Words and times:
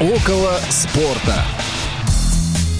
Около 0.00 0.52
спорта. 0.70 1.42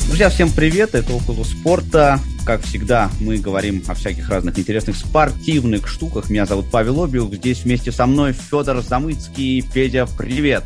Друзья, 0.06 0.28
всем 0.28 0.52
привет, 0.52 0.94
это 0.94 1.12
Около 1.12 1.42
спорта. 1.42 2.20
Как 2.46 2.62
всегда, 2.62 3.10
мы 3.20 3.38
говорим 3.38 3.82
о 3.88 3.94
всяких 3.94 4.28
разных 4.30 4.56
интересных 4.56 4.94
спортивных 4.94 5.88
штуках. 5.88 6.30
Меня 6.30 6.46
зовут 6.46 6.70
Павел 6.70 7.02
Обиух, 7.02 7.34
здесь 7.34 7.64
вместе 7.64 7.90
со 7.90 8.06
мной 8.06 8.32
Федор 8.32 8.80
Замыцкий. 8.82 9.62
Федя, 9.62 10.06
привет. 10.16 10.62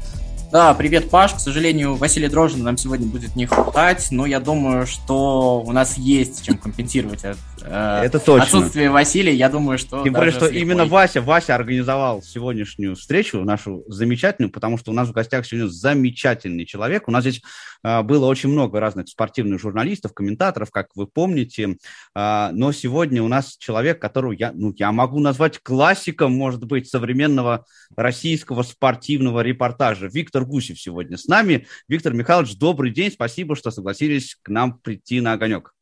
Да, 0.53 0.75
привет, 0.75 1.09
Паш. 1.09 1.32
К 1.32 1.38
сожалению, 1.38 1.95
Василия 1.95 2.29
Дрожина 2.29 2.64
нам 2.64 2.77
сегодня 2.77 3.07
будет 3.07 3.34
не 3.34 3.46
хватать, 3.46 4.09
но 4.11 4.27
я 4.27 4.39
думаю, 4.39 4.87
что 4.87 5.62
у 5.66 5.73
нас 5.73 5.96
есть 5.96 6.45
чем 6.45 6.59
компенсировать 6.59 7.25
Это 7.64 8.18
точно. 8.18 8.44
отсутствие 8.44 8.90
Василия. 8.90 9.34
Я 9.34 9.48
думаю, 9.48 9.79
что... 9.79 10.02
Тем 10.02 10.12
более, 10.12 10.32
что 10.32 10.46
именно 10.46 10.84
Вася, 10.84 11.20
Вася 11.20 11.54
организовал 11.54 12.22
сегодняшнюю 12.22 12.96
встречу, 12.96 13.40
нашу 13.44 13.84
замечательную, 13.88 14.50
потому 14.50 14.79
что 14.79 14.90
у 14.90 14.94
нас 14.94 15.08
в 15.08 15.12
гостях 15.12 15.46
сегодня 15.46 15.68
замечательный 15.68 16.66
человек. 16.66 17.08
У 17.08 17.11
нас 17.11 17.22
здесь 17.22 17.43
э, 17.84 18.03
было 18.03 18.26
очень 18.26 18.48
много 18.48 18.80
разных 18.80 19.08
спортивных 19.08 19.61
журналистов, 19.61 20.12
комментаторов, 20.12 20.70
как 20.70 20.89
вы 20.94 21.06
помните, 21.06 21.76
э, 22.14 22.48
но 22.53 22.72
сегодня 22.72 23.22
у 23.22 23.29
нас 23.29 23.56
человек, 23.56 24.00
которого 24.00 24.32
я, 24.32 24.53
ну, 24.53 24.72
я 24.76 24.92
могу 24.92 25.20
назвать 25.20 25.58
классиком, 25.62 26.32
может 26.32 26.64
быть, 26.64 26.89
современного 26.89 27.64
российского 27.96 28.62
спортивного 28.62 29.40
репортажа. 29.40 30.08
Виктор 30.08 30.44
Гусев 30.44 30.81
сегодня 30.81 31.17
с 31.17 31.26
нами. 31.26 31.67
Виктор 31.89 32.12
Михайлович, 32.12 32.56
добрый 32.56 32.91
день, 32.91 33.11
спасибо, 33.11 33.56
что 33.56 33.70
согласились 33.70 34.36
к 34.42 34.48
нам 34.48 34.78
прийти 34.78 35.20
на 35.20 35.33
огонек. 35.33 35.72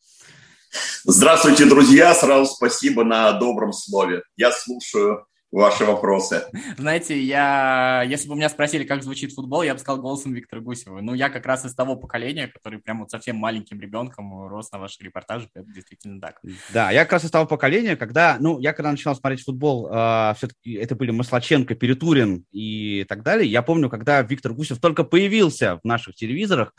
Здравствуйте, 1.05 1.65
друзья, 1.67 2.15
сразу 2.15 2.47
спасибо 2.47 3.05
на 3.05 3.33
добром 3.33 3.73
слове. 3.73 4.23
Я 4.37 4.53
слушаю 4.53 5.27
ваши 5.51 5.85
вопросы. 5.85 6.45
Знаете, 6.77 7.21
я, 7.21 8.05
если 8.07 8.29
бы 8.29 8.37
меня 8.37 8.49
спросили, 8.49 8.85
как 8.85 9.03
звучит 9.03 9.33
футбол, 9.33 9.63
я 9.63 9.75
бы 9.75 9.81
сказал 9.81 10.01
голосом 10.01 10.33
Виктора 10.33 10.63
Гусева. 10.63 11.01
Ну, 11.01 11.15
я 11.15 11.29
как 11.29 11.47
раз 11.47 11.65
из 11.65 11.75
того 11.75 11.97
поколения, 11.97 12.49
который 12.49 12.79
прям 12.79 13.01
вот 13.01 13.11
совсем 13.11 13.37
маленьким 13.37 13.81
ребенком 13.81 14.47
рос 14.49 14.71
на 14.73 14.79
ваших 14.79 15.03
репортажах, 15.03 15.49
это 15.55 15.67
действительно 15.73 16.21
так. 16.21 16.41
Да, 16.73 16.91
я 16.91 17.05
как 17.05 17.15
раз 17.15 17.25
из 17.25 17.31
того 17.31 17.47
поколения, 17.47 17.97
когда, 17.97 18.37
ну, 18.41 18.61
я 18.61 18.73
когда 18.73 18.91
начинал 18.91 19.17
смотреть 19.17 19.43
футбол, 19.45 19.87
э, 19.87 19.91
а, 19.93 20.35
все-таки 20.35 20.75
это 20.75 20.95
были 20.95 21.11
Маслаченко, 21.11 21.75
Перетурин 21.75 22.45
и 22.53 23.05
так 23.09 23.23
далее. 23.23 23.51
Я 23.51 23.63
помню, 23.63 23.89
когда 23.91 24.23
Виктор 24.23 24.53
Гусев 24.53 24.81
только 24.81 25.05
появился 25.05 25.81
в 25.83 25.87
наших 25.87 26.15
телевизорах 26.15 26.73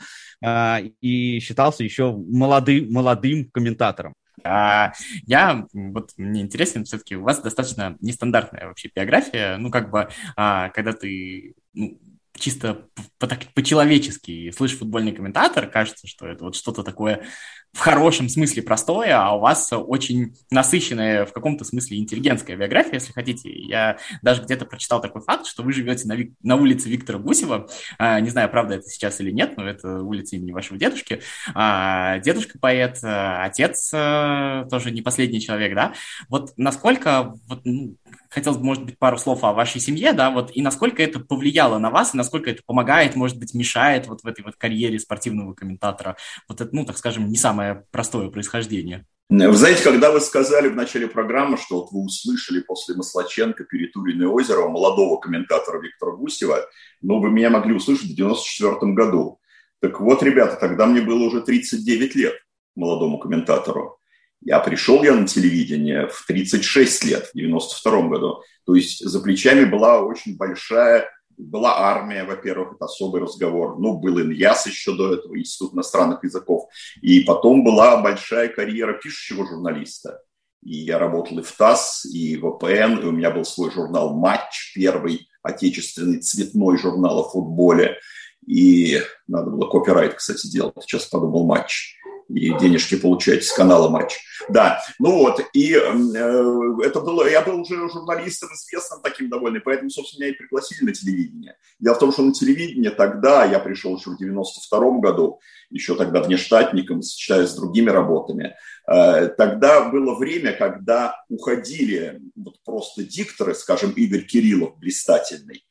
э, 0.44 0.86
и 1.00 1.40
считался 1.40 1.84
еще 1.84 2.12
молодым, 2.16 2.90
молодым 2.90 3.50
комментатором. 3.50 4.14
А 4.44 4.92
я, 5.26 5.66
вот 5.72 6.12
мне 6.16 6.42
интересно, 6.42 6.84
все-таки 6.84 7.16
у 7.16 7.22
вас 7.22 7.40
достаточно 7.40 7.96
нестандартная 8.00 8.66
вообще 8.66 8.90
биография, 8.94 9.56
ну, 9.58 9.70
как 9.70 9.90
бы, 9.90 10.08
а, 10.36 10.70
когда 10.70 10.92
ты 10.92 11.54
ну, 11.74 11.98
чисто 12.34 12.88
по-человечески 13.18 14.50
слышишь 14.50 14.78
футбольный 14.78 15.12
комментатор, 15.12 15.68
кажется, 15.68 16.06
что 16.06 16.26
это 16.26 16.44
вот 16.44 16.56
что-то 16.56 16.82
такое 16.82 17.24
в 17.72 17.78
хорошем 17.78 18.28
смысле 18.28 18.62
простое, 18.62 19.18
а 19.18 19.34
у 19.34 19.40
вас 19.40 19.72
очень 19.72 20.34
насыщенная 20.50 21.24
в 21.24 21.32
каком-то 21.32 21.64
смысле 21.64 21.98
интеллигентская 21.98 22.56
биография, 22.56 22.94
если 22.94 23.12
хотите. 23.12 23.50
Я 23.50 23.96
даже 24.20 24.42
где-то 24.42 24.66
прочитал 24.66 25.00
такой 25.00 25.22
факт, 25.22 25.46
что 25.46 25.62
вы 25.62 25.72
живете 25.72 26.06
на, 26.06 26.16
на 26.42 26.56
улице 26.56 26.90
Виктора 26.90 27.18
Гусева. 27.18 27.68
А, 27.98 28.20
не 28.20 28.28
знаю, 28.28 28.50
правда 28.50 28.74
это 28.74 28.88
сейчас 28.88 29.20
или 29.20 29.30
нет, 29.30 29.56
но 29.56 29.66
это 29.66 30.02
улица 30.02 30.36
имени 30.36 30.52
вашего 30.52 30.78
дедушки. 30.78 31.22
А, 31.54 32.18
дедушка 32.18 32.58
поэт, 32.58 32.98
а, 33.02 33.44
отец 33.44 33.90
а, 33.94 34.66
тоже 34.70 34.90
не 34.90 35.00
последний 35.00 35.40
человек, 35.40 35.74
да? 35.74 35.94
Вот 36.28 36.52
насколько, 36.58 37.34
вот, 37.48 37.62
ну, 37.64 37.96
хотелось 38.28 38.58
бы, 38.58 38.64
может 38.64 38.84
быть, 38.84 38.98
пару 38.98 39.16
слов 39.16 39.44
о 39.44 39.52
вашей 39.52 39.80
семье, 39.80 40.12
да, 40.12 40.30
вот, 40.30 40.50
и 40.54 40.62
насколько 40.62 41.02
это 41.02 41.20
повлияло 41.20 41.78
на 41.78 41.90
вас, 41.90 42.14
и 42.14 42.16
насколько 42.16 42.50
это 42.50 42.62
помогает, 42.64 43.14
может 43.14 43.38
быть, 43.38 43.54
мешает 43.54 44.08
вот 44.08 44.22
в 44.22 44.26
этой 44.26 44.42
вот 44.42 44.56
карьере 44.56 44.98
спортивного 44.98 45.54
комментатора. 45.54 46.16
Вот 46.48 46.60
это, 46.60 46.74
ну, 46.74 46.84
так 46.84 46.96
скажем, 46.96 47.28
не 47.28 47.36
самое 47.36 47.61
самое 47.62 47.84
простое 47.90 48.28
происхождение. 48.28 49.06
Вы 49.28 49.54
знаете, 49.54 49.82
когда 49.82 50.10
вы 50.10 50.20
сказали 50.20 50.68
в 50.68 50.76
начале 50.76 51.06
программы, 51.06 51.56
что 51.56 51.80
вот 51.80 51.92
вы 51.92 52.04
услышали 52.04 52.60
после 52.60 52.94
Маслаченко 52.96 53.64
Перетурина 53.64 54.24
и 54.24 54.26
Озерова 54.26 54.68
молодого 54.68 55.18
комментатора 55.18 55.80
Виктора 55.80 56.12
Гусева, 56.12 56.66
ну, 57.00 57.18
вы 57.18 57.30
меня 57.30 57.48
могли 57.48 57.72
услышать 57.74 58.10
в 58.10 58.14
94 58.14 58.92
году. 58.92 59.38
Так 59.80 60.00
вот, 60.00 60.22
ребята, 60.22 60.56
тогда 60.56 60.86
мне 60.86 61.00
было 61.00 61.24
уже 61.24 61.40
39 61.40 62.14
лет, 62.14 62.34
молодому 62.76 63.18
комментатору. 63.18 63.98
Я 64.42 64.58
пришел 64.58 65.02
я 65.02 65.14
на 65.14 65.26
телевидение 65.26 66.08
в 66.08 66.26
36 66.26 67.04
лет, 67.04 67.30
в 67.32 67.32
92 67.34 68.08
году. 68.08 68.42
То 68.66 68.74
есть 68.74 69.02
за 69.02 69.20
плечами 69.20 69.64
была 69.64 70.02
очень 70.02 70.36
большая 70.36 71.08
была 71.36 71.78
армия, 71.78 72.24
во-первых, 72.24 72.74
это 72.74 72.84
особый 72.84 73.22
разговор. 73.22 73.78
Ну, 73.78 73.98
был 73.98 74.20
Иньяс 74.20 74.66
еще 74.66 74.96
до 74.96 75.14
этого, 75.14 75.38
Институт 75.38 75.74
иностранных 75.74 76.24
языков. 76.24 76.68
И 77.00 77.20
потом 77.20 77.64
была 77.64 78.00
большая 78.02 78.48
карьера 78.48 78.94
пишущего 78.94 79.46
журналиста. 79.46 80.20
И 80.62 80.76
я 80.76 80.98
работал 80.98 81.38
и 81.38 81.42
в 81.42 81.52
ТАСС, 81.52 82.04
и 82.06 82.36
в 82.36 82.52
ВПН, 82.52 83.00
и 83.00 83.06
у 83.06 83.12
меня 83.12 83.30
был 83.30 83.44
свой 83.44 83.70
журнал 83.70 84.14
«Матч», 84.14 84.72
первый 84.74 85.28
отечественный 85.42 86.20
цветной 86.20 86.78
журнал 86.78 87.20
о 87.20 87.28
футболе. 87.28 87.98
И 88.46 89.00
надо 89.26 89.50
было 89.50 89.68
копирайт, 89.68 90.14
кстати, 90.14 90.48
делать. 90.48 90.74
Сейчас 90.82 91.06
подумал 91.06 91.46
«Матч» 91.46 91.96
и 92.28 92.56
денежки 92.58 92.96
получать 92.96 93.44
с 93.44 93.52
канала 93.52 93.88
«Матч». 93.88 94.18
Да, 94.48 94.82
ну 94.98 95.18
вот, 95.18 95.40
и 95.52 95.74
э, 95.74 96.84
это 96.84 97.00
было, 97.00 97.28
я 97.28 97.42
был 97.42 97.60
уже 97.60 97.88
журналистом 97.88 98.50
известным 98.54 99.00
таким 99.02 99.28
довольно, 99.28 99.60
поэтому, 99.60 99.90
собственно, 99.90 100.24
меня 100.24 100.34
и 100.34 100.36
пригласили 100.36 100.84
на 100.84 100.92
телевидение. 100.92 101.56
Дело 101.78 101.94
в 101.94 101.98
том, 101.98 102.12
что 102.12 102.22
на 102.22 102.32
телевидение 102.32 102.90
тогда, 102.90 103.44
я 103.44 103.60
пришел 103.60 103.96
еще 103.96 104.10
в 104.10 104.18
92 104.18 104.98
году, 104.98 105.40
еще 105.70 105.94
тогда 105.94 106.22
внештатником, 106.22 107.02
сочетаясь 107.02 107.50
с 107.50 107.54
другими 107.54 107.90
работами, 107.90 108.56
э, 108.90 109.28
тогда 109.28 109.88
было 109.88 110.16
время, 110.16 110.52
когда 110.52 111.16
уходили 111.28 112.20
вот 112.34 112.56
просто 112.64 113.04
дикторы, 113.04 113.54
скажем, 113.54 113.92
Игорь 113.92 114.24
Кириллов, 114.24 114.76
блистательный, 114.78 115.64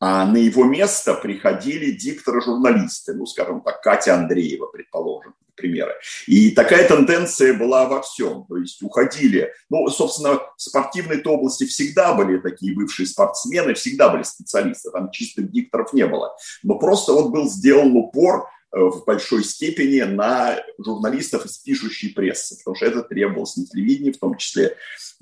а 0.00 0.24
на 0.24 0.38
его 0.38 0.64
место 0.64 1.14
приходили 1.14 1.90
дикторы-журналисты, 1.90 3.12
ну, 3.12 3.26
скажем 3.26 3.60
так, 3.60 3.82
Катя 3.82 4.14
Андреева, 4.14 4.66
предположим, 4.66 5.34
примеры. 5.54 5.92
И 6.26 6.52
такая 6.52 6.88
тенденция 6.88 7.52
была 7.52 7.86
во 7.86 8.00
всем. 8.00 8.46
То 8.48 8.56
есть 8.56 8.82
уходили, 8.82 9.52
ну, 9.68 9.86
собственно, 9.88 10.40
в 10.56 10.62
спортивной 10.62 11.22
области 11.22 11.64
всегда 11.64 12.14
были 12.14 12.38
такие 12.38 12.74
бывшие 12.74 13.06
спортсмены, 13.06 13.74
всегда 13.74 14.08
были 14.08 14.22
специалисты, 14.22 14.90
там 14.90 15.10
чистых 15.10 15.50
дикторов 15.50 15.92
не 15.92 16.06
было. 16.06 16.34
Но 16.62 16.78
просто 16.78 17.12
вот 17.12 17.30
был 17.30 17.48
сделан 17.48 17.94
упор 17.94 18.48
в 18.72 19.04
большой 19.04 19.44
степени 19.44 20.00
на 20.00 20.58
журналистов 20.78 21.44
из 21.46 21.58
пишущей 21.58 22.14
прессы, 22.14 22.56
потому 22.58 22.76
что 22.76 22.86
это 22.86 23.02
требовалось 23.02 23.56
на 23.56 23.66
телевидении, 23.66 24.12
в 24.12 24.18
том 24.18 24.36
числе 24.36 24.76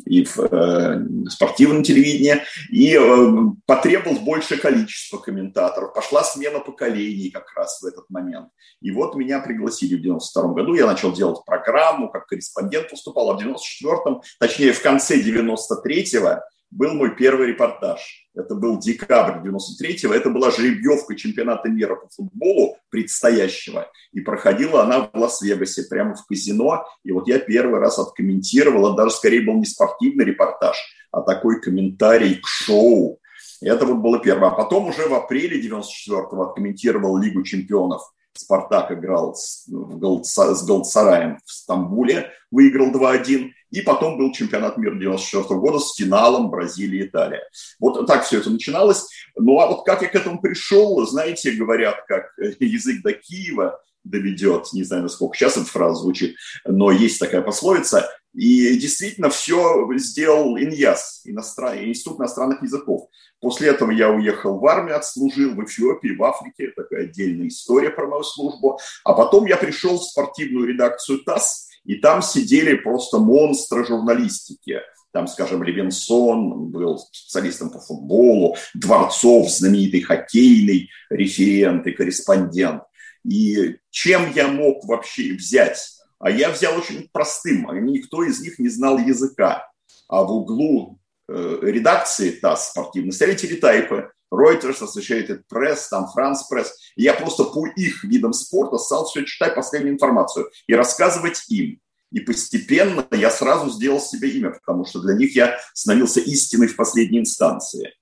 и 0.05 0.25
в 0.25 0.39
э, 0.39 1.29
спортивном 1.29 1.83
телевидении, 1.83 2.43
и 2.71 2.97
э, 2.97 3.29
потребовалось 3.67 4.21
большее 4.21 4.61
количество 4.61 5.19
комментаторов. 5.19 5.95
Пошла 5.95 6.23
смена 6.23 6.61
поколений 6.61 7.31
как 7.31 7.53
раз 7.57 7.81
в 7.83 7.87
этот 7.87 8.09
момент. 8.11 8.49
И 8.81 8.91
вот 8.91 9.17
меня 9.17 9.41
пригласили 9.41 9.97
в 9.97 10.03
92 10.03 10.53
году, 10.53 10.75
я 10.75 10.87
начал 10.87 11.13
делать 11.13 11.45
программу, 11.45 12.11
как 12.11 12.27
корреспондент 12.27 12.91
выступал, 12.91 13.31
а 13.31 13.35
в 13.35 13.41
94-м, 13.41 14.23
точнее 14.39 14.73
в 14.73 14.83
конце 14.83 15.21
93-го, 15.21 16.43
был 16.71 16.95
мой 16.95 17.17
первый 17.17 17.49
репортаж. 17.49 18.29
Это 18.35 18.55
был 18.55 18.79
декабрь 18.79 19.47
93-го. 19.49 20.13
Это 20.13 20.31
была 20.31 20.51
жеребьевка 20.51 21.17
чемпионата 21.17 21.69
мира 21.69 21.97
по 21.97 22.09
футболу 22.09 22.77
предстоящего. 22.91 23.91
И 24.13 24.21
проходила 24.21 24.83
она 24.83 25.11
в 25.13 25.19
Лас-Вегасе, 25.19 25.85
прямо 25.85 26.15
в 26.15 26.27
казино. 26.27 26.85
И 27.05 27.13
вот 27.13 27.27
я 27.27 27.39
первый 27.39 27.81
раз 27.81 27.99
откомментировал. 27.99 28.89
Это 28.89 28.97
даже 29.05 29.11
скорее 29.13 29.41
был 29.41 29.55
не 29.55 29.65
спортивный 29.65 30.25
репортаж, 30.25 30.77
а 31.11 31.23
такой 31.23 31.61
комментарий 31.61 32.37
к 32.37 32.47
шоу. 32.47 33.19
Это 33.61 33.87
вот 33.87 33.97
было 33.99 34.21
первое. 34.21 34.51
А 34.51 34.55
потом 34.55 34.89
уже 34.89 35.09
в 35.09 35.15
апреле 35.15 35.61
94-го 35.61 36.43
откомментировал 36.43 37.17
Лигу 37.19 37.43
чемпионов. 37.43 38.03
Спартак 38.35 38.93
играл 38.93 39.35
с, 39.35 39.67
с 39.67 40.65
Галцараем 40.65 41.39
в 41.45 41.51
Стамбуле, 41.51 42.31
выиграл 42.53 42.93
2-1. 42.93 43.51
И 43.71 43.83
потом 43.83 44.19
был 44.19 44.33
чемпионат 44.33 44.79
мира 44.79 44.95
94 44.95 45.61
года 45.61 45.79
с 45.79 45.95
финалом 45.95 46.51
Бразилия-Италия. 46.51 47.43
Вот 47.79 48.07
так 48.07 48.25
все 48.25 48.39
это 48.39 48.51
начиналось. 48.51 49.09
Ну 49.37 49.59
а 49.61 49.67
вот 49.67 49.85
как 49.85 50.03
я 50.03 50.09
к 50.09 50.15
этому 50.15 50.41
пришел, 50.41 51.07
знаете, 51.07 51.53
говорят, 51.53 52.05
как 52.07 52.33
язык 52.61 53.03
до 53.03 53.13
Киева 53.13 53.81
доведет, 54.05 54.73
не 54.73 54.85
знаю, 54.85 55.03
насколько 55.03 55.37
сейчас 55.37 55.57
эта 55.57 55.67
фраза 55.67 56.01
звучит, 56.03 56.37
но 56.65 56.91
есть 56.91 57.19
такая 57.19 57.43
пословица. 57.43 58.09
И 58.35 58.77
действительно 58.79 59.31
все 59.31 59.89
сделал 59.97 60.57
Иньяс, 60.59 61.23
иностран... 61.25 61.79
Институт 61.79 62.21
иностранных 62.21 62.63
языков. 62.63 63.09
После 63.41 63.69
этого 63.69 63.91
я 63.91 64.11
уехал 64.11 64.59
в 64.59 64.67
армию, 64.67 64.97
отслужил 64.97 65.55
в 65.55 65.65
Эфиопии, 65.65 66.15
в 66.15 66.23
Африке. 66.23 66.73
Такая 66.77 67.05
отдельная 67.05 67.49
история 67.49 67.91
про 67.91 68.07
мою 68.07 68.23
службу. 68.23 68.79
А 69.05 69.15
потом 69.15 69.47
я 69.47 69.57
пришел 69.57 69.99
в 69.99 70.05
спортивную 70.05 70.67
редакцию 70.69 71.25
ТАСС, 71.25 71.68
и 71.89 71.95
там 71.95 72.21
сидели 72.21 72.75
просто 72.75 73.19
монстры 73.19 73.85
журналистики. 73.85 74.83
там, 75.11 75.27
скажем, 75.27 75.63
Левинсон 75.63 76.71
был 76.71 76.99
специалистом 76.99 77.71
по 77.71 77.81
футболу, 77.81 78.57
Дворцов, 78.75 79.51
знаменитый 79.51 80.03
хоккейный 80.03 80.91
референт 81.09 81.87
и 81.87 81.93
корреспондент. 81.93 82.83
И 83.25 83.77
чем 83.89 84.31
я 84.35 84.49
мог 84.49 84.85
вообще 84.85 85.33
взять? 85.33 85.79
А 86.19 86.31
я 86.31 86.51
взял 86.51 86.77
очень 86.77 87.09
простым, 87.11 87.67
никто 87.87 88.23
из 88.23 88.39
них 88.41 88.59
не 88.59 88.69
знал 88.69 88.99
языка. 88.99 89.67
А 90.09 90.25
в 90.25 90.31
углу 90.31 91.01
э, 91.27 91.59
редакции 91.63 92.33
ТАСС 92.33 92.73
спортивной 92.73 93.13
стояли 93.13 93.37
телетайпы, 93.37 94.11
Reuters, 94.33 94.81
Associated 94.81 95.43
Press, 95.53 95.89
там 95.91 96.07
France 96.17 96.41
Press. 96.53 96.69
И 96.97 97.03
я 97.03 97.15
просто 97.15 97.45
по 97.45 97.67
их 97.67 98.05
видам 98.05 98.33
спорта 98.33 98.79
стал 98.79 99.07
все 99.07 99.25
читать 99.25 99.55
последнюю 99.55 99.95
информацию 99.95 100.51
и 100.67 100.75
рассказывать 100.75 101.45
им. 101.49 101.81
И 102.11 102.21
постепенно 102.21 103.07
я 103.13 103.31
сразу 103.31 103.71
сделал 103.71 104.01
себе 104.01 104.31
имя, 104.31 104.51
потому 104.51 104.87
что 104.87 105.01
для 105.01 105.15
них 105.15 105.37
я 105.37 105.59
становился 105.75 106.21
истиной 106.21 106.69
в 106.69 106.77
последней 106.77 107.19
инстанции. 107.19 107.93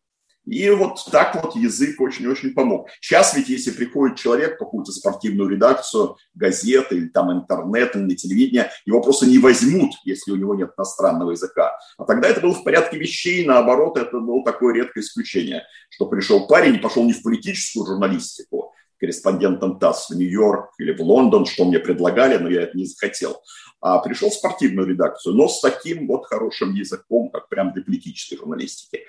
И 0.47 0.71
вот 0.71 1.05
так 1.11 1.35
вот 1.35 1.57
язык 1.57 2.01
очень-очень 2.01 2.55
помог. 2.55 2.89
Сейчас 3.01 3.35
ведь, 3.35 3.49
если 3.49 3.73
приходит 3.73 4.17
человек 4.17 4.55
в 4.55 4.59
какую-то 4.59 4.93
спортивную 4.93 5.49
редакцию, 5.49 6.17
газеты 6.35 6.97
или 6.97 7.09
там 7.09 7.33
интернет 7.33 7.97
или 7.97 8.15
телевидение, 8.15 8.71
его 8.85 9.03
просто 9.03 9.27
не 9.27 9.39
возьмут, 9.39 9.93
если 10.05 10.31
у 10.31 10.37
него 10.37 10.55
нет 10.55 10.71
иностранного 10.79 11.33
языка. 11.33 11.77
А 11.99 12.05
тогда 12.05 12.29
это 12.29 12.41
было 12.41 12.55
в 12.55 12.63
порядке 12.63 12.97
вещей, 12.97 13.45
наоборот, 13.45 13.99
это 13.99 14.21
было 14.21 14.45
такое 14.45 14.75
редкое 14.75 15.01
исключение, 15.01 15.65
что 15.91 16.07
пришел 16.07 16.47
парень 16.47 16.77
и 16.77 16.79
пошел 16.79 17.05
не 17.05 17.13
в 17.13 17.23
политическую 17.23 17.87
журналистику, 17.87 18.73
корреспондентом 18.99 19.79
ТАСС 19.79 20.11
в 20.11 20.17
Нью-Йорк 20.17 20.71
или 20.79 20.93
в 20.93 21.01
Лондон, 21.01 21.47
что 21.47 21.65
мне 21.65 21.79
предлагали, 21.79 22.37
но 22.37 22.49
я 22.49 22.63
это 22.63 22.77
не 22.77 22.85
захотел, 22.85 23.41
а 23.81 23.99
пришел 23.99 24.31
в 24.31 24.35
спортивную 24.35 24.89
редакцию, 24.89 25.35
но 25.35 25.49
с 25.49 25.61
таким 25.61 26.07
вот 26.09 26.27
хорошим 26.27 26.75
языком, 26.75 27.31
как 27.31 27.49
прям 27.49 27.73
для 27.73 27.83
политической 27.83 28.37
журналистики. 28.37 29.05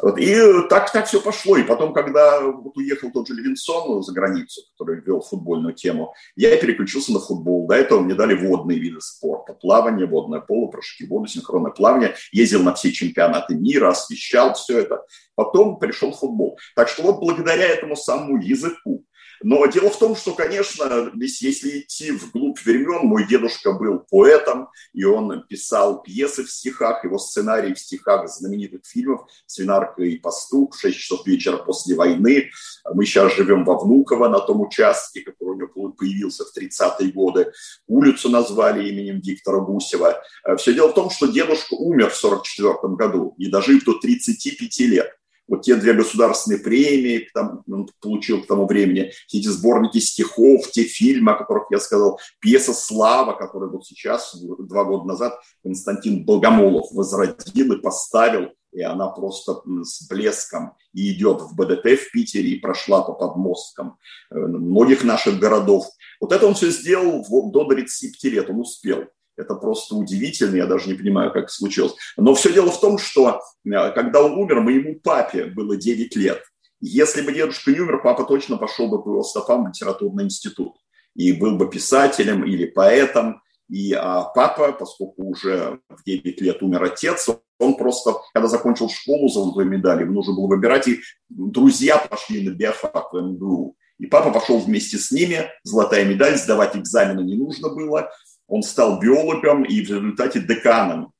Вот. 0.00 0.18
И 0.18 0.36
так, 0.68 0.92
так 0.92 1.06
все 1.06 1.20
пошло. 1.20 1.56
И 1.56 1.62
потом, 1.62 1.92
когда 1.92 2.40
вот 2.40 2.76
уехал 2.76 3.10
тот 3.12 3.26
же 3.28 3.34
Левинсон 3.34 4.02
за 4.02 4.12
границу, 4.12 4.62
который 4.78 5.00
вел 5.00 5.20
футбольную 5.20 5.74
тему, 5.74 6.14
я 6.36 6.56
переключился 6.56 7.12
на 7.12 7.18
футбол. 7.18 7.66
До 7.66 7.74
этого 7.74 8.00
мне 8.00 8.14
дали 8.14 8.34
водные 8.34 8.78
виды 8.78 9.00
спорта. 9.00 9.54
Плавание, 9.54 10.06
водное 10.06 10.40
поло, 10.40 10.68
прыжки 10.68 11.06
воду, 11.06 11.26
синхронное 11.26 11.72
плавание. 11.72 12.14
Ездил 12.30 12.62
на 12.62 12.74
все 12.74 12.92
чемпионаты 12.92 13.54
мира, 13.54 13.88
освещал 13.88 14.54
все 14.54 14.80
это. 14.80 15.02
Потом 15.34 15.78
пришел 15.78 16.12
футбол. 16.12 16.58
Так 16.76 16.88
что 16.88 17.02
вот 17.02 17.20
благодаря 17.20 17.66
этому 17.66 17.96
самому 17.96 18.36
языку, 18.36 19.04
но 19.42 19.64
дело 19.66 19.90
в 19.90 19.98
том, 19.98 20.16
что, 20.16 20.34
конечно, 20.34 21.12
если 21.14 21.80
идти 21.80 22.12
вглубь 22.12 22.60
времен, 22.64 23.06
мой 23.06 23.26
дедушка 23.26 23.72
был 23.72 24.00
поэтом, 24.10 24.68
и 24.92 25.04
он 25.04 25.44
писал 25.48 26.02
пьесы 26.02 26.44
в 26.44 26.50
стихах, 26.50 27.04
его 27.04 27.18
сценарий 27.18 27.74
в 27.74 27.78
стихах 27.78 28.28
знаменитых 28.28 28.82
фильмов 28.84 29.22
«Свинарка 29.46 30.02
и 30.02 30.18
пастух», 30.18 30.78
«Шесть 30.78 30.98
часов 30.98 31.26
вечера 31.26 31.56
после 31.56 31.94
войны». 31.94 32.50
Мы 32.92 33.06
сейчас 33.06 33.34
живем 33.34 33.64
во 33.64 33.78
Внуково 33.78 34.28
на 34.28 34.40
том 34.40 34.60
участке, 34.60 35.22
который 35.22 35.50
у 35.50 35.54
него 35.54 35.92
появился 35.92 36.44
в 36.44 36.56
30-е 36.56 37.12
годы. 37.12 37.50
Улицу 37.86 38.28
назвали 38.28 38.88
именем 38.88 39.20
Виктора 39.20 39.60
Гусева. 39.60 40.22
Все 40.58 40.74
дело 40.74 40.88
в 40.88 40.94
том, 40.94 41.10
что 41.10 41.26
дедушка 41.26 41.74
умер 41.74 42.10
в 42.10 42.16
44 42.16 42.74
году, 42.96 43.34
не 43.38 43.46
дожив 43.46 43.84
до 43.84 43.94
35 43.94 44.80
лет 44.80 45.19
вот 45.50 45.62
те 45.62 45.74
две 45.74 45.92
государственные 45.92 46.60
премии 46.60 47.28
там, 47.34 47.62
он 47.68 47.88
получил 48.00 48.42
к 48.42 48.46
тому 48.46 48.66
времени, 48.66 49.12
эти 49.32 49.48
сборники 49.48 49.98
стихов, 49.98 50.70
те 50.70 50.84
фильмы, 50.84 51.32
о 51.32 51.38
которых 51.38 51.64
я 51.70 51.80
сказал, 51.80 52.20
пьеса 52.38 52.72
«Слава», 52.72 53.32
которую 53.32 53.72
вот 53.72 53.84
сейчас, 53.84 54.34
два 54.40 54.84
года 54.84 55.06
назад, 55.06 55.38
Константин 55.62 56.24
Богомолов 56.24 56.92
возродил 56.92 57.72
и 57.72 57.80
поставил, 57.80 58.50
и 58.72 58.80
она 58.82 59.08
просто 59.08 59.60
с 59.82 60.06
блеском 60.08 60.74
и 60.94 61.12
идет 61.12 61.42
в 61.42 61.56
БДТ 61.56 61.98
в 61.98 62.12
Питере 62.12 62.50
и 62.50 62.60
прошла 62.60 63.02
по 63.02 63.12
подмосткам 63.12 63.98
э, 64.30 64.38
многих 64.38 65.02
наших 65.02 65.40
городов. 65.40 65.86
Вот 66.20 66.32
это 66.32 66.46
он 66.46 66.54
все 66.54 66.70
сделал 66.70 67.24
до 67.50 67.64
35 67.64 68.32
лет, 68.32 68.50
он 68.50 68.60
успел. 68.60 69.06
Это 69.40 69.54
просто 69.54 69.94
удивительно, 69.94 70.56
я 70.56 70.66
даже 70.66 70.88
не 70.88 70.94
понимаю, 70.94 71.32
как 71.32 71.44
это 71.44 71.52
случилось. 71.52 71.94
Но 72.16 72.34
все 72.34 72.52
дело 72.52 72.70
в 72.70 72.80
том, 72.80 72.98
что 72.98 73.40
э, 73.64 73.90
когда 73.92 74.22
он 74.22 74.32
умер, 74.32 74.60
моему 74.60 75.00
папе 75.00 75.46
было 75.46 75.76
9 75.76 76.16
лет. 76.16 76.42
Если 76.80 77.22
бы 77.22 77.32
дедушка 77.32 77.70
не 77.72 77.80
умер, 77.80 78.00
папа 78.02 78.24
точно 78.24 78.56
пошел 78.56 78.88
бы 78.88 79.02
по 79.02 79.10
его 79.10 79.22
стопам 79.22 79.64
в 79.64 79.68
литературный 79.68 80.24
институт 80.24 80.76
и 81.14 81.32
был 81.32 81.56
бы 81.56 81.68
писателем 81.68 82.44
или 82.44 82.66
поэтом. 82.66 83.42
И 83.68 83.92
а 83.92 84.22
папа, 84.22 84.72
поскольку 84.72 85.24
уже 85.24 85.80
в 85.88 86.04
9 86.04 86.40
лет 86.40 86.62
умер 86.62 86.84
отец, 86.84 87.28
он 87.58 87.76
просто, 87.76 88.14
когда 88.32 88.48
закончил 88.48 88.88
школу 88.88 89.28
золотой 89.28 89.64
медали, 89.64 90.02
ему 90.02 90.14
нужно 90.14 90.34
было 90.34 90.46
выбирать, 90.46 90.88
и 90.88 91.00
друзья 91.28 91.98
пошли 91.98 92.48
на 92.48 92.52
биофак 92.52 93.12
в 93.12 93.20
МГУ. 93.20 93.76
И 93.98 94.06
папа 94.06 94.32
пошел 94.32 94.58
вместе 94.58 94.96
с 94.96 95.12
ними, 95.12 95.50
золотая 95.62 96.06
медаль, 96.06 96.38
сдавать 96.38 96.74
экзамены 96.74 97.20
не 97.20 97.36
нужно 97.36 97.68
было 97.68 98.10
он 98.50 98.62
стал 98.62 98.98
биологом 98.98 99.62
и 99.62 99.80
в 99.80 99.88
результате 99.88 100.40
деканом 100.40 101.12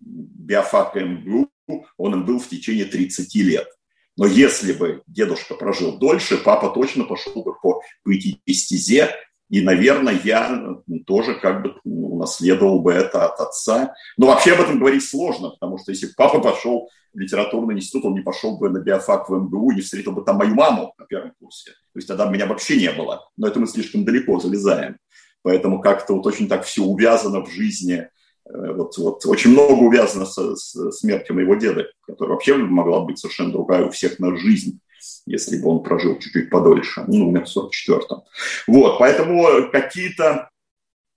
биофака 0.00 1.00
МГУ, 1.00 1.50
он 1.96 2.14
им 2.14 2.24
был 2.24 2.40
в 2.40 2.48
течение 2.48 2.86
30 2.86 3.34
лет. 3.36 3.68
Но 4.16 4.26
если 4.26 4.72
бы 4.72 5.02
дедушка 5.06 5.54
прожил 5.54 5.98
дольше, 5.98 6.38
папа 6.38 6.70
точно 6.70 7.04
пошел 7.04 7.42
бы 7.42 7.54
по, 7.60 7.82
по 8.02 8.12
этой 8.12 8.54
стезе, 8.54 9.10
и, 9.50 9.60
наверное, 9.60 10.18
я 10.24 10.78
тоже 11.06 11.34
как 11.34 11.62
бы 11.62 11.74
унаследовал 11.84 12.80
бы 12.80 12.92
это 12.92 13.26
от 13.26 13.40
отца. 13.40 13.94
Но 14.16 14.26
вообще 14.26 14.54
об 14.54 14.62
этом 14.62 14.78
говорить 14.78 15.04
сложно, 15.04 15.50
потому 15.50 15.78
что 15.78 15.92
если 15.92 16.08
папа 16.16 16.40
пошел 16.40 16.88
в 17.12 17.18
литературный 17.18 17.74
институт, 17.74 18.06
он 18.06 18.14
не 18.14 18.22
пошел 18.22 18.56
бы 18.56 18.70
на 18.70 18.78
биофак 18.78 19.28
в 19.28 19.34
МГУ, 19.34 19.72
не 19.72 19.82
встретил 19.82 20.12
бы 20.12 20.22
там 20.22 20.36
мою 20.36 20.54
маму 20.54 20.94
на 20.98 21.04
первом 21.04 21.32
курсе. 21.38 21.72
То 21.72 21.98
есть 21.98 22.08
тогда 22.08 22.26
меня 22.30 22.46
вообще 22.46 22.76
не 22.76 22.90
было. 22.90 23.28
Но 23.36 23.46
это 23.46 23.60
мы 23.60 23.66
слишком 23.66 24.04
далеко 24.04 24.40
залезаем. 24.40 24.96
Поэтому 25.44 25.80
как-то 25.80 26.14
вот 26.14 26.26
очень 26.26 26.48
так 26.48 26.64
все 26.64 26.82
увязано 26.82 27.44
в 27.44 27.50
жизни. 27.50 28.08
Э, 28.48 28.72
вот, 28.72 28.98
вот 28.98 29.24
очень 29.26 29.50
много 29.50 29.74
увязано 29.82 30.24
с, 30.24 30.56
с 30.56 30.90
смертью 30.98 31.36
моего 31.36 31.54
деда, 31.54 31.86
которая 32.06 32.34
вообще 32.34 32.56
могла 32.56 33.00
быть 33.00 33.18
совершенно 33.18 33.52
другая 33.52 33.84
у 33.84 33.90
всех 33.90 34.18
на 34.18 34.36
жизнь 34.36 34.80
если 35.26 35.58
бы 35.58 35.68
он 35.68 35.82
прожил 35.82 36.18
чуть-чуть 36.18 36.50
подольше, 36.50 37.04
ну, 37.06 37.28
умер 37.28 37.46
в 37.46 37.56
44-м. 37.56 38.22
Вот, 38.66 38.98
поэтому 38.98 39.70
какие-то 39.70 40.48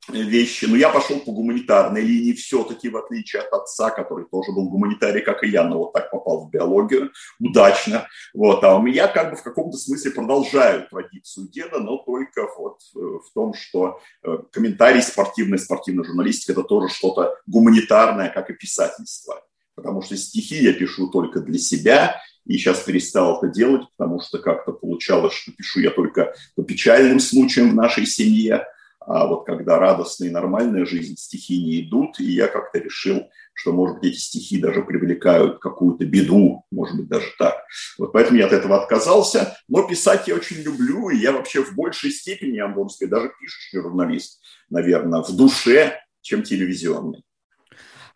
вещи. 0.09 0.65
Но 0.65 0.75
я 0.75 0.89
пошел 0.89 1.19
по 1.19 1.31
гуманитарной 1.31 2.01
линии 2.01 2.33
все-таки, 2.33 2.89
в 2.89 2.97
отличие 2.97 3.41
от 3.41 3.53
отца, 3.53 3.89
который 3.89 4.25
тоже 4.25 4.51
был 4.51 4.69
гуманитарий, 4.69 5.21
как 5.21 5.43
и 5.43 5.49
я, 5.49 5.63
но 5.63 5.79
вот 5.79 5.93
так 5.93 6.11
попал 6.11 6.45
в 6.45 6.51
биологию 6.51 7.11
удачно. 7.39 8.07
Вот. 8.33 8.63
А 8.63 8.75
у 8.75 8.81
меня 8.81 9.07
как 9.07 9.31
бы 9.31 9.35
в 9.37 9.43
каком-то 9.43 9.77
смысле 9.77 10.11
продолжаю 10.11 10.87
традицию 10.89 11.49
деда, 11.49 11.79
но 11.79 11.97
только 11.97 12.47
вот 12.57 12.79
э, 12.95 12.99
в 12.99 13.33
том, 13.33 13.53
что 13.53 13.99
э, 14.23 14.37
комментарий 14.51 15.01
спортивный, 15.01 15.59
спортивная 15.59 16.05
журналистика– 16.05 16.51
это 16.53 16.63
тоже 16.63 16.93
что-то 16.93 17.35
гуманитарное, 17.45 18.29
как 18.29 18.49
и 18.49 18.53
писательство. 18.53 19.43
Потому 19.75 20.01
что 20.01 20.17
стихи 20.17 20.63
я 20.63 20.73
пишу 20.73 21.07
только 21.09 21.39
для 21.39 21.59
себя, 21.59 22.19
и 22.47 22.57
сейчас 22.57 22.79
перестал 22.79 23.37
это 23.37 23.47
делать, 23.53 23.83
потому 23.95 24.21
что 24.21 24.39
как-то 24.39 24.71
получалось, 24.71 25.33
что 25.33 25.51
пишу 25.51 25.81
я 25.81 25.91
только 25.91 26.33
по 26.55 26.63
печальным 26.63 27.19
случаям 27.19 27.71
в 27.71 27.75
нашей 27.75 28.05
семье, 28.05 28.65
вот 29.07 29.45
когда 29.45 29.79
радостная 29.79 30.27
и 30.27 30.31
нормальная 30.31 30.85
жизнь, 30.85 31.15
стихи 31.15 31.63
не 31.63 31.81
идут, 31.81 32.19
и 32.19 32.25
я 32.25 32.47
как-то 32.47 32.79
решил, 32.79 33.29
что, 33.53 33.71
может 33.71 33.99
быть, 33.99 34.11
эти 34.11 34.19
стихи 34.19 34.59
даже 34.59 34.83
привлекают 34.83 35.59
какую-то 35.59 36.05
беду, 36.05 36.65
может 36.71 36.97
быть, 36.97 37.07
даже 37.07 37.27
так. 37.39 37.55
Вот 37.97 38.11
поэтому 38.11 38.37
я 38.37 38.45
от 38.45 38.53
этого 38.53 38.81
отказался, 38.81 39.57
но 39.67 39.87
писать 39.87 40.27
я 40.27 40.35
очень 40.35 40.57
люблю, 40.57 41.09
и 41.09 41.17
я 41.17 41.31
вообще 41.31 41.63
в 41.63 41.73
большей 41.73 42.11
степени, 42.11 42.57
я 42.57 42.67
могу 42.67 42.89
сказать, 42.89 43.11
даже 43.11 43.31
пишущий 43.39 43.81
журналист, 43.81 44.41
наверное, 44.69 45.21
в 45.21 45.35
душе, 45.35 45.99
чем 46.21 46.43
телевизионный. 46.43 47.23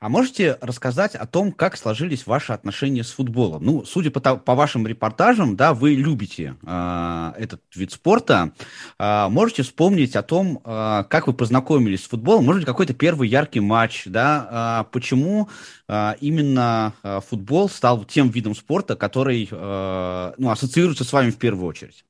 А 0.01 0.10
можете 0.10 0.58
рассказать 0.62 1.13
о 1.13 1.27
том, 1.27 1.51
как 1.51 1.77
сложились 1.77 2.25
ваши 2.25 2.53
отношения 2.53 3.03
с 3.03 3.12
футболом? 3.12 3.63
Ну, 3.63 3.86
судя 3.86 4.10
по, 4.10 4.20
по 4.36 4.55
вашим 4.55 4.88
репортажам, 4.88 5.55
да, 5.55 5.75
вы 5.75 5.93
любите 5.93 6.55
э, 6.63 7.34
этот 7.38 7.62
вид 7.75 7.91
спорта. 7.91 8.51
Э, 8.98 9.27
можете 9.29 9.62
вспомнить 9.62 10.15
о 10.15 10.24
том, 10.24 10.60
э, 10.65 11.03
как 11.08 11.27
вы 11.27 11.34
познакомились 11.34 12.03
с 12.03 12.08
футболом? 12.08 12.46
Может 12.46 12.62
быть, 12.62 12.65
какой-то 12.65 12.96
первый 12.96 13.29
яркий 13.29 13.60
матч, 13.60 14.05
да? 14.08 14.86
Э, 14.88 14.91
почему 14.91 15.50
э, 15.88 16.15
именно 16.20 16.93
футбол 17.29 17.70
стал 17.70 18.03
тем 18.03 18.29
видом 18.29 18.55
спорта, 18.55 18.96
который 18.96 19.48
э, 19.51 20.34
ну, 20.36 20.50
ассоциируется 20.50 21.03
с 21.03 21.13
вами 21.13 21.29
в 21.29 21.38
первую 21.38 21.67
очередь? 21.67 22.05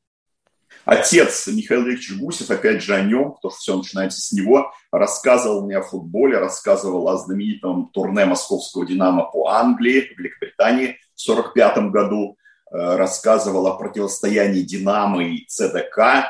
Отец 0.86 1.48
Михаил 1.48 1.84
Ильич 1.84 2.12
Гусев, 2.18 2.50
опять 2.50 2.82
же 2.82 2.96
о 2.96 3.02
нем, 3.02 3.34
потому 3.34 3.52
что 3.52 3.60
все 3.60 3.78
начинается 3.78 4.20
с 4.22 4.32
него, 4.32 4.74
рассказывал 4.92 5.66
мне 5.66 5.78
о 5.78 5.84
футболе, 5.84 6.38
рассказывал 6.38 7.08
о 7.08 7.18
знаменитом 7.18 7.90
турне 7.94 8.26
московского 8.26 8.86
«Динамо» 8.86 9.30
по 9.32 9.50
Англии, 9.50 10.14
Великобритании 10.18 10.98
в 11.16 11.22
1945 11.24 11.92
году, 11.92 12.38
э, 12.72 12.96
рассказывал 12.96 13.68
о 13.68 13.78
противостоянии 13.78 14.62
«Динамо» 14.62 15.24
и 15.24 15.46
ЦДК, 15.48 16.28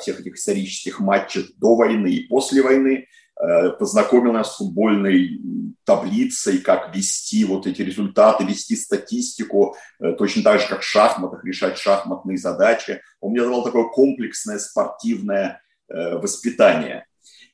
всех 0.00 0.20
этих 0.20 0.36
исторических 0.36 1.00
матчах 1.00 1.46
до 1.58 1.76
войны 1.76 2.08
и 2.08 2.26
после 2.26 2.62
войны. 2.62 3.08
Э, 3.38 3.70
познакомил 3.70 4.32
нас 4.32 4.54
с 4.54 4.56
футбольной 4.56 5.40
таблицей, 5.84 6.58
как 6.58 6.94
вести 6.96 7.44
вот 7.44 7.66
эти 7.66 7.82
результаты, 7.82 8.44
вести 8.44 8.76
статистику, 8.76 9.76
э, 10.00 10.12
точно 10.12 10.42
так 10.42 10.60
же, 10.60 10.68
как 10.68 10.80
в 10.80 10.84
шахматах, 10.84 11.44
решать 11.44 11.76
шахматные 11.76 12.38
задачи. 12.38 13.02
Он 13.20 13.32
мне 13.32 13.42
давал 13.42 13.62
такое 13.62 13.84
комплексное 13.84 14.58
спортивное 14.58 15.60
э, 15.88 16.14
воспитание. 16.16 17.06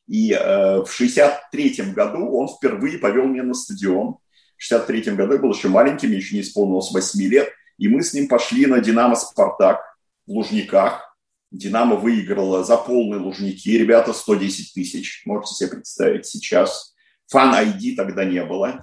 И 0.09 0.35
в 0.35 0.89
63 0.91 1.93
году 1.95 2.37
он 2.37 2.49
впервые 2.49 2.99
повел 2.99 3.25
меня 3.25 3.45
на 3.45 3.55
стадион. 3.55 4.17
В 4.57 4.63
63 4.63 5.15
году 5.15 5.35
я 5.35 5.39
был 5.39 5.53
еще 5.53 5.69
маленьким, 5.69 6.11
еще 6.11 6.35
не 6.35 6.43
исполнилось 6.43 6.91
8 6.93 7.23
лет, 7.23 7.49
и 7.79 7.89
мы 7.89 8.03
с 8.03 8.13
ним 8.13 8.29
пошли 8.29 8.67
на 8.67 8.81
«Динамо 8.81 9.15
Спартак» 9.15 9.81
в 10.27 10.33
Лужниках, 10.33 11.12
Динамо 11.53 11.97
выиграла 11.97 12.65
за 12.65 12.79
полные 12.79 13.21
лужники. 13.21 13.77
Ребята, 13.77 14.15
110 14.15 14.73
тысяч. 14.73 15.23
Можете 15.27 15.55
себе 15.55 15.69
представить 15.69 16.25
сейчас. 16.25 16.95
Фан 17.29 17.55
ID 17.55 17.95
тогда 17.95 18.25
не 18.25 18.43
было. 18.43 18.83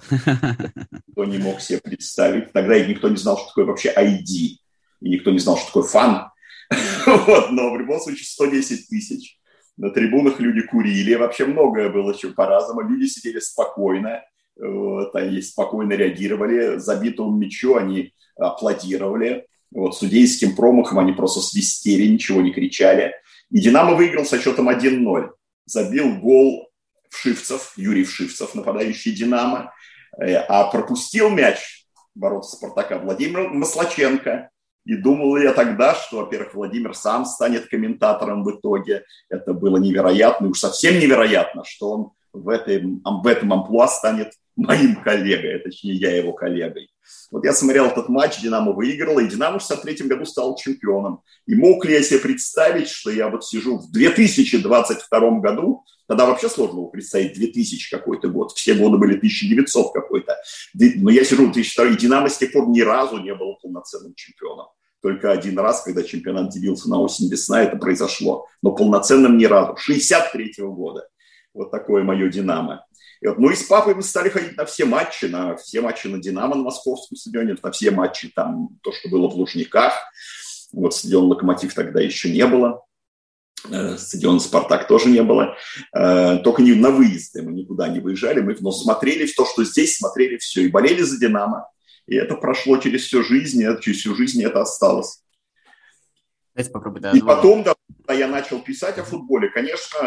Кто 1.12 1.24
не 1.24 1.38
мог 1.38 1.60
себе 1.60 1.80
представить. 1.80 2.52
Тогда 2.52 2.78
никто 2.78 3.08
не 3.08 3.16
знал, 3.16 3.38
что 3.38 3.48
такое 3.48 3.64
вообще 3.64 3.92
ID. 3.92 4.56
И 5.00 5.08
никто 5.08 5.32
не 5.32 5.40
знал, 5.40 5.56
что 5.56 5.66
такое 5.66 5.82
фан. 5.82 6.30
вот, 7.06 7.50
но 7.50 7.72
в 7.72 7.80
любом 7.80 7.98
случае 8.00 8.24
110 8.24 8.88
тысяч. 8.88 9.36
На 9.76 9.90
трибунах 9.90 10.38
люди 10.38 10.62
курили. 10.62 11.14
Вообще 11.14 11.46
многое 11.46 11.90
было 11.90 12.12
еще 12.12 12.30
по-разному. 12.30 12.82
Люди 12.82 13.06
сидели 13.06 13.40
спокойно. 13.40 14.22
Вот, 14.56 15.16
они 15.16 15.42
спокойно 15.42 15.94
реагировали. 15.94 16.78
Забитому 16.78 17.36
мячу 17.36 17.74
они 17.74 18.14
аплодировали. 18.36 19.48
Вот, 19.70 19.96
судейским 19.96 20.56
промахом 20.56 20.98
они 20.98 21.12
просто 21.12 21.40
свистели, 21.40 22.06
ничего 22.06 22.40
не 22.40 22.52
кричали. 22.52 23.14
И 23.50 23.60
«Динамо» 23.60 23.94
выиграл 23.94 24.24
со 24.24 24.40
счетом 24.40 24.68
1-0. 24.68 25.30
Забил 25.66 26.16
гол 26.16 26.68
Вшивцев, 27.08 27.72
Юрий 27.76 28.04
Вшивцев, 28.04 28.54
нападающий 28.54 29.12
«Динамо». 29.12 29.72
Э, 30.18 30.36
а 30.36 30.64
пропустил 30.64 31.30
мяч 31.30 31.86
ворота 32.14 32.48
«Спартака» 32.48 32.98
Владимир 32.98 33.48
Маслаченко. 33.48 34.50
И 34.86 34.96
думал 34.96 35.36
я 35.36 35.52
тогда, 35.52 35.94
что, 35.94 36.18
во-первых, 36.18 36.54
Владимир 36.54 36.94
сам 36.94 37.24
станет 37.24 37.68
комментатором 37.68 38.42
в 38.42 38.50
итоге. 38.50 39.04
Это 39.28 39.52
было 39.52 39.76
невероятно, 39.76 40.48
уж 40.48 40.58
совсем 40.58 40.98
невероятно, 40.98 41.64
что 41.64 41.90
он 41.90 42.12
в, 42.32 42.48
этой, 42.48 42.82
в 42.82 43.26
этом 43.26 43.52
амплуа 43.52 43.88
станет 43.88 44.32
моим 44.56 45.02
коллегой, 45.02 45.56
а 45.56 45.62
точнее 45.62 45.94
я 45.94 46.16
его 46.16 46.32
коллегой. 46.32 46.90
Вот 47.30 47.44
я 47.44 47.52
смотрел 47.52 47.86
этот 47.86 48.08
матч, 48.08 48.40
Динамо 48.40 48.72
выиграла, 48.72 49.20
и 49.20 49.28
Динамо 49.28 49.58
в 49.58 49.62
63 49.62 50.06
году 50.06 50.24
стал 50.24 50.56
чемпионом. 50.56 51.22
И 51.46 51.54
мог 51.54 51.84
ли 51.84 51.94
я 51.94 52.02
себе 52.02 52.20
представить, 52.20 52.88
что 52.88 53.10
я 53.10 53.28
вот 53.28 53.44
сижу 53.44 53.78
в 53.78 53.90
2022 53.90 55.40
году, 55.40 55.84
тогда 56.06 56.26
вообще 56.26 56.48
сложно 56.48 56.80
было 56.80 56.88
представить 56.88 57.34
2000 57.34 57.90
какой-то 57.90 58.28
год, 58.28 58.52
все 58.52 58.74
годы 58.74 58.98
были 58.98 59.16
1900 59.16 59.92
какой-то. 59.92 60.36
Но 60.74 61.10
я 61.10 61.24
сижу 61.24 61.48
в 61.48 61.52
2002, 61.52 61.86
и 61.86 61.96
Динамо 61.96 62.28
с 62.28 62.38
тех 62.38 62.52
пор 62.52 62.68
ни 62.68 62.80
разу 62.80 63.18
не 63.18 63.34
был 63.34 63.56
полноценным 63.62 64.14
чемпионом. 64.14 64.66
Только 65.02 65.32
один 65.32 65.58
раз, 65.58 65.82
когда 65.82 66.02
чемпионат 66.02 66.50
делился 66.50 66.90
на 66.90 67.00
осень 67.00 67.30
весна, 67.30 67.62
это 67.62 67.76
произошло. 67.76 68.46
Но 68.62 68.72
полноценным 68.72 69.38
ни 69.38 69.46
разу. 69.46 69.76
63 69.76 70.52
-го 70.58 70.74
года. 70.74 71.08
Вот 71.52 71.70
такое 71.70 72.02
мое 72.02 72.28
«Динамо». 72.28 72.86
И 73.20 73.26
вот, 73.26 73.38
ну 73.38 73.50
и 73.50 73.54
с 73.54 73.64
папой 73.64 73.94
мы 73.94 74.02
стали 74.02 74.30
ходить 74.30 74.56
на 74.56 74.64
все 74.64 74.84
матчи, 74.86 75.26
на 75.26 75.56
все 75.56 75.80
матчи 75.80 76.06
на 76.06 76.18
«Динамо» 76.18 76.54
на 76.54 76.62
московском 76.62 77.16
стадионе, 77.16 77.56
на 77.62 77.70
все 77.70 77.90
матчи, 77.90 78.28
там, 78.28 78.70
то, 78.82 78.92
что 78.92 79.08
было 79.08 79.28
в 79.28 79.34
Лужниках. 79.34 79.92
Вот 80.72 80.94
стадион 80.94 81.26
«Локомотив» 81.26 81.74
тогда 81.74 82.00
еще 82.00 82.30
не 82.30 82.46
было. 82.46 82.82
Э, 83.68 83.98
стадион 83.98 84.40
«Спартак» 84.40 84.86
тоже 84.88 85.08
не 85.08 85.22
было. 85.22 85.56
Э, 85.94 86.38
только 86.38 86.62
не 86.62 86.72
на 86.72 86.90
выезды, 86.90 87.42
мы 87.42 87.52
никуда 87.52 87.88
не 87.88 88.00
выезжали, 88.00 88.40
мы 88.40 88.56
но 88.60 88.72
смотрели 88.72 89.26
то, 89.26 89.44
что 89.44 89.64
здесь, 89.64 89.98
смотрели 89.98 90.38
все. 90.38 90.62
И 90.62 90.68
болели 90.68 91.02
за 91.02 91.18
«Динамо». 91.18 91.68
И 92.06 92.14
это 92.14 92.36
прошло 92.36 92.78
через 92.78 93.04
всю 93.04 93.22
жизнь, 93.22 93.60
и 93.60 93.82
через 93.82 93.98
всю 93.98 94.14
жизнь 94.14 94.42
это 94.42 94.62
осталось. 94.62 95.22
Давайте 96.54 96.72
попробуем. 96.72 97.02
Да, 97.02 97.12
и 97.12 97.20
потом, 97.20 97.62
да, 97.62 97.74
когда 97.98 98.14
я 98.14 98.28
начал 98.28 98.60
писать 98.60 98.98
о 98.98 99.04
футболе, 99.04 99.48
конечно, 99.48 99.98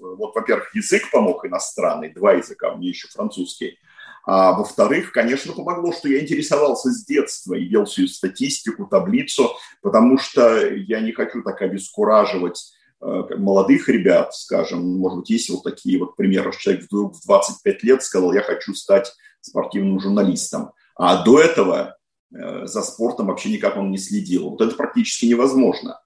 вот, 0.00 0.34
во-первых, 0.34 0.74
язык 0.74 1.10
помог 1.10 1.44
иностранный, 1.44 2.12
два 2.12 2.34
языка, 2.34 2.74
мне 2.74 2.88
еще 2.88 3.08
французский. 3.08 3.78
А 4.24 4.52
во-вторых, 4.52 5.12
конечно, 5.12 5.52
помогло, 5.52 5.92
что 5.92 6.08
я 6.08 6.20
интересовался 6.20 6.90
с 6.90 7.04
детства 7.04 7.54
и 7.54 7.64
вел 7.64 7.86
всю 7.86 8.06
статистику, 8.06 8.86
таблицу, 8.86 9.50
потому 9.82 10.18
что 10.18 10.64
я 10.68 11.00
не 11.00 11.12
хочу 11.12 11.42
так 11.42 11.60
обескураживать 11.62 12.72
э, 13.00 13.06
молодых 13.36 13.88
ребят, 13.88 14.34
скажем, 14.34 14.98
может 14.98 15.20
быть, 15.20 15.30
есть 15.30 15.50
вот 15.50 15.64
такие 15.64 15.98
вот 15.98 16.16
примеры, 16.16 16.52
что 16.52 16.62
человек 16.62 16.84
в 16.90 17.26
25 17.26 17.82
лет 17.82 18.02
сказал, 18.02 18.32
я 18.32 18.42
хочу 18.42 18.74
стать 18.74 19.12
спортивным 19.40 19.98
журналистом. 19.98 20.70
А 20.94 21.24
до 21.24 21.40
этого 21.40 21.96
э, 22.32 22.66
за 22.66 22.82
спортом 22.82 23.28
вообще 23.28 23.50
никак 23.50 23.76
он 23.76 23.90
не 23.90 23.98
следил. 23.98 24.50
Вот 24.50 24.60
это 24.60 24.76
практически 24.76 25.26
невозможно 25.26 25.98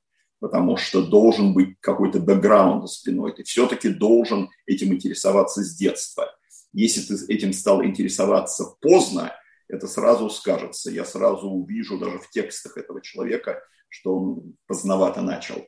потому 0.45 0.77
что 0.77 1.01
должен 1.01 1.55
быть 1.55 1.81
какой-то 1.81 2.21
бэкграунд 2.21 2.83
за 2.83 2.89
спиной. 2.89 3.33
Ты 3.33 3.45
все-таки 3.45 3.89
должен 3.89 4.51
этим 4.67 4.93
интересоваться 4.93 5.63
с 5.63 5.75
детства. 5.75 6.37
Если 6.75 7.01
ты 7.01 7.33
этим 7.33 7.55
стал 7.55 7.83
интересоваться 7.83 8.77
поздно, 8.83 9.33
это 9.69 9.87
сразу 9.87 10.29
скажется. 10.29 10.91
Я 10.91 11.07
сразу 11.07 11.49
увижу 11.49 11.99
даже 11.99 12.19
в 12.19 12.29
текстах 12.29 12.77
этого 12.77 13.01
человека, 13.01 13.63
что 13.89 14.19
он 14.19 14.57
поздновато 14.67 15.23
начал. 15.23 15.67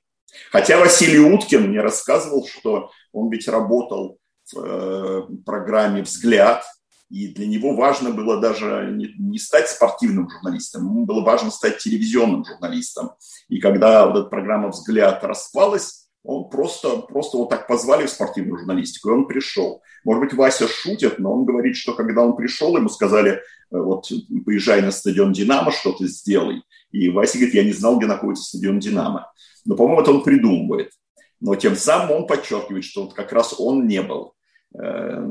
Хотя 0.53 0.79
Василий 0.79 1.21
Уткин 1.21 1.71
мне 1.71 1.81
рассказывал, 1.81 2.47
что 2.47 2.91
он 3.13 3.31
ведь 3.31 3.49
работал 3.49 4.19
в 4.53 4.59
э, 4.59 5.23
программе 5.47 6.03
«Взгляд», 6.03 6.67
и 7.09 7.29
для 7.29 7.47
него 7.47 7.75
важно 7.75 8.11
было 8.11 8.41
даже 8.41 8.93
не, 8.93 9.39
стать 9.39 9.69
спортивным 9.69 10.29
журналистом, 10.29 10.85
ему 10.85 11.07
было 11.07 11.23
важно 11.23 11.51
стать 11.51 11.79
телевизионным 11.79 12.45
журналистом. 12.45 13.13
И 13.49 13.61
когда 13.61 14.07
вот 14.07 14.19
эта 14.19 14.29
программа 14.29 14.71
«Взгляд» 14.71 15.23
распалась, 15.23 16.09
он 16.25 16.51
просто, 16.51 16.97
просто 16.99 17.39
вот 17.39 17.51
так 17.51 17.69
позвали 17.69 18.07
в 18.07 18.11
спортивную 18.11 18.59
журналистику, 18.59 19.11
и 19.11 19.13
он 19.13 19.29
пришел. 19.29 19.83
Может 20.05 20.25
быть, 20.25 20.35
Вася 20.35 20.67
шутит, 20.67 21.21
но 21.21 21.33
он 21.33 21.45
говорит, 21.45 21.77
что 21.77 21.95
когда 21.95 22.23
он 22.23 22.35
пришел, 22.35 22.77
ему 22.77 22.89
сказали, 22.89 23.31
э, 23.31 23.39
вот, 23.71 24.11
поезжай 24.45 24.83
на 24.83 24.91
стадион 24.91 25.33
«Динамо», 25.33 25.71
что-то 25.71 26.09
сделай. 26.09 26.63
И 26.91 27.09
Вася 27.11 27.39
говорит, 27.39 27.55
я 27.55 27.63
не 27.63 27.73
знал, 27.73 27.99
где 27.99 28.07
находится 28.07 28.45
стадион 28.45 28.81
«Динамо». 28.81 29.31
Но, 29.65 29.77
по-моему, 29.77 30.03
это 30.03 30.11
он 30.11 30.25
придумывает. 30.25 30.91
Но 31.39 31.55
тем 31.55 31.77
самым 31.77 32.11
он 32.11 32.27
подчеркивает, 32.27 32.85
что 32.85 33.05
вот 33.05 33.15
как 33.15 33.33
раз 33.33 33.55
он 33.59 33.87
не 33.87 34.03
был 34.03 34.33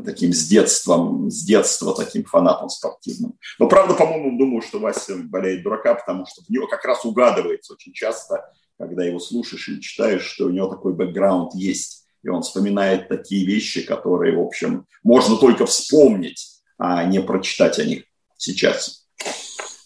таким 0.06 0.34
с 0.34 0.48
детством, 0.48 1.30
с 1.30 1.44
детства 1.44 1.96
таким 1.96 2.24
фанатом 2.24 2.70
спортивным. 2.70 3.38
Но 3.60 3.68
правда, 3.68 3.94
по-моему, 3.94 4.38
думаю, 4.38 4.62
что 4.62 4.80
Вася 4.80 5.16
болеет 5.18 5.64
дурака, 5.64 5.96
потому 5.96 6.26
что 6.26 6.42
в 6.44 6.50
него 6.50 6.68
как 6.68 6.84
раз 6.86 7.06
угадывается 7.06 7.74
очень 7.74 7.94
часто, 7.94 8.52
когда 8.78 9.04
его 9.04 9.20
слушаешь 9.20 9.68
или 9.70 9.80
читаешь, 9.80 10.24
что 10.24 10.46
у 10.46 10.50
него 10.50 10.68
такой 10.68 10.94
бэкграунд 10.94 11.54
есть. 11.54 12.06
И 12.24 12.30
он 12.30 12.42
вспоминает 12.42 13.08
такие 13.08 13.46
вещи, 13.46 13.86
которые, 13.86 14.36
в 14.36 14.42
общем, 14.42 14.88
можно 15.04 15.38
только 15.38 15.68
вспомнить, 15.68 16.62
а 16.78 17.04
не 17.04 17.22
прочитать 17.22 17.78
о 17.78 17.86
них 17.86 18.06
сейчас. 18.38 19.05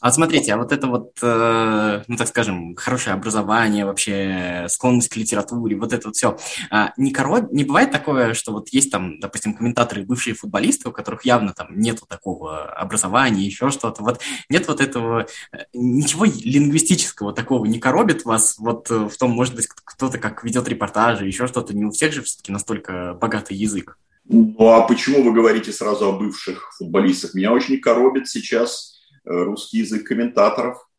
А 0.01 0.11
смотрите, 0.11 0.53
а 0.53 0.57
вот 0.57 0.71
это 0.71 0.87
вот, 0.87 1.11
э, 1.21 2.03
ну 2.07 2.15
так 2.15 2.27
скажем, 2.27 2.75
хорошее 2.75 3.15
образование, 3.15 3.85
вообще 3.85 4.65
склонность 4.69 5.09
к 5.09 5.17
литературе, 5.17 5.75
вот 5.75 5.91
это 5.91 6.07
вот 6.07 6.15
все, 6.15 6.37
а, 6.71 6.93
не, 6.95 7.11
короб... 7.11 7.51
не 7.51 7.65
бывает 7.65 7.91
такое, 7.91 8.33
что 8.33 8.53
вот 8.53 8.69
есть 8.69 8.91
там, 8.91 9.19
допустим, 9.19 9.53
комментаторы, 9.53 10.03
бывшие 10.03 10.35
футболисты, 10.35 10.87
у 10.87 10.93
которых 10.93 11.25
явно 11.25 11.53
там 11.53 11.77
нету 11.77 12.05
такого 12.07 12.71
образования, 12.71 13.45
еще 13.45 13.71
что-то, 13.71 14.01
вот 14.03 14.21
нет 14.47 14.69
вот 14.69 14.79
этого, 14.79 15.27
э, 15.51 15.57
ничего 15.73 16.23
лингвистического 16.25 17.33
такого 17.33 17.65
не 17.65 17.79
коробит 17.79 18.23
вас, 18.23 18.57
вот 18.57 18.89
в 18.89 19.17
том, 19.17 19.31
может 19.31 19.53
быть, 19.53 19.67
кто-то 19.67 20.17
как 20.17 20.45
ведет 20.45 20.69
репортажи, 20.69 21.27
еще 21.27 21.45
что-то, 21.47 21.75
не 21.75 21.83
у 21.83 21.91
всех 21.91 22.13
же 22.13 22.21
все-таки 22.21 22.53
настолько 22.53 23.17
богатый 23.19 23.57
язык. 23.57 23.97
Ну 24.29 24.55
а 24.69 24.81
почему 24.81 25.23
вы 25.23 25.33
говорите 25.33 25.73
сразу 25.73 26.07
о 26.07 26.17
бывших 26.17 26.71
футболистах? 26.77 27.33
Меня 27.33 27.51
очень 27.51 27.81
коробит 27.81 28.29
сейчас 28.29 28.98
Э, 28.98 28.98
русский 29.23 29.79
язык 29.79 30.07
комментаторов, 30.07 30.89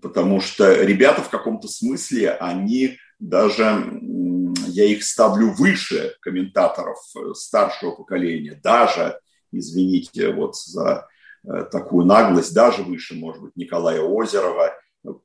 потому 0.00 0.40
что 0.40 0.82
ребята 0.82 1.22
в 1.22 1.28
каком-то 1.28 1.68
смысле, 1.68 2.32
они 2.32 2.98
даже, 3.18 4.00
я 4.68 4.84
их 4.84 5.04
ставлю 5.04 5.52
выше 5.52 6.14
комментаторов 6.20 6.98
э, 7.16 7.34
старшего 7.34 7.92
поколения, 7.92 8.58
даже, 8.62 9.18
извините 9.52 10.32
вот 10.32 10.56
за 10.56 11.06
э, 11.44 11.64
такую 11.70 12.06
наглость, 12.06 12.54
даже 12.54 12.82
выше, 12.82 13.14
может 13.14 13.42
быть, 13.42 13.56
Николая 13.56 14.00
Озерова, 14.00 14.74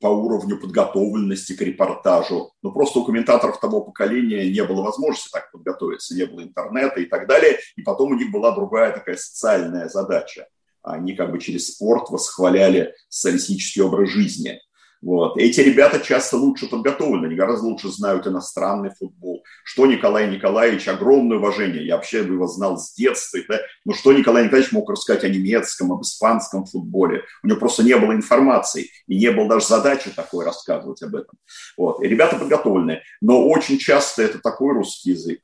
по 0.01 0.07
уровню 0.07 0.59
подготовленности 0.59 1.55
к 1.55 1.61
репортажу. 1.61 2.51
Но 2.61 2.71
просто 2.73 2.99
у 2.99 3.05
комментаторов 3.05 3.61
того 3.61 3.79
поколения 3.79 4.51
не 4.51 4.61
было 4.65 4.81
возможности 4.81 5.29
так 5.31 5.49
подготовиться, 5.53 6.15
не 6.15 6.25
было 6.25 6.43
интернета 6.43 6.99
и 6.99 7.05
так 7.05 7.27
далее. 7.29 7.57
И 7.77 7.81
потом 7.81 8.11
у 8.11 8.15
них 8.15 8.29
была 8.29 8.53
другая 8.53 8.91
такая 8.91 9.15
социальная 9.15 9.87
задача– 9.87 10.47
они 10.83 11.15
как 11.15 11.31
бы 11.31 11.39
через 11.39 11.73
спорт 11.73 12.09
восхваляли 12.09 12.93
социалистический 13.09 13.81
образ 13.81 14.09
жизни. 14.09 14.59
Вот. 15.01 15.37
Эти 15.37 15.61
ребята 15.61 15.99
часто 15.99 16.35
лучше 16.35 16.67
подготовлены, 16.67 17.27
они 17.27 17.35
гораздо 17.35 17.67
лучше 17.67 17.87
знают 17.87 18.27
иностранный 18.27 18.89
футбол, 18.89 19.43
что 19.63 19.85
Николай 19.85 20.29
Николаевич, 20.29 20.89
огромное 20.89 21.37
уважение, 21.37 21.85
я 21.85 21.95
вообще 21.95 22.19
его 22.19 22.47
знал 22.47 22.77
с 22.77 22.93
детства, 22.95 23.39
да, 23.47 23.59
но 23.85 23.93
что 23.93 24.11
Николай 24.11 24.43
Николаевич 24.43 24.73
мог 24.73 24.89
рассказать 24.89 25.23
о 25.23 25.29
немецком, 25.29 25.93
об 25.93 26.01
испанском 26.01 26.65
футболе, 26.65 27.23
у 27.43 27.47
него 27.47 27.59
просто 27.59 27.83
не 27.83 27.95
было 27.95 28.11
информации, 28.11 28.89
и 29.07 29.17
не 29.17 29.31
было 29.31 29.47
даже 29.47 29.67
задачи 29.67 30.09
такой 30.09 30.43
рассказывать 30.43 31.01
об 31.01 31.15
этом. 31.15 31.37
Вот. 31.77 32.03
И 32.03 32.07
ребята 32.07 32.35
подготовленные, 32.35 33.01
но 33.21 33.47
очень 33.47 33.77
часто 33.77 34.23
это 34.23 34.39
такой 34.39 34.73
русский 34.73 35.11
язык, 35.11 35.39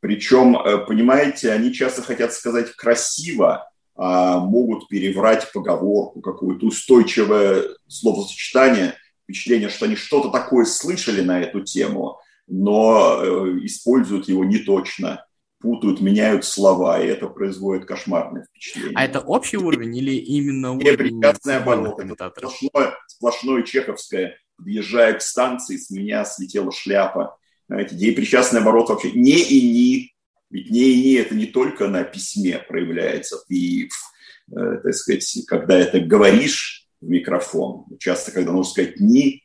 причем, 0.00 0.56
э, 0.56 0.78
понимаете, 0.84 1.52
они 1.52 1.72
часто 1.72 2.02
хотят 2.02 2.32
сказать 2.32 2.74
красиво, 2.74 3.68
могут 3.96 4.88
переврать 4.88 5.50
поговорку, 5.52 6.20
какое-то 6.20 6.66
устойчивое 6.66 7.64
словосочетание, 7.88 8.94
впечатление, 9.24 9.68
что 9.68 9.86
они 9.86 9.96
что-то 9.96 10.28
такое 10.30 10.64
слышали 10.66 11.22
на 11.22 11.40
эту 11.40 11.62
тему, 11.62 12.18
но 12.46 13.20
э, 13.22 13.58
используют 13.64 14.28
его 14.28 14.44
не 14.44 14.58
точно, 14.58 15.26
путают, 15.60 16.00
меняют 16.00 16.44
слова, 16.44 17.00
и 17.02 17.06
это 17.06 17.28
производит 17.28 17.86
кошмарное 17.86 18.44
впечатление. 18.44 18.92
А 18.94 19.04
это 19.04 19.20
общий 19.20 19.56
уровень 19.56 19.96
или 19.96 20.12
именно 20.12 20.72
уровень 20.72 21.20
комментаторов? 21.96 22.54
Сплошное, 22.54 22.94
сплошное 23.08 23.62
чеховское. 23.62 24.38
Подъезжая 24.56 25.14
к 25.14 25.22
станции, 25.22 25.76
с 25.76 25.90
меня 25.90 26.24
слетела 26.24 26.72
шляпа. 26.72 27.36
Знаете, 27.68 27.96
деепричастный 27.96 28.60
оборот 28.60 28.88
вообще 28.88 29.10
не 29.12 29.38
и 29.38 29.68
ни. 29.70 30.15
Ведь 30.50 30.70
не 30.70 30.80
и 30.80 31.04
ни 31.04 31.18
это 31.18 31.34
не 31.34 31.46
только 31.46 31.88
на 31.88 32.04
письме 32.04 32.58
проявляется. 32.58 33.38
Ты, 33.48 33.88
э, 34.50 34.76
так 34.82 34.94
сказать, 34.94 35.44
когда 35.46 35.78
это 35.78 36.00
говоришь 36.00 36.86
в 37.00 37.08
микрофон, 37.08 37.86
часто, 37.98 38.32
когда 38.32 38.52
нужно 38.52 38.70
сказать 38.70 39.00
«ни», 39.00 39.42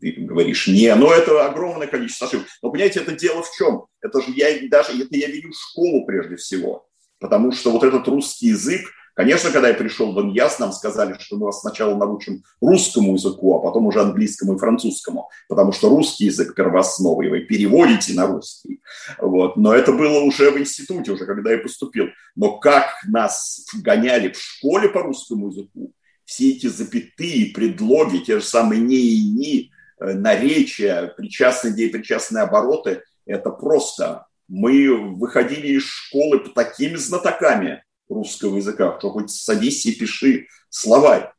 ты 0.00 0.12
говоришь 0.12 0.68
«не», 0.68 0.94
но 0.94 1.12
это 1.12 1.44
огромное 1.44 1.86
количество 1.86 2.28
ошибок. 2.28 2.46
Но, 2.62 2.70
понимаете, 2.70 3.00
это 3.00 3.12
дело 3.12 3.42
в 3.42 3.50
чем? 3.56 3.86
Это 4.00 4.20
же 4.20 4.30
я 4.34 4.68
даже, 4.68 4.92
это 5.02 5.16
я 5.16 5.28
виню 5.28 5.52
школу 5.52 6.06
прежде 6.06 6.36
всего, 6.36 6.88
потому 7.18 7.52
что 7.52 7.72
вот 7.72 7.82
этот 7.82 8.06
русский 8.08 8.48
язык, 8.48 8.82
конечно, 9.14 9.50
когда 9.50 9.68
я 9.68 9.74
пришел 9.74 10.12
в 10.12 10.20
ИНЯС, 10.20 10.58
нам 10.58 10.72
сказали, 10.72 11.16
что 11.18 11.36
мы 11.36 11.46
вас 11.46 11.60
сначала 11.60 11.96
научим 11.96 12.42
русскому 12.60 13.14
языку, 13.14 13.56
а 13.56 13.60
потом 13.60 13.86
уже 13.86 14.00
английскому 14.00 14.54
и 14.54 14.58
французскому, 14.58 15.30
потому 15.48 15.72
что 15.72 15.88
русский 15.88 16.26
язык 16.26 16.54
первооснова, 16.54 17.22
и 17.22 17.28
вы 17.28 17.40
переводите 17.40 18.14
на 18.14 18.26
русский. 18.26 18.80
Вот. 19.18 19.56
Но 19.56 19.74
это 19.74 19.92
было 19.92 20.20
уже 20.20 20.50
в 20.50 20.58
институте, 20.58 21.12
уже 21.12 21.26
когда 21.26 21.52
я 21.52 21.58
поступил. 21.58 22.06
Но 22.36 22.58
как 22.58 22.86
нас 23.06 23.66
гоняли 23.82 24.32
в 24.32 24.38
школе 24.38 24.88
по 24.88 25.02
русскому 25.02 25.48
языку, 25.48 25.92
все 26.24 26.50
эти 26.50 26.68
запятые, 26.68 27.52
предлоги, 27.52 28.18
те 28.18 28.38
же 28.38 28.44
самые 28.44 28.80
«не» 28.80 28.96
и 28.96 29.30
«ни», 29.32 29.70
э, 30.00 30.14
наречия, 30.14 31.08
причастные, 31.08 31.74
деепричастные 31.74 32.44
обороты, 32.44 33.02
это 33.26 33.50
просто 33.50 34.26
мы 34.50 35.14
выходили 35.16 35.78
из 35.78 35.84
школы 35.84 36.40
по 36.40 36.50
такими 36.50 36.96
знатоками 36.96 37.84
русского 38.10 38.56
языка, 38.56 38.96
что 38.98 39.10
хоть 39.10 39.30
садись 39.30 39.86
и 39.86 39.92
пиши 39.92 40.48
словарь. 40.68 41.32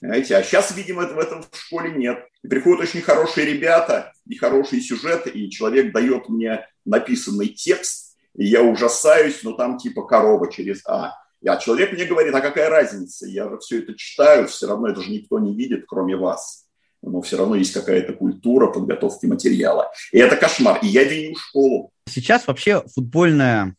Понимаете? 0.00 0.36
А 0.36 0.42
сейчас, 0.42 0.76
видимо, 0.76 1.06
в 1.06 1.18
этом 1.18 1.42
в 1.42 1.56
школе 1.58 1.92
нет. 1.92 2.18
И 2.42 2.48
приходят 2.48 2.80
очень 2.80 3.00
хорошие 3.00 3.46
ребята 3.46 4.12
и 4.26 4.36
хорошие 4.36 4.82
сюжеты, 4.82 5.30
и 5.30 5.50
человек 5.50 5.92
дает 5.92 6.28
мне 6.28 6.66
написанный 6.84 7.48
текст, 7.48 8.16
и 8.34 8.44
я 8.44 8.62
ужасаюсь, 8.62 9.42
но 9.42 9.52
там 9.52 9.78
типа 9.78 10.02
корова 10.02 10.52
через 10.52 10.86
«а». 10.86 11.14
А 11.46 11.56
человек 11.58 11.92
мне 11.92 12.04
говорит, 12.06 12.34
а 12.34 12.40
какая 12.40 12.68
разница, 12.68 13.26
я 13.26 13.48
же 13.48 13.58
все 13.58 13.78
это 13.78 13.94
читаю, 13.94 14.48
все 14.48 14.66
равно 14.66 14.88
это 14.88 15.00
же 15.00 15.10
никто 15.10 15.38
не 15.38 15.54
видит, 15.54 15.84
кроме 15.86 16.16
вас. 16.16 16.66
Но 17.02 17.20
все 17.20 17.36
равно 17.36 17.54
есть 17.54 17.72
какая-то 17.72 18.14
культура 18.14 18.66
подготовки 18.68 19.26
материала. 19.26 19.92
И 20.12 20.18
это 20.18 20.34
кошмар. 20.34 20.80
И 20.82 20.88
я 20.88 21.04
виню 21.04 21.36
школу. 21.36 21.92
Сейчас 22.08 22.46
вообще 22.46 22.82
футбольная, 22.94 23.74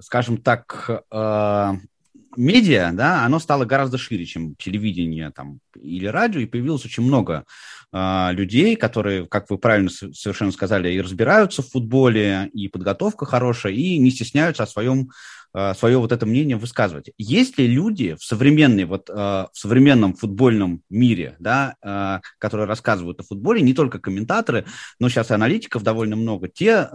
скажем 0.00 0.38
так, 0.38 1.04
э, 1.10 1.72
медиа, 2.36 2.90
да, 2.92 3.24
оно 3.24 3.38
стало 3.38 3.64
гораздо 3.66 3.98
шире, 3.98 4.24
чем 4.24 4.54
телевидение 4.54 5.30
там, 5.30 5.60
или 5.74 6.06
радио, 6.06 6.40
и 6.40 6.46
появилось 6.46 6.84
очень 6.84 7.02
много 7.02 7.44
э, 7.92 8.28
людей, 8.32 8.76
которые, 8.76 9.26
как 9.26 9.50
вы 9.50 9.58
правильно 9.58 9.90
совершенно 9.90 10.52
сказали, 10.52 10.90
и 10.92 11.00
разбираются 11.00 11.62
в 11.62 11.68
футболе, 11.68 12.48
и 12.54 12.68
подготовка 12.68 13.26
хорошая, 13.26 13.72
и 13.74 13.98
не 13.98 14.10
стесняются 14.10 14.62
о 14.62 14.68
своем 14.68 15.10
свое 15.76 15.98
вот 15.98 16.12
это 16.12 16.26
мнение 16.26 16.56
высказывать. 16.56 17.10
Есть 17.18 17.58
ли 17.58 17.66
люди 17.66 18.14
в 18.18 18.24
современной, 18.24 18.84
вот, 18.84 19.08
э, 19.10 19.12
в 19.14 19.50
современном 19.52 20.14
футбольном 20.14 20.82
мире, 20.90 21.36
да, 21.38 21.74
э, 21.82 22.20
которые 22.38 22.66
рассказывают 22.66 23.20
о 23.20 23.24
футболе, 23.24 23.62
не 23.62 23.74
только 23.74 23.98
комментаторы, 23.98 24.66
но 25.00 25.08
сейчас 25.08 25.30
и 25.30 25.34
аналитиков 25.34 25.82
довольно 25.82 26.16
много, 26.16 26.48
те, 26.48 26.88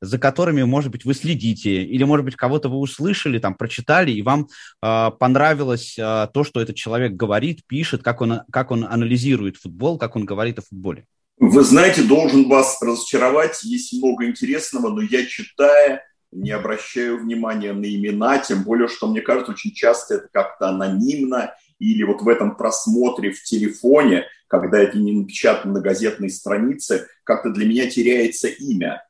за 0.00 0.18
которыми, 0.18 0.62
может 0.62 0.90
быть, 0.90 1.04
вы 1.04 1.14
следите, 1.14 1.82
или, 1.82 2.04
может 2.04 2.24
быть, 2.24 2.36
кого-то 2.36 2.68
вы 2.68 2.76
услышали, 2.76 3.38
там, 3.38 3.54
прочитали, 3.54 4.12
и 4.12 4.22
вам 4.22 4.48
понравилось 4.80 5.94
то, 5.96 6.44
что 6.44 6.60
этот 6.60 6.76
человек 6.76 7.12
говорит, 7.12 7.60
пишет, 7.66 8.02
как 8.02 8.20
он, 8.20 8.40
как 8.50 8.70
он 8.70 8.84
анализирует 8.84 9.56
футбол, 9.56 9.98
как 9.98 10.16
он 10.16 10.24
говорит 10.24 10.58
о 10.58 10.62
футболе? 10.62 11.06
Вы 11.38 11.64
знаете, 11.64 12.02
должен 12.02 12.48
вас 12.48 12.80
разочаровать, 12.80 13.62
есть 13.64 13.92
много 13.94 14.26
интересного, 14.26 14.90
но 14.90 15.02
я 15.02 15.26
читая 15.26 16.02
не 16.34 16.50
обращаю 16.50 17.18
внимания 17.18 17.72
на 17.72 17.84
имена, 17.84 18.38
тем 18.38 18.64
более, 18.64 18.88
что 18.88 19.06
мне 19.06 19.20
кажется, 19.20 19.52
очень 19.52 19.72
часто 19.72 20.16
это 20.16 20.28
как-то 20.32 20.68
анонимно, 20.68 21.54
или 21.78 22.02
вот 22.02 22.22
в 22.22 22.28
этом 22.28 22.56
просмотре 22.56 23.30
в 23.30 23.42
телефоне, 23.42 24.26
когда 24.48 24.78
это 24.78 24.98
не 24.98 25.12
напечатано 25.12 25.74
на 25.74 25.80
газетной 25.80 26.30
странице, 26.30 27.08
как-то 27.24 27.50
для 27.50 27.66
меня 27.66 27.88
теряется 27.88 28.48
имя. 28.48 29.02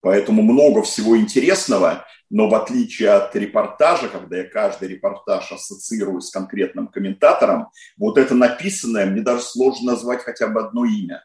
Поэтому 0.00 0.42
много 0.42 0.82
всего 0.82 1.16
интересного, 1.16 2.06
но 2.30 2.48
в 2.48 2.54
отличие 2.54 3.10
от 3.10 3.34
репортажа, 3.34 4.08
когда 4.08 4.38
я 4.38 4.44
каждый 4.44 4.88
репортаж 4.88 5.50
ассоциирую 5.52 6.20
с 6.20 6.30
конкретным 6.30 6.88
комментатором, 6.88 7.68
вот 7.96 8.18
это 8.18 8.34
написанное 8.34 9.06
мне 9.06 9.22
даже 9.22 9.42
сложно 9.42 9.92
назвать 9.92 10.22
хотя 10.22 10.48
бы 10.48 10.60
одно 10.60 10.84
имя. 10.84 11.24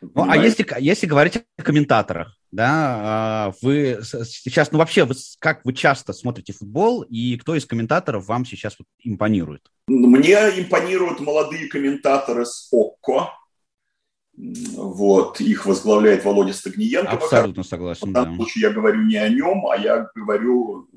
Ну, 0.00 0.26
а 0.28 0.36
если, 0.36 0.66
если 0.78 1.06
говорить 1.06 1.42
о 1.56 1.62
комментаторах, 1.62 2.39
да, 2.52 3.46
а, 3.48 3.52
вы 3.62 4.00
сейчас, 4.02 4.72
ну 4.72 4.78
вообще, 4.78 5.04
вы, 5.04 5.14
как 5.38 5.64
вы 5.64 5.72
часто 5.72 6.12
смотрите 6.12 6.52
футбол, 6.52 7.02
и 7.02 7.36
кто 7.36 7.54
из 7.54 7.64
комментаторов 7.64 8.26
вам 8.26 8.44
сейчас 8.44 8.76
вот 8.78 8.88
импонирует? 8.98 9.62
Мне 9.86 10.34
импонируют 10.60 11.20
молодые 11.20 11.68
комментаторы 11.68 12.44
с 12.44 12.68
ОККО, 12.72 13.30
вот, 14.36 15.40
их 15.40 15.66
возглавляет 15.66 16.24
Володя 16.24 16.52
Стагниенко. 16.52 17.12
Абсолютно 17.12 17.62
согласен, 17.62 18.10
В 18.10 18.12
данном 18.12 18.38
да. 18.38 18.44
случае 18.44 18.62
я 18.62 18.70
говорю 18.70 19.02
не 19.02 19.16
о 19.16 19.28
нем, 19.28 19.66
а 19.66 19.76
я 19.76 20.08
говорю, 20.14 20.88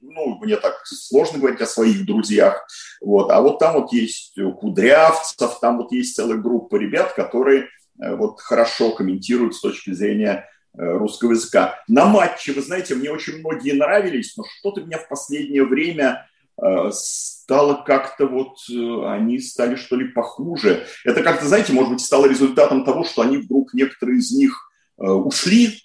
ну, 0.00 0.38
мне 0.40 0.56
так 0.56 0.80
сложно 0.84 1.38
говорить 1.38 1.60
о 1.60 1.66
своих 1.66 2.06
друзьях, 2.06 2.66
вот, 3.02 3.30
а 3.30 3.42
вот 3.42 3.58
там 3.58 3.80
вот 3.80 3.92
есть 3.92 4.34
Кудрявцев, 4.60 5.58
там 5.60 5.78
вот 5.78 5.92
есть 5.92 6.14
целая 6.14 6.38
группа 6.38 6.76
ребят, 6.76 7.12
которые 7.12 7.68
Э, 8.00 8.16
вот 8.16 8.40
хорошо 8.40 8.92
комментируют 8.92 9.54
с 9.54 9.60
точки 9.60 9.92
зрения 9.92 10.48
русского 10.74 11.32
языка. 11.32 11.82
На 11.88 12.06
матче, 12.06 12.52
вы 12.52 12.62
знаете, 12.62 12.94
мне 12.94 13.10
очень 13.10 13.38
многие 13.38 13.72
нравились, 13.72 14.36
но 14.36 14.44
что-то 14.58 14.82
меня 14.82 14.98
в 14.98 15.08
последнее 15.08 15.64
время 15.64 16.28
э, 16.60 16.90
стало 16.92 17.82
как-то 17.84 18.26
вот, 18.26 18.58
они 19.06 19.38
стали 19.38 19.76
что 19.76 19.96
ли 19.96 20.08
похуже. 20.08 20.86
Это 21.04 21.22
как-то, 21.22 21.46
знаете, 21.46 21.72
может 21.72 21.92
быть, 21.92 22.00
стало 22.00 22.26
результатом 22.26 22.84
того, 22.84 23.04
что 23.04 23.22
они 23.22 23.38
вдруг, 23.38 23.74
некоторые 23.74 24.18
из 24.18 24.32
них 24.32 24.70
ушли, 24.96 25.80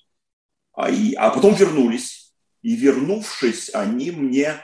а, 0.79 0.89
и, 0.89 1.13
а 1.13 1.29
потом 1.29 1.55
вернулись. 1.55 2.33
И 2.61 2.75
вернувшись, 2.75 3.69
они 3.73 4.11
мне 4.11 4.55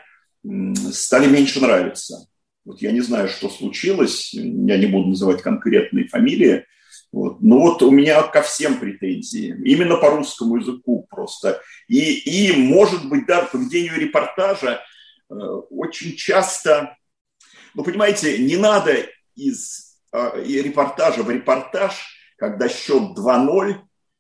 стали 0.92 1.28
меньше 1.28 1.60
нравиться. 1.60 2.28
Вот 2.64 2.82
я 2.82 2.92
не 2.92 3.02
знаю, 3.02 3.28
что 3.28 3.50
случилось, 3.50 4.34
я 4.34 4.78
не 4.78 4.86
буду 4.88 5.10
называть 5.10 5.42
конкретные 5.42 6.08
фамилии, 6.08 6.66
вот. 7.16 7.42
Ну 7.42 7.60
вот 7.60 7.82
у 7.82 7.92
меня 7.92 8.24
ко 8.24 8.42
всем 8.42 8.78
претензии, 8.78 9.56
именно 9.64 9.96
по 9.96 10.10
русскому 10.10 10.58
языку 10.58 11.08
просто. 11.10 11.62
И, 11.88 12.14
и 12.20 12.52
может 12.52 13.08
быть, 13.08 13.26
да, 13.26 13.44
по 13.44 13.56
ведению 13.56 13.98
репортажа 13.98 14.82
э, 15.30 15.34
очень 15.34 16.18
часто, 16.18 16.98
ну 17.74 17.86
понимаете, 17.86 18.38
не 18.40 18.58
надо 18.58 18.98
из 19.34 19.98
э, 20.12 20.44
репортажа 20.44 21.24
в 21.24 21.30
репортаж, 21.30 21.94
когда 22.38 22.68
счет 22.68 23.18
2-0, 23.18 23.76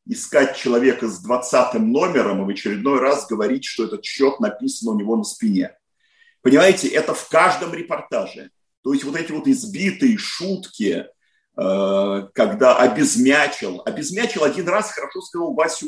искать 0.05 0.55
человека 0.55 1.09
с 1.09 1.19
20 1.19 1.73
номером 1.81 2.43
и 2.43 2.45
в 2.45 2.49
очередной 2.49 3.01
раз 3.01 3.27
говорить, 3.27 3.65
что 3.65 3.83
этот 3.83 4.05
счет 4.05 4.39
написан 4.39 4.95
у 4.95 4.97
него 4.97 5.17
на 5.17 5.25
спине. 5.25 5.77
Понимаете, 6.41 6.87
это 6.87 7.13
в 7.13 7.27
каждом 7.27 7.73
репортаже. 7.73 8.51
То 8.85 8.93
есть 8.93 9.03
вот 9.03 9.17
эти 9.17 9.33
вот 9.33 9.49
избитые 9.49 10.17
шутки, 10.17 11.07
когда 11.55 12.77
обезмячил. 12.77 13.81
Обезмячил 13.85 14.43
один 14.43 14.67
раз, 14.67 14.91
хорошо 14.91 15.21
сказал 15.21 15.53
Вася. 15.53 15.87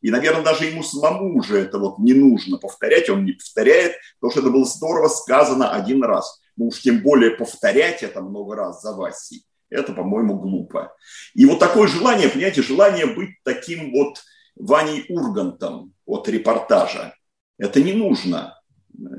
И, 0.00 0.10
наверное, 0.10 0.44
даже 0.44 0.66
ему 0.66 0.82
самому 0.82 1.38
уже 1.38 1.58
это 1.58 1.78
вот 1.78 1.98
не 1.98 2.12
нужно 2.12 2.56
повторять, 2.58 3.10
он 3.10 3.24
не 3.24 3.32
повторяет, 3.32 3.96
потому 4.20 4.30
что 4.30 4.40
это 4.40 4.50
было 4.50 4.64
здорово 4.64 5.08
сказано 5.08 5.72
один 5.72 6.04
раз. 6.04 6.40
Ну 6.56 6.68
уж 6.68 6.80
тем 6.80 7.02
более 7.02 7.32
повторять 7.32 8.02
это 8.02 8.20
много 8.20 8.54
раз 8.56 8.80
за 8.82 8.92
Васей, 8.94 9.44
это, 9.70 9.92
по-моему, 9.92 10.38
глупо. 10.38 10.94
И 11.34 11.46
вот 11.46 11.58
такое 11.58 11.88
желание, 11.88 12.28
понимаете, 12.28 12.62
желание 12.62 13.06
быть 13.06 13.30
таким 13.44 13.92
вот 13.92 14.22
Ваней 14.54 15.04
Ургантом 15.08 15.92
от 16.06 16.28
репортажа. 16.28 17.14
Это 17.58 17.82
не 17.82 17.92
нужно 17.92 18.57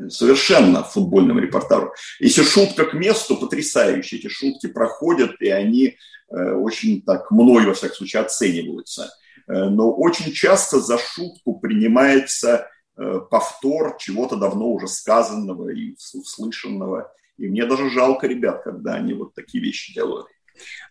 совершенно 0.09 0.83
футбольному 0.83 1.39
репортажу. 1.39 1.91
Если 2.19 2.43
шутка 2.43 2.85
к 2.85 2.93
месту, 2.93 3.37
потрясающие. 3.37 4.19
Эти 4.19 4.27
шутки 4.27 4.67
проходят, 4.67 5.41
и 5.41 5.49
они 5.49 5.97
э, 6.29 6.51
очень 6.53 7.01
так 7.01 7.31
мной, 7.31 7.65
во 7.65 7.73
всяком 7.73 7.95
случае, 7.95 8.23
оцениваются. 8.23 9.09
Э, 9.47 9.69
но 9.69 9.91
очень 9.91 10.31
часто 10.31 10.79
за 10.79 10.97
шутку 10.97 11.59
принимается 11.59 12.67
э, 12.97 13.19
повтор 13.29 13.95
чего-то 13.97 14.35
давно 14.35 14.69
уже 14.69 14.87
сказанного 14.87 15.69
и 15.69 15.95
услышанного. 16.13 17.11
И 17.37 17.47
мне 17.47 17.65
даже 17.65 17.89
жалко 17.89 18.27
ребят, 18.27 18.63
когда 18.63 18.95
они 18.95 19.13
вот 19.13 19.33
такие 19.33 19.63
вещи 19.63 19.93
делают. 19.93 20.27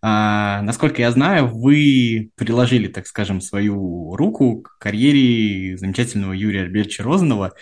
А, 0.02 0.62
насколько 0.62 1.02
я 1.02 1.10
знаю, 1.10 1.48
вы 1.48 2.30
приложили, 2.36 2.88
так 2.88 3.06
скажем, 3.06 3.40
свою 3.40 4.14
руку 4.16 4.62
к 4.62 4.78
карьере 4.78 5.76
замечательного 5.76 6.32
Юрия 6.32 6.62
Альбертовича 6.62 7.02
Розанова. 7.02 7.54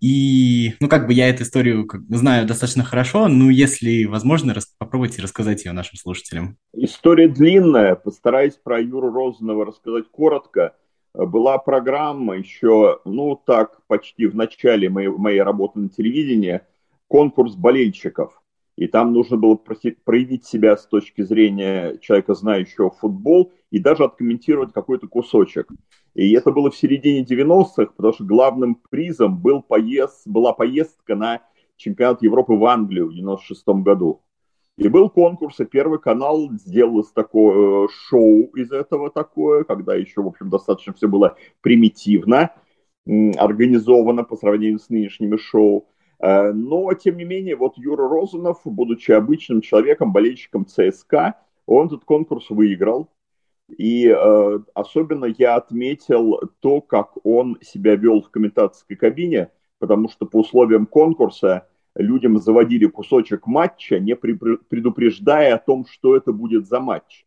И, 0.00 0.74
ну, 0.80 0.88
как 0.88 1.06
бы 1.06 1.12
я 1.12 1.28
эту 1.28 1.42
историю 1.42 1.88
знаю 2.08 2.46
достаточно 2.46 2.84
хорошо, 2.84 3.28
но 3.28 3.50
если 3.50 4.04
возможно, 4.04 4.54
рас- 4.54 4.74
попробуйте 4.78 5.22
рассказать 5.22 5.64
ее 5.64 5.72
нашим 5.72 5.96
слушателям. 5.96 6.56
История 6.74 7.28
длинная, 7.28 7.94
постараюсь 7.94 8.54
про 8.54 8.80
Юру 8.80 9.10
Розанова 9.10 9.66
рассказать 9.66 10.04
коротко. 10.10 10.74
Была 11.14 11.58
программа 11.58 12.36
еще, 12.36 13.00
ну, 13.04 13.34
так, 13.34 13.80
почти 13.86 14.26
в 14.26 14.36
начале 14.36 14.88
моей, 14.88 15.08
моей 15.08 15.40
работы 15.40 15.78
на 15.80 15.88
телевидении, 15.88 16.60
конкурс 17.08 17.54
болельщиков 17.54 18.37
и 18.78 18.86
там 18.86 19.12
нужно 19.12 19.36
было 19.36 19.56
проявить 19.56 20.46
себя 20.46 20.76
с 20.76 20.86
точки 20.86 21.22
зрения 21.22 21.98
человека, 21.98 22.34
знающего 22.34 22.90
футбол, 22.90 23.52
и 23.72 23.80
даже 23.80 24.04
откомментировать 24.04 24.72
какой-то 24.72 25.08
кусочек. 25.08 25.68
И 26.14 26.32
это 26.32 26.52
было 26.52 26.70
в 26.70 26.76
середине 26.76 27.24
90-х, 27.24 27.86
потому 27.96 28.14
что 28.14 28.22
главным 28.22 28.80
призом 28.88 29.36
был 29.36 29.62
поезд, 29.62 30.22
была 30.26 30.52
поездка 30.52 31.16
на 31.16 31.42
чемпионат 31.76 32.22
Европы 32.22 32.52
в 32.52 32.64
Англию 32.66 33.08
в 33.08 33.14
96 33.14 33.66
году. 33.82 34.22
И 34.76 34.86
был 34.86 35.10
конкурс, 35.10 35.58
и 35.58 35.64
Первый 35.64 35.98
канал 35.98 36.48
сделал 36.52 37.04
такое 37.12 37.86
э, 37.86 37.88
шоу 37.90 38.42
из 38.54 38.70
этого 38.70 39.10
такое, 39.10 39.64
когда 39.64 39.96
еще, 39.96 40.22
в 40.22 40.28
общем, 40.28 40.50
достаточно 40.50 40.92
все 40.92 41.08
было 41.08 41.36
примитивно, 41.62 42.52
организовано 43.06 44.22
по 44.22 44.36
сравнению 44.36 44.78
с 44.78 44.88
нынешними 44.88 45.36
шоу. 45.36 45.88
Э, 46.20 46.52
но, 46.52 46.92
тем 46.94 47.16
не 47.16 47.24
менее, 47.24 47.56
вот 47.56 47.76
Юра 47.76 48.08
Розанов, 48.08 48.60
будучи 48.64 49.12
обычным 49.12 49.60
человеком, 49.60 50.12
болельщиком 50.12 50.66
ЦСКА, 50.66 51.34
он 51.66 51.86
этот 51.86 52.04
конкурс 52.04 52.50
выиграл. 52.50 53.08
И 53.76 54.08
э, 54.08 54.58
особенно 54.74 55.26
я 55.26 55.56
отметил 55.56 56.40
то, 56.60 56.80
как 56.80 57.12
он 57.24 57.58
себя 57.60 57.96
вел 57.96 58.22
в 58.22 58.30
комментаторской 58.30 58.96
кабине, 58.96 59.50
потому 59.78 60.08
что 60.08 60.24
по 60.24 60.38
условиям 60.38 60.86
конкурса 60.86 61.68
людям 61.94 62.38
заводили 62.38 62.86
кусочек 62.86 63.46
матча, 63.46 63.98
не 63.98 64.16
предупреждая 64.16 65.54
о 65.54 65.58
том, 65.58 65.84
что 65.86 66.16
это 66.16 66.32
будет 66.32 66.66
за 66.66 66.80
матч. 66.80 67.26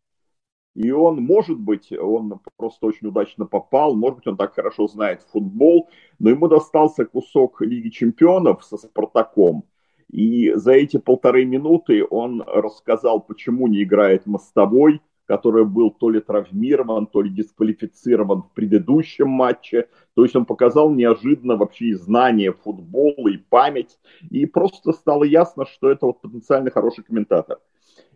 И 0.74 0.90
он, 0.90 1.22
может 1.22 1.58
быть, 1.58 1.92
он 1.92 2.40
просто 2.56 2.86
очень 2.86 3.08
удачно 3.08 3.44
попал, 3.44 3.94
может 3.94 4.18
быть, 4.18 4.26
он 4.26 4.36
так 4.36 4.54
хорошо 4.54 4.86
знает 4.86 5.22
футбол, 5.30 5.90
но 6.18 6.30
ему 6.30 6.48
достался 6.48 7.04
кусок 7.04 7.60
Лиги 7.60 7.90
чемпионов 7.90 8.64
со 8.64 8.78
Спартаком. 8.78 9.64
И 10.10 10.52
за 10.54 10.72
эти 10.72 10.98
полторы 10.98 11.44
минуты 11.44 12.06
он 12.08 12.42
рассказал, 12.46 13.20
почему 13.20 13.66
не 13.66 13.82
играет 13.82 14.26
мостовой, 14.26 15.00
который 15.26 15.64
был 15.64 15.90
то 15.90 16.10
ли 16.10 16.20
травмирован, 16.20 17.06
то 17.06 17.22
ли 17.22 17.30
дисквалифицирован 17.30 18.42
в 18.42 18.52
предыдущем 18.52 19.28
матче. 19.28 19.88
То 20.14 20.24
есть 20.24 20.36
он 20.36 20.44
показал 20.44 20.90
неожиданно 20.90 21.56
вообще 21.56 21.86
и 21.86 21.94
знание 21.94 22.52
футбола, 22.52 23.28
и 23.28 23.38
память. 23.38 23.98
И 24.30 24.44
просто 24.46 24.92
стало 24.92 25.24
ясно, 25.24 25.64
что 25.64 25.90
это 25.90 26.06
вот 26.06 26.20
потенциально 26.20 26.70
хороший 26.70 27.04
комментатор. 27.04 27.58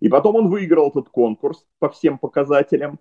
И 0.00 0.08
потом 0.08 0.36
он 0.36 0.48
выиграл 0.48 0.90
этот 0.90 1.08
конкурс 1.08 1.66
по 1.78 1.88
всем 1.88 2.18
показателям 2.18 2.98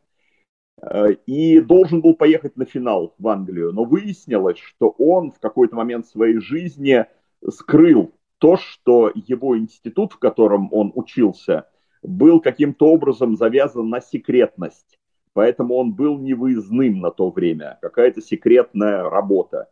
э, 0.82 1.14
и 1.26 1.60
должен 1.60 2.02
был 2.02 2.16
поехать 2.16 2.56
на 2.58 2.66
финал 2.66 3.14
в 3.18 3.28
Англию. 3.28 3.74
Но 3.74 3.84
выяснилось, 3.84 4.60
что 4.60 4.90
он 4.98 5.32
в 5.32 5.40
какой-то 5.40 5.76
момент 5.76 6.08
своей 6.08 6.40
жизни 6.40 7.06
скрыл 7.50 8.14
то, 8.38 8.58
что 8.58 9.12
его 9.14 9.58
институт, 9.58 10.14
в 10.14 10.20
котором 10.20 10.70
он 10.72 10.92
учился, 10.96 11.68
был 12.02 12.40
каким-то 12.40 12.88
образом 12.88 13.36
завязан 13.36 13.90
на 13.90 14.02
секретность. 14.02 15.00
Поэтому 15.34 15.76
он 15.76 15.94
был 15.94 16.18
невыездным 16.18 17.00
на 17.00 17.12
то 17.12 17.30
время, 17.30 17.78
какая-то 17.82 18.22
секретная 18.22 19.10
работа. 19.10 19.70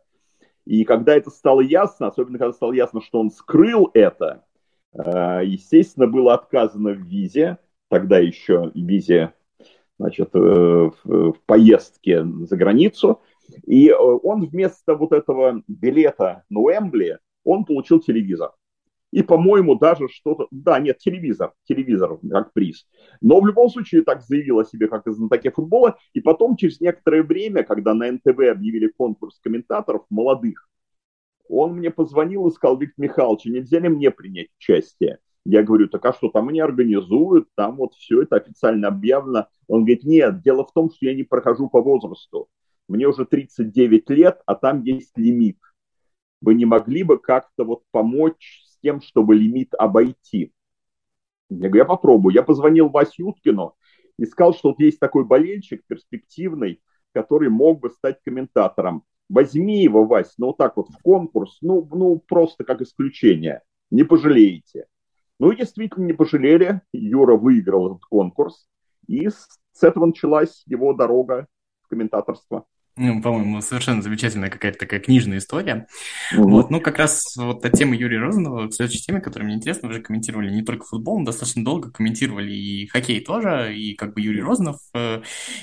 И 0.66 0.84
когда 0.84 1.14
это 1.14 1.30
стало 1.30 1.60
ясно, 1.60 2.08
особенно 2.08 2.38
когда 2.38 2.52
стало 2.52 2.72
ясно, 2.72 3.00
что 3.00 3.20
он 3.20 3.30
скрыл 3.30 3.90
это, 3.94 4.44
естественно, 4.96 6.06
было 6.06 6.34
отказано 6.34 6.90
в 6.90 7.02
визе, 7.02 7.58
тогда 7.88 8.18
еще 8.18 8.70
визе 8.74 9.32
значит, 9.98 10.30
э, 10.34 10.38
в 11.04 11.34
поездке 11.46 12.24
за 12.24 12.56
границу. 12.56 13.20
И 13.64 13.88
э, 13.88 13.94
он 13.94 14.46
вместо 14.46 14.94
вот 14.94 15.12
этого 15.12 15.62
билета 15.68 16.44
на 16.48 16.60
Уэмбли, 16.60 17.18
он 17.44 17.64
получил 17.64 18.00
телевизор. 18.00 18.52
И, 19.12 19.22
по-моему, 19.22 19.76
даже 19.76 20.08
что-то... 20.08 20.48
Да, 20.50 20.80
нет, 20.80 20.98
телевизор. 20.98 21.52
Телевизор 21.68 22.18
как 22.28 22.52
приз. 22.52 22.84
Но 23.20 23.40
в 23.40 23.46
любом 23.46 23.70
случае 23.70 24.02
так 24.02 24.22
заявил 24.22 24.58
о 24.58 24.64
себе 24.64 24.88
как 24.88 25.04
знатоке 25.06 25.52
футбола. 25.52 25.96
И 26.14 26.20
потом, 26.20 26.56
через 26.56 26.80
некоторое 26.80 27.22
время, 27.22 27.62
когда 27.62 27.94
на 27.94 28.10
НТВ 28.10 28.40
объявили 28.50 28.88
конкурс 28.88 29.38
комментаторов 29.40 30.02
молодых, 30.10 30.68
он 31.48 31.76
мне 31.76 31.90
позвонил 31.90 32.46
и 32.46 32.52
сказал, 32.52 32.78
Виктор 32.78 33.04
Михайлович, 33.04 33.44
нельзя 33.46 33.78
ли 33.78 33.88
мне 33.88 34.10
принять 34.10 34.48
участие? 34.58 35.18
Я 35.44 35.62
говорю, 35.62 35.88
так 35.88 36.04
а 36.06 36.12
что, 36.14 36.30
там 36.30 36.48
они 36.48 36.60
организуют, 36.60 37.48
там 37.54 37.76
вот 37.76 37.94
все 37.94 38.22
это 38.22 38.36
официально 38.36 38.88
объявлено. 38.88 39.48
Он 39.68 39.80
говорит, 39.80 40.04
нет, 40.04 40.42
дело 40.42 40.64
в 40.64 40.72
том, 40.72 40.90
что 40.90 41.04
я 41.06 41.14
не 41.14 41.22
прохожу 41.22 41.68
по 41.68 41.82
возрасту. 41.82 42.48
Мне 42.88 43.06
уже 43.06 43.26
39 43.26 44.10
лет, 44.10 44.40
а 44.46 44.54
там 44.54 44.82
есть 44.82 45.16
лимит. 45.16 45.58
Вы 46.40 46.54
не 46.54 46.64
могли 46.64 47.02
бы 47.02 47.18
как-то 47.18 47.64
вот 47.64 47.82
помочь 47.90 48.62
с 48.66 48.78
тем, 48.80 49.02
чтобы 49.02 49.34
лимит 49.34 49.74
обойти? 49.78 50.52
Я 51.50 51.68
говорю, 51.68 51.76
я 51.76 51.84
попробую. 51.84 52.34
Я 52.34 52.42
позвонил 52.42 52.88
Васе 52.88 53.22
Уткину 53.22 53.74
и 54.18 54.24
сказал, 54.26 54.54
что 54.54 54.70
вот 54.70 54.80
есть 54.80 54.98
такой 54.98 55.24
болельщик 55.24 55.82
перспективный, 55.86 56.82
который 57.12 57.48
мог 57.48 57.80
бы 57.80 57.90
стать 57.90 58.20
комментатором. 58.24 59.04
Возьми 59.34 59.82
его, 59.82 60.04
Вась, 60.04 60.34
ну 60.38 60.46
вот 60.46 60.58
так 60.58 60.76
вот 60.76 60.86
в 60.90 61.02
конкурс, 61.02 61.58
ну, 61.60 61.84
ну 61.92 62.22
просто 62.24 62.62
как 62.62 62.80
исключение. 62.82 63.62
Не 63.90 64.04
пожалеете. 64.04 64.86
Ну 65.40 65.50
и 65.50 65.56
действительно 65.56 66.04
не 66.04 66.12
пожалели. 66.12 66.82
Юра 66.92 67.36
выиграл 67.36 67.90
этот 67.90 68.04
конкурс. 68.04 68.68
И 69.08 69.28
с, 69.28 69.48
этого 69.82 70.06
началась 70.06 70.62
его 70.66 70.92
дорога 70.92 71.48
в 71.82 71.88
комментаторство 71.88 72.64
ну, 72.96 73.20
по-моему, 73.20 73.60
совершенно 73.60 74.02
замечательная 74.02 74.50
какая-то 74.50 74.78
такая 74.78 75.00
книжная 75.00 75.38
история. 75.38 75.88
Mm-hmm. 76.32 76.42
Вот, 76.42 76.70
ну, 76.70 76.80
как 76.80 76.98
раз 76.98 77.34
вот 77.36 77.64
от 77.64 77.72
темы 77.72 77.96
Юрия 77.96 78.20
Розанова, 78.20 78.68
к 78.68 78.74
следующей 78.74 79.02
теме, 79.02 79.20
которая 79.20 79.46
мне 79.48 79.56
интересна, 79.56 79.88
вы 79.88 79.94
же 79.94 80.00
комментировали 80.00 80.50
не 80.50 80.62
только 80.62 80.86
футбол, 80.86 81.18
но 81.18 81.26
достаточно 81.26 81.64
долго 81.64 81.90
комментировали 81.90 82.52
и 82.52 82.86
хоккей 82.86 83.20
тоже, 83.20 83.76
и 83.76 83.94
как 83.94 84.14
бы 84.14 84.20
Юрий 84.20 84.42
Розанов, 84.42 84.76
э, 84.94 85.22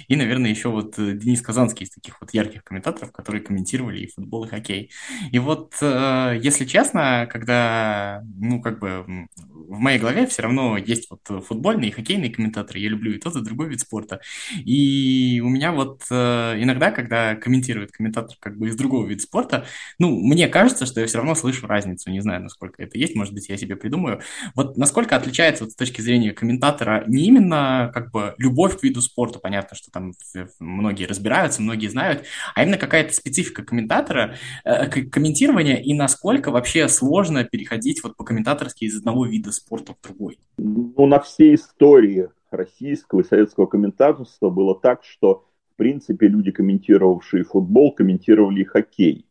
и, 0.09 0.15
наверное, 0.17 0.49
еще 0.49 0.69
вот 0.69 0.95
Денис 0.97 1.41
Казанский 1.41 1.85
из 1.85 1.91
таких 1.91 2.19
вот 2.19 2.33
ярких 2.33 2.65
комментаторов, 2.65 3.13
которые 3.13 3.41
комментировали 3.41 3.99
и 3.99 4.11
футбол, 4.11 4.43
и 4.43 4.49
хоккей. 4.49 4.91
И 5.31 5.39
вот, 5.39 5.75
э, 5.81 6.37
если 6.41 6.65
честно, 6.65 7.29
когда, 7.31 8.23
ну, 8.37 8.61
как 8.61 8.79
бы 8.79 9.05
в 9.37 9.79
моей 9.79 9.99
голове 9.99 10.27
все 10.27 10.41
равно 10.41 10.75
есть 10.75 11.09
вот 11.09 11.45
футбольные 11.45 11.91
и 11.91 11.93
хоккейные 11.93 12.31
комментаторы, 12.31 12.79
я 12.79 12.89
люблю 12.89 13.13
и 13.13 13.19
тот, 13.19 13.37
и 13.37 13.41
другой 13.41 13.69
вид 13.69 13.79
спорта. 13.79 14.19
И 14.57 15.41
у 15.43 15.47
меня 15.47 15.71
вот 15.71 16.03
э, 16.09 16.55
иногда, 16.61 16.91
когда 16.91 17.20
комментирует 17.41 17.91
комментатор 17.91 18.35
как 18.39 18.57
бы 18.57 18.67
из 18.67 18.75
другого 18.75 19.07
вида 19.07 19.21
спорта, 19.21 19.65
ну, 19.99 20.09
мне 20.09 20.47
кажется, 20.47 20.85
что 20.85 21.01
я 21.01 21.07
все 21.07 21.17
равно 21.17 21.35
слышу 21.35 21.67
разницу, 21.67 22.09
не 22.11 22.21
знаю, 22.21 22.43
насколько 22.43 22.81
это 22.81 22.97
есть, 22.97 23.15
может 23.15 23.33
быть, 23.33 23.49
я 23.49 23.57
себе 23.57 23.75
придумаю. 23.75 24.21
Вот 24.55 24.77
насколько 24.77 25.15
отличается 25.15 25.63
вот 25.63 25.73
с 25.73 25.75
точки 25.75 26.01
зрения 26.01 26.31
комментатора 26.31 27.03
не 27.07 27.25
именно 27.25 27.91
как 27.93 28.11
бы 28.11 28.35
любовь 28.37 28.79
к 28.79 28.83
виду 28.83 29.01
спорта, 29.01 29.39
понятно, 29.39 29.75
что 29.75 29.91
там 29.91 30.13
многие 30.59 31.05
разбираются, 31.05 31.61
многие 31.61 31.87
знают, 31.87 32.25
а 32.55 32.63
именно 32.63 32.77
какая-то 32.77 33.13
специфика 33.13 33.63
комментатора, 33.63 34.35
э, 34.63 34.87
комментирования 34.87 35.75
и 35.75 35.93
насколько 35.93 36.51
вообще 36.51 36.87
сложно 36.87 37.43
переходить 37.43 38.03
вот 38.03 38.15
по-комментаторски 38.17 38.85
из 38.85 38.97
одного 38.97 39.25
вида 39.25 39.51
спорта 39.51 39.93
в 39.93 40.03
другой? 40.03 40.39
Ну, 40.57 41.05
на 41.05 41.19
всей 41.19 41.55
истории 41.55 42.29
российского 42.51 43.21
и 43.21 43.23
советского 43.23 43.65
комментаторства 43.65 44.49
было 44.49 44.79
так, 44.79 45.03
что 45.03 45.45
принципе, 45.75 46.27
люди, 46.27 46.51
комментировавшие 46.51 47.43
футбол, 47.43 47.93
комментировали 47.93 48.63
хоккей. 48.63 49.25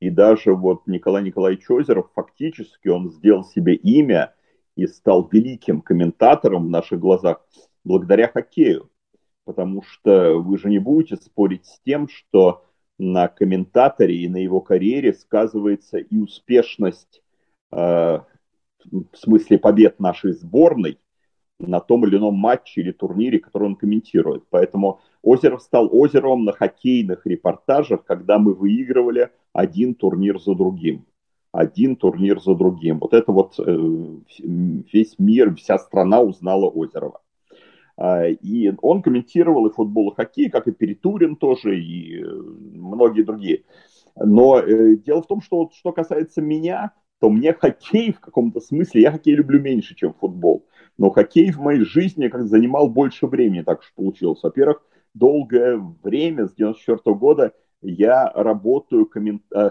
И 0.00 0.10
даже 0.10 0.54
вот 0.54 0.86
Николай 0.86 1.22
Николаевич 1.22 1.68
Озеров, 1.70 2.10
фактически 2.14 2.88
он 2.88 3.10
сделал 3.10 3.44
себе 3.44 3.74
имя 3.74 4.34
и 4.76 4.86
стал 4.86 5.28
великим 5.32 5.80
комментатором 5.80 6.66
в 6.66 6.70
наших 6.70 7.00
глазах 7.00 7.46
благодаря 7.84 8.28
хоккею. 8.28 8.90
Потому 9.44 9.82
что 9.82 10.34
вы 10.34 10.58
же 10.58 10.68
не 10.68 10.78
будете 10.78 11.16
спорить 11.16 11.66
с 11.66 11.80
тем, 11.80 12.08
что 12.08 12.64
на 12.98 13.28
комментаторе 13.28 14.16
и 14.16 14.28
на 14.28 14.38
его 14.38 14.60
карьере 14.60 15.12
сказывается 15.12 15.98
и 15.98 16.18
успешность 16.18 17.22
э, 17.72 17.76
в 17.76 19.16
смысле 19.16 19.58
побед 19.58 20.00
нашей 20.00 20.32
сборной 20.32 20.98
на 21.58 21.80
том 21.80 22.06
или 22.06 22.16
ином 22.16 22.34
матче 22.34 22.80
или 22.80 22.92
турнире, 22.92 23.38
который 23.38 23.64
он 23.64 23.76
комментирует. 23.76 24.44
Поэтому 24.50 25.00
Озеров 25.22 25.62
стал 25.62 25.88
Озеровым 25.92 26.44
на 26.44 26.52
хоккейных 26.52 27.26
репортажах, 27.26 28.04
когда 28.04 28.38
мы 28.38 28.54
выигрывали 28.54 29.30
один 29.52 29.94
турнир 29.94 30.38
за 30.38 30.54
другим. 30.54 31.06
Один 31.52 31.96
турнир 31.96 32.40
за 32.40 32.54
другим. 32.54 32.98
Вот 32.98 33.14
это 33.14 33.32
вот 33.32 33.54
э, 33.58 34.16
весь 34.92 35.18
мир, 35.18 35.54
вся 35.54 35.78
страна 35.78 36.20
узнала 36.20 36.68
Озерова. 36.68 37.22
А, 37.96 38.26
и 38.26 38.72
он 38.82 39.00
комментировал 39.02 39.66
и 39.66 39.72
футбол, 39.72 40.10
и 40.10 40.14
хоккей, 40.14 40.50
как 40.50 40.68
и 40.68 40.72
Перетурин 40.72 41.36
тоже, 41.36 41.80
и 41.80 42.22
э, 42.22 42.26
многие 42.26 43.22
другие. 43.22 43.64
Но 44.16 44.58
э, 44.58 44.96
дело 44.96 45.22
в 45.22 45.26
том, 45.26 45.40
что 45.40 45.70
что 45.74 45.92
касается 45.92 46.42
меня, 46.42 46.92
то 47.20 47.30
мне 47.30 47.54
хоккей 47.54 48.12
в 48.12 48.20
каком-то 48.20 48.60
смысле, 48.60 49.02
я 49.02 49.12
хоккей 49.12 49.34
люблю 49.34 49.60
меньше, 49.60 49.94
чем 49.94 50.12
футбол. 50.12 50.66
Но 50.98 51.10
хоккей 51.10 51.50
в 51.50 51.58
моей 51.58 51.80
жизни 51.80 52.28
как 52.28 52.46
занимал 52.46 52.88
больше 52.88 53.26
времени, 53.26 53.62
так 53.62 53.82
что 53.82 53.92
получилось. 53.94 54.42
Во-первых, 54.42 54.82
долгое 55.14 55.76
время, 56.02 56.46
с 56.46 56.54
94 56.54 56.98
-го 57.04 57.18
года, 57.18 57.52
я 57.82 58.32
работаю, 58.34 59.06
коммент... 59.06 59.42
Э, 59.54 59.70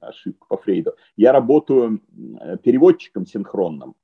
ошибка 0.00 0.46
по 0.48 0.56
Фрейду, 0.58 0.92
я 1.16 1.32
работаю 1.32 2.00
переводчиком 2.62 3.26
синхронным 3.26 3.94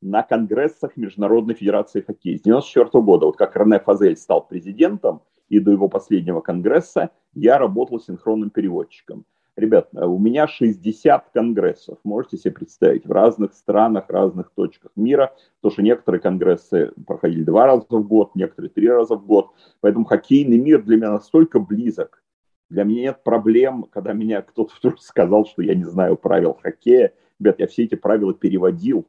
на 0.00 0.22
конгрессах 0.22 0.96
Международной 0.96 1.54
Федерации 1.54 2.00
Хоккея 2.00 2.36
с 2.36 2.40
1994 2.40 3.04
года. 3.04 3.26
Вот 3.26 3.36
как 3.36 3.56
Рене 3.56 3.78
Фазель 3.78 4.16
стал 4.16 4.46
президентом, 4.46 5.22
и 5.48 5.60
до 5.60 5.70
его 5.70 5.88
последнего 5.88 6.40
конгресса 6.40 7.10
я 7.34 7.58
работал 7.58 8.00
синхронным 8.00 8.50
переводчиком. 8.50 9.24
Ребят, 9.54 9.90
у 9.92 10.18
меня 10.18 10.46
60 10.46 11.30
конгрессов, 11.30 11.98
можете 12.04 12.38
себе 12.38 12.52
представить, 12.52 13.04
в 13.04 13.12
разных 13.12 13.52
странах, 13.52 14.06
разных 14.08 14.50
точках 14.54 14.92
мира, 14.96 15.34
потому 15.60 15.72
что 15.72 15.82
некоторые 15.82 16.22
конгрессы 16.22 16.92
проходили 17.06 17.44
два 17.44 17.66
раза 17.66 17.84
в 17.90 18.06
год, 18.08 18.34
некоторые 18.34 18.70
три 18.70 18.88
раза 18.88 19.14
в 19.16 19.26
год, 19.26 19.50
поэтому 19.80 20.06
хоккейный 20.06 20.58
мир 20.58 20.82
для 20.82 20.96
меня 20.96 21.10
настолько 21.10 21.58
близок, 21.60 22.22
для 22.70 22.84
меня 22.84 23.02
нет 23.02 23.22
проблем, 23.22 23.84
когда 23.92 24.14
меня 24.14 24.40
кто-то 24.40 24.72
вдруг 24.78 25.02
сказал, 25.02 25.44
что 25.44 25.60
я 25.60 25.74
не 25.74 25.84
знаю 25.84 26.16
правил 26.16 26.54
хоккея. 26.54 27.12
Ребят, 27.38 27.56
я 27.58 27.66
все 27.66 27.84
эти 27.84 27.96
правила 27.96 28.32
переводил, 28.32 29.06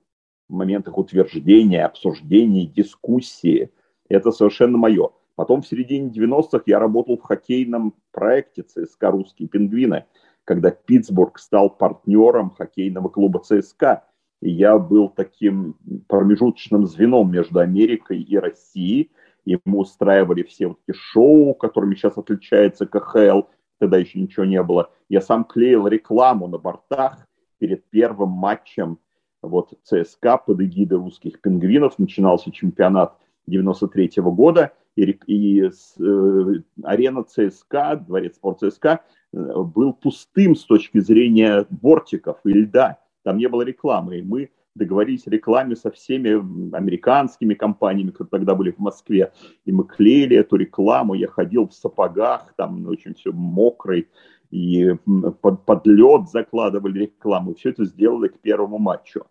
в 0.49 0.53
моментах 0.53 0.97
утверждения, 0.97 1.85
обсуждений, 1.85 2.67
дискуссии. 2.67 3.71
Это 4.09 4.31
совершенно 4.31 4.77
мое. 4.77 5.11
Потом 5.35 5.61
в 5.61 5.67
середине 5.67 6.09
90-х 6.09 6.63
я 6.65 6.77
работал 6.77 7.17
в 7.17 7.21
хоккейном 7.21 7.93
проекте 8.11 8.63
ЦСКА 8.63 9.11
«Русские 9.11 9.47
пингвины», 9.47 10.05
когда 10.45 10.71
Питтсбург 10.71 11.39
стал 11.39 11.69
партнером 11.69 12.51
хоккейного 12.51 13.09
клуба 13.09 13.39
ЦСКА. 13.39 14.03
И 14.41 14.49
я 14.49 14.77
был 14.77 15.09
таким 15.09 15.75
промежуточным 16.07 16.85
звеном 16.85 17.31
между 17.31 17.59
Америкой 17.59 18.21
и 18.21 18.37
Россией. 18.37 19.11
И 19.45 19.57
мы 19.65 19.79
устраивали 19.79 20.43
все 20.43 20.67
вот 20.67 20.79
эти 20.87 20.97
шоу, 20.97 21.53
которыми 21.53 21.95
сейчас 21.95 22.17
отличается 22.17 22.85
КХЛ, 22.85 23.43
тогда 23.79 23.97
еще 23.97 24.19
ничего 24.19 24.45
не 24.45 24.61
было. 24.63 24.89
Я 25.09 25.21
сам 25.21 25.43
клеил 25.43 25.87
рекламу 25.87 26.47
на 26.47 26.57
бортах 26.57 27.27
перед 27.57 27.89
первым 27.89 28.29
матчем 28.29 28.99
вот 29.41 29.73
ЦСКА 29.83 30.37
под 30.37 30.61
эгидой 30.61 30.97
русских 30.97 31.41
пингвинов. 31.41 31.99
Начинался 31.99 32.51
чемпионат 32.51 33.17
93 33.47 34.21
-го 34.21 34.31
года, 34.31 34.73
и, 34.95 35.17
и 35.27 35.63
э, 35.63 36.53
арена 36.83 37.23
ЦСКА, 37.23 38.03
дворец 38.07 38.35
спорт 38.35 38.59
ЦСКА, 38.59 39.01
э, 39.33 39.37
был 39.37 39.93
пустым 39.93 40.55
с 40.55 40.63
точки 40.63 40.99
зрения 40.99 41.65
бортиков 41.69 42.39
и 42.45 42.53
льда. 42.53 42.99
Там 43.23 43.37
не 43.37 43.47
было 43.47 43.61
рекламы, 43.61 44.19
и 44.19 44.21
мы 44.21 44.49
договорились 44.75 45.27
о 45.27 45.31
рекламе 45.31 45.75
со 45.75 45.91
всеми 45.91 46.75
американскими 46.75 47.53
компаниями, 47.53 48.11
которые 48.11 48.31
тогда 48.31 48.55
были 48.55 48.71
в 48.71 48.79
Москве, 48.79 49.31
и 49.65 49.71
мы 49.71 49.85
клеили 49.85 50.35
эту 50.37 50.55
рекламу, 50.55 51.13
я 51.13 51.27
ходил 51.27 51.67
в 51.67 51.73
сапогах, 51.73 52.53
там 52.57 52.87
очень 52.87 53.13
все 53.13 53.31
мокрый, 53.31 54.09
и 54.49 54.95
под, 55.41 55.65
под 55.65 55.87
лед 55.87 56.29
закладывали 56.29 56.99
рекламу. 56.99 57.55
Все 57.55 57.69
это 57.69 57.85
сделали 57.85 58.27
к 58.27 58.39
первому 58.39 58.77
матчу. 58.77 59.25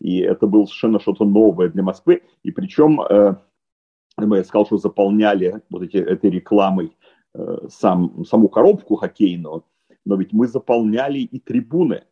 И 0.00 0.18
это 0.18 0.48
было 0.48 0.64
совершенно 0.64 0.98
что-то 0.98 1.24
новое 1.24 1.68
для 1.68 1.84
Москвы. 1.84 2.22
И 2.42 2.50
причем, 2.50 3.00
э, 3.00 3.36
я 4.18 4.44
сказал, 4.44 4.66
что 4.66 4.78
заполняли 4.78 5.62
вот 5.70 5.82
эти, 5.82 5.96
этой 5.96 6.30
рекламой 6.30 6.96
э, 7.34 7.58
сам, 7.68 8.24
саму 8.24 8.48
коробку 8.48 8.96
хоккейную, 8.96 9.64
но 10.04 10.16
ведь 10.16 10.32
мы 10.32 10.46
заполняли 10.46 11.18
и 11.18 11.38
трибуны. 11.40 12.04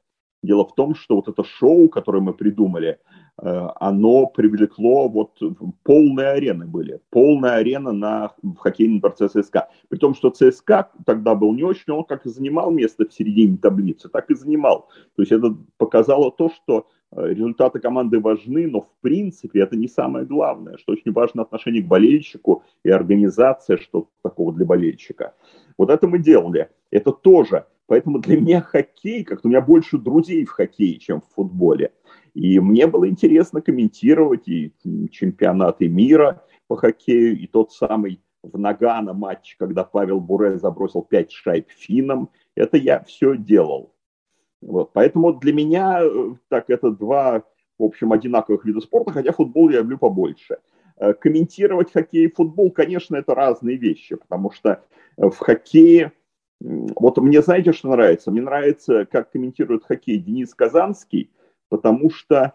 Дело 0.42 0.66
в 0.66 0.74
том, 0.74 0.96
что 0.96 1.16
вот 1.16 1.28
это 1.28 1.44
шоу, 1.44 1.88
которое 1.88 2.20
мы 2.20 2.34
придумали, 2.34 2.98
э, 3.40 3.68
оно 3.76 4.26
привлекло, 4.26 5.08
вот 5.08 5.38
полные 5.84 6.30
арены 6.30 6.66
были, 6.66 7.00
полная 7.10 7.54
арена 7.54 7.92
на, 7.92 8.32
в 8.42 8.56
хоккейном 8.56 8.98
дворце 8.98 9.28
ЦСКА. 9.28 9.68
При 9.88 9.98
том, 9.98 10.16
что 10.16 10.30
ЦСКА 10.30 10.90
тогда 11.06 11.36
был 11.36 11.54
не 11.54 11.62
очень, 11.62 11.92
он 11.92 12.02
как 12.02 12.26
и 12.26 12.30
занимал 12.30 12.72
место 12.72 13.08
в 13.08 13.14
середине 13.14 13.56
таблицы, 13.56 14.08
так 14.08 14.30
и 14.30 14.34
занимал. 14.34 14.88
То 15.14 15.22
есть 15.22 15.30
это 15.30 15.56
показало 15.76 16.32
то, 16.32 16.50
что 16.50 16.88
результаты 17.14 17.79
команды 17.79 18.20
важны, 18.20 18.66
но 18.66 18.83
в 18.83 18.90
принципе 19.01 19.61
это 19.61 19.77
не 19.77 19.88
самое 19.88 20.25
главное, 20.25 20.77
что 20.79 20.92
очень 20.92 21.12
важно 21.12 21.42
отношение 21.42 21.83
к 21.83 21.87
болельщику 21.87 22.64
и 22.85 22.90
организация, 22.90 23.77
что 23.77 24.09
такого 24.22 24.53
для 24.53 24.64
болельщика. 24.64 25.35
Вот 25.77 25.90
это 25.90 26.07
мы 26.07 26.18
делали. 26.18 26.70
Это 26.90 27.12
тоже. 27.12 27.66
Поэтому 27.87 28.20
для 28.20 28.40
меня 28.40 28.61
хоккей, 28.62 29.25
как-то 29.25 29.48
у 29.48 29.51
меня 29.51 29.61
больше 29.61 29.98
друзей 29.98 30.44
в 30.44 30.51
хоккее, 30.51 30.98
чем 30.98 31.20
в 31.20 31.35
футболе. 31.35 31.92
И 32.33 32.59
мне 32.61 32.87
было 32.87 33.09
интересно 33.09 33.61
комментировать 33.61 34.48
и 34.48 34.72
чемпионаты 35.11 35.88
мира 35.88 36.42
по 36.68 36.77
хоккею, 36.77 37.38
и 37.38 37.46
тот 37.46 37.72
самый 37.72 38.22
в 38.42 38.59
Нагано 38.59 39.12
матч, 39.12 39.57
когда 39.59 39.85
Павел 39.85 40.20
Буре 40.20 40.59
забросил 40.59 41.03
5 41.03 41.31
шайб 41.31 41.68
финнам. 41.70 42.31
Это 42.57 42.77
я 42.77 43.03
все 43.05 43.37
делал. 43.37 43.94
Вот. 44.62 44.92
Поэтому 44.92 45.33
для 45.35 45.53
меня 45.53 46.01
э, 46.03 46.35
так 46.48 46.70
это 46.70 46.90
два, 46.90 47.42
в 47.79 47.83
общем, 47.83 48.12
одинаковых 48.12 48.64
вида 48.64 48.81
спорта, 48.81 49.12
хотя 49.12 49.33
футбол 49.33 49.68
я 49.70 49.81
люблю 49.81 49.98
побольше. 49.98 50.59
Э, 50.96 51.12
комментировать 51.14 51.92
хоккей 51.92 52.27
и 52.27 52.33
футбол, 52.33 52.70
конечно, 52.70 53.16
это 53.16 53.35
разные 53.35 53.77
вещи, 53.77 54.14
потому 54.14 54.53
что 54.53 54.85
э, 55.18 55.29
в 55.29 55.37
хоккее, 55.37 56.12
вот 56.61 57.18
мне 57.18 57.42
знаете, 57.42 57.72
что 57.72 57.88
нравится? 57.88 58.31
Мне 58.31 58.42
нравится, 58.42 59.05
как 59.05 59.33
комментирует 59.33 59.85
хоккей 59.85 60.18
Денис 60.18 60.55
Казанский, 60.55 61.31
потому 61.68 62.11
что 62.11 62.55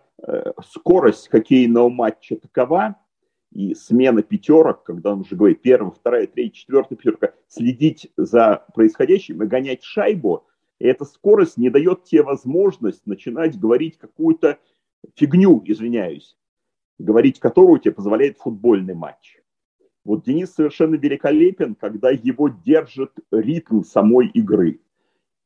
скорость 0.65 1.30
хоккейного 1.30 1.89
матча 1.89 2.38
такова, 2.38 2.96
и 3.52 3.76
смена 3.76 4.24
пятерок, 4.24 4.84
когда 4.84 5.12
он 5.12 5.22
уже 5.22 5.36
говорит 5.36 5.62
первая, 5.62 5.91
вторая, 5.91 6.26
третья, 6.26 6.62
четвертая 6.62 6.98
пятерка, 6.98 7.34
следить 7.48 8.12
за 8.15 8.65
происходящим 8.74 9.43
и 9.43 9.46
гонять 9.46 9.84
шайбу– 9.84 10.46
и 10.80 10.86
эта 10.86 11.06
скорость 11.06 11.58
не 11.58 11.70
дает 11.70 12.04
тебе 12.04 12.24
возможность 12.24 13.06
начинать 13.06 13.60
говорить 13.60 13.98
какую-то 13.98 14.60
фигню, 15.16 15.62
извиняюсь, 15.66 16.38
говорить 17.00 17.40
которую 17.40 17.80
тебе 17.80 17.94
позволяет 17.94 18.38
футбольный 18.38 18.94
матч. 18.94 19.40
Вот 20.06 20.24
Денис 20.24 20.54
совершенно 20.54 20.96
великолепен, 20.96 21.76
когда 21.76 22.12
его 22.12 22.48
держит 22.48 23.12
ритм 23.32 23.84
самой 23.84 24.28
игры. 24.28 24.80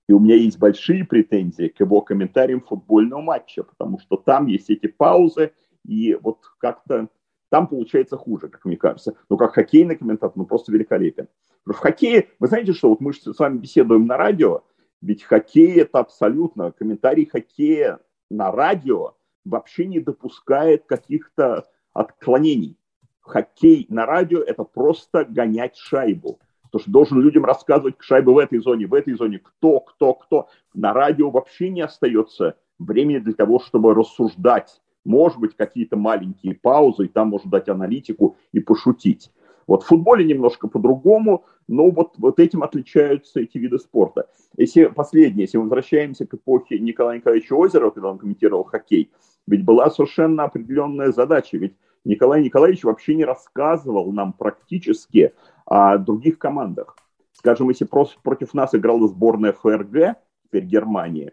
И 0.07 0.13
у 0.13 0.19
меня 0.19 0.35
есть 0.35 0.59
большие 0.59 1.05
претензии 1.05 1.69
к 1.69 1.79
его 1.79 2.01
комментариям 2.01 2.61
футбольного 2.61 3.21
матча, 3.21 3.63
потому 3.63 3.99
что 3.99 4.17
там 4.17 4.47
есть 4.47 4.69
эти 4.69 4.87
паузы, 4.87 5.53
и 5.85 6.15
вот 6.21 6.39
как-то 6.59 7.09
там 7.49 7.67
получается 7.67 8.17
хуже, 8.17 8.49
как 8.49 8.65
мне 8.65 8.77
кажется. 8.77 9.15
Но 9.29 9.37
как 9.37 9.53
хоккейный 9.53 9.95
комментатор, 9.95 10.33
ну 10.35 10.45
просто 10.45 10.71
великолепен. 10.71 11.27
в 11.65 11.73
хоккее, 11.73 12.27
вы 12.39 12.47
знаете, 12.47 12.73
что 12.73 12.89
вот 12.89 13.01
мы 13.01 13.13
с 13.13 13.39
вами 13.39 13.57
беседуем 13.57 14.05
на 14.05 14.17
радио, 14.17 14.63
ведь 15.01 15.23
хоккей 15.23 15.81
это 15.81 15.99
абсолютно, 15.99 16.71
комментарий 16.71 17.25
хоккея 17.25 17.99
на 18.29 18.51
радио 18.51 19.15
вообще 19.43 19.85
не 19.85 19.99
допускает 19.99 20.85
каких-то 20.85 21.67
отклонений. 21.93 22.77
Хоккей 23.21 23.87
на 23.89 24.05
радио 24.05 24.39
это 24.41 24.63
просто 24.63 25.25
гонять 25.25 25.75
шайбу. 25.75 26.39
Потому 26.63 26.81
что 26.81 26.91
должен 26.91 27.19
людям 27.19 27.43
рассказывать 27.43 27.95
шайбы 27.99 28.33
в 28.33 28.37
этой 28.37 28.59
зоне, 28.59 28.87
в 28.87 28.93
этой 28.93 29.15
зоне, 29.15 29.39
кто, 29.39 29.79
кто, 29.81 30.13
кто. 30.13 30.47
На 30.73 30.93
радио 30.93 31.29
вообще 31.29 31.69
не 31.69 31.81
остается 31.81 32.55
времени 32.79 33.17
для 33.17 33.33
того, 33.33 33.59
чтобы 33.59 33.93
рассуждать. 33.93 34.81
Может 35.03 35.39
быть, 35.39 35.57
какие-то 35.57 35.97
маленькие 35.97 36.53
паузы, 36.53 37.05
и 37.05 37.09
там 37.09 37.29
можно 37.29 37.49
дать 37.49 37.67
аналитику 37.69 38.37
и 38.51 38.59
пошутить. 38.59 39.31
Вот 39.71 39.83
в 39.83 39.87
футболе 39.87 40.25
немножко 40.25 40.67
по-другому, 40.67 41.45
но 41.69 41.91
вот, 41.91 42.15
вот 42.17 42.41
этим 42.41 42.61
отличаются 42.61 43.39
эти 43.39 43.57
виды 43.57 43.79
спорта. 43.79 44.27
Если 44.57 44.87
последнее, 44.87 45.43
если 45.43 45.59
мы 45.59 45.63
возвращаемся 45.63 46.25
к 46.25 46.33
эпохе 46.33 46.77
Николая 46.77 47.19
Николаевича 47.19 47.53
Озерова, 47.53 47.91
когда 47.91 48.09
он 48.09 48.17
комментировал 48.17 48.65
хоккей, 48.65 49.13
ведь 49.47 49.63
была 49.63 49.89
совершенно 49.89 50.43
определенная 50.43 51.13
задача, 51.13 51.55
ведь 51.55 51.77
Николай 52.03 52.43
Николаевич 52.43 52.83
вообще 52.83 53.15
не 53.15 53.23
рассказывал 53.23 54.11
нам 54.11 54.33
практически 54.33 55.31
о 55.65 55.97
других 55.97 56.37
командах. 56.37 56.97
Скажем, 57.31 57.69
если 57.69 57.85
просто 57.85 58.19
против 58.21 58.53
нас 58.53 58.75
играла 58.75 59.07
сборная 59.07 59.53
ФРГ, 59.53 60.17
теперь 60.43 60.65
Германия, 60.65 61.31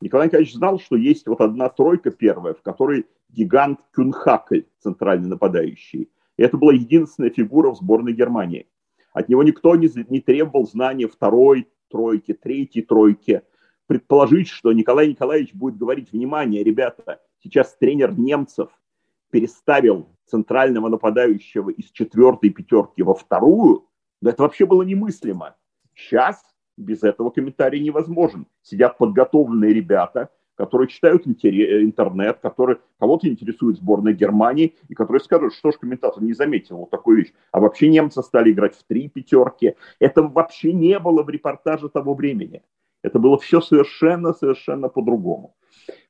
Николай 0.00 0.28
Николаевич 0.28 0.54
знал, 0.54 0.78
что 0.78 0.94
есть 0.94 1.26
вот 1.26 1.40
одна 1.40 1.68
тройка 1.68 2.12
первая, 2.12 2.54
в 2.54 2.62
которой 2.62 3.06
гигант 3.30 3.80
Кюнхакль, 3.90 4.60
центральный 4.78 5.28
нападающий. 5.28 6.08
Это 6.44 6.56
была 6.56 6.72
единственная 6.72 7.30
фигура 7.30 7.70
в 7.70 7.76
сборной 7.76 8.14
Германии. 8.14 8.66
От 9.12 9.28
него 9.28 9.42
никто 9.42 9.76
не, 9.76 9.90
не 10.08 10.20
требовал 10.20 10.66
знания 10.66 11.06
второй 11.06 11.68
тройки, 11.90 12.32
третьей 12.32 12.82
тройки. 12.82 13.42
Предположить, 13.86 14.48
что 14.48 14.72
Николай 14.72 15.08
Николаевич 15.08 15.52
будет 15.52 15.76
говорить, 15.76 16.12
внимание, 16.12 16.64
ребята, 16.64 17.20
сейчас 17.42 17.76
тренер 17.76 18.18
немцев 18.18 18.70
переставил 19.30 20.08
центрального 20.24 20.88
нападающего 20.88 21.70
из 21.70 21.90
четвертой 21.90 22.50
пятерки 22.50 23.02
во 23.02 23.14
вторую, 23.14 23.88
да 24.22 24.30
это 24.30 24.42
вообще 24.42 24.64
было 24.64 24.82
немыслимо. 24.82 25.56
Сейчас 25.94 26.42
без 26.78 27.02
этого 27.02 27.30
комментарий 27.30 27.80
невозможен. 27.80 28.46
Сидят 28.62 28.96
подготовленные 28.96 29.74
ребята, 29.74 30.30
которые 30.60 30.88
читают 30.88 31.26
интернет, 31.26 32.38
которые 32.40 32.80
кого-то 32.98 33.26
интересует 33.26 33.78
сборная 33.78 34.12
Германии, 34.12 34.74
и 34.88 34.94
которые 34.94 35.22
скажут, 35.22 35.54
что 35.54 35.72
ж 35.72 35.78
комментатор 35.78 36.22
не 36.22 36.34
заметил 36.34 36.76
вот 36.76 36.90
такую 36.90 37.16
вещь. 37.16 37.32
А 37.50 37.60
вообще 37.60 37.88
немцы 37.88 38.22
стали 38.22 38.52
играть 38.52 38.76
в 38.76 38.84
три 38.84 39.08
пятерки. 39.08 39.74
Это 40.00 40.22
вообще 40.22 40.74
не 40.74 40.98
было 40.98 41.22
в 41.22 41.30
репортаже 41.30 41.88
того 41.88 42.12
времени. 42.12 42.62
Это 43.02 43.18
было 43.18 43.38
все 43.38 43.62
совершенно-совершенно 43.62 44.90
по-другому. 44.90 45.56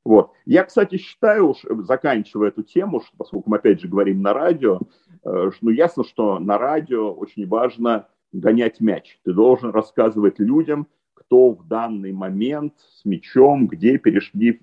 Вот. 0.03 0.31
Я, 0.45 0.65
кстати, 0.65 0.97
считаю, 0.97 1.51
уж 1.51 1.59
заканчивая 1.87 2.49
эту 2.49 2.63
тему, 2.63 2.99
что, 2.99 3.11
поскольку 3.15 3.49
мы 3.49 3.55
опять 3.55 3.79
же 3.79 3.87
говорим 3.87 4.21
на 4.21 4.33
радио, 4.33 4.81
э, 5.23 5.51
ну 5.61 5.69
ясно, 5.69 6.03
что 6.03 6.39
на 6.39 6.57
радио 6.57 7.13
очень 7.13 7.47
важно 7.47 8.09
гонять 8.33 8.81
мяч. 8.81 9.17
Ты 9.23 9.31
должен 9.31 9.71
рассказывать 9.71 10.39
людям, 10.39 10.87
кто 11.31 11.51
в 11.51 11.65
данный 11.65 12.11
момент 12.11 12.73
с 12.77 13.05
мячом, 13.05 13.67
где 13.67 13.97
перешли 13.97 14.59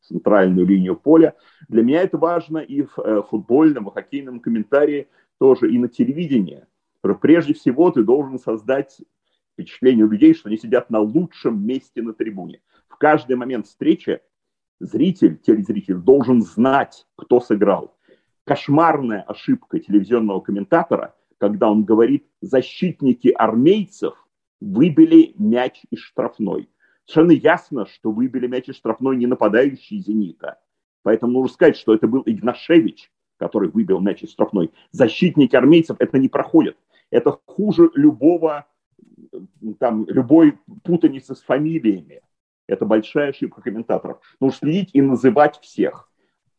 центральную 0.00 0.64
линию 0.64 0.94
поля. 0.94 1.34
Для 1.68 1.82
меня 1.82 2.02
это 2.02 2.16
важно 2.18 2.58
и 2.58 2.82
в 2.82 2.96
э, 3.00 3.22
футбольном, 3.28 3.88
и 3.88 3.90
хоккейном 3.92 4.38
комментарии 4.38 5.08
тоже, 5.40 5.68
и 5.68 5.76
на 5.76 5.88
телевидении. 5.88 6.64
Прежде 7.20 7.52
всего 7.52 7.90
ты 7.90 8.04
должен 8.04 8.38
создать 8.38 9.00
впечатление 9.54 10.04
у 10.04 10.08
людей, 10.08 10.34
что 10.34 10.48
они 10.48 10.56
сидят 10.56 10.88
на 10.88 11.00
лучшем 11.00 11.66
месте 11.66 12.00
на 12.00 12.12
трибуне. 12.12 12.60
В 12.88 12.96
каждый 12.96 13.34
момент 13.34 13.66
встречи 13.66 14.20
зритель, 14.78 15.36
телезритель 15.36 15.96
должен 15.96 16.42
знать, 16.42 17.08
кто 17.16 17.40
сыграл. 17.40 17.96
Кошмарная 18.44 19.22
ошибка 19.22 19.80
телевизионного 19.80 20.42
комментатора, 20.42 21.16
когда 21.38 21.68
он 21.68 21.82
говорит, 21.82 22.24
защитники 22.40 23.34
армейцев 23.36 24.27
выбили 24.60 25.34
мяч 25.38 25.82
из 25.90 26.00
штрафной. 26.00 26.68
Совершенно 27.04 27.32
ясно, 27.32 27.86
что 27.86 28.10
выбили 28.10 28.46
мяч 28.46 28.68
из 28.68 28.76
штрафной 28.76 29.16
не 29.16 29.26
нападающий 29.26 29.98
«Зенита». 29.98 30.58
Поэтому 31.02 31.32
нужно 31.32 31.54
сказать, 31.54 31.76
что 31.76 31.94
это 31.94 32.06
был 32.06 32.22
Игнашевич, 32.26 33.10
который 33.38 33.70
выбил 33.70 34.00
мяч 34.00 34.22
из 34.22 34.32
штрафной. 34.32 34.72
Защитники 34.90 35.56
армейцев 35.56 35.96
это 36.00 36.18
не 36.18 36.28
проходят. 36.28 36.76
Это 37.10 37.38
хуже 37.46 37.90
любого, 37.94 38.66
там, 39.78 40.06
любой 40.06 40.58
путаницы 40.84 41.34
с 41.34 41.40
фамилиями. 41.40 42.20
Это 42.66 42.84
большая 42.84 43.30
ошибка 43.30 43.62
комментаторов. 43.62 44.20
Нужно 44.40 44.58
следить 44.58 44.90
и 44.92 45.00
называть 45.00 45.58
всех. 45.60 46.10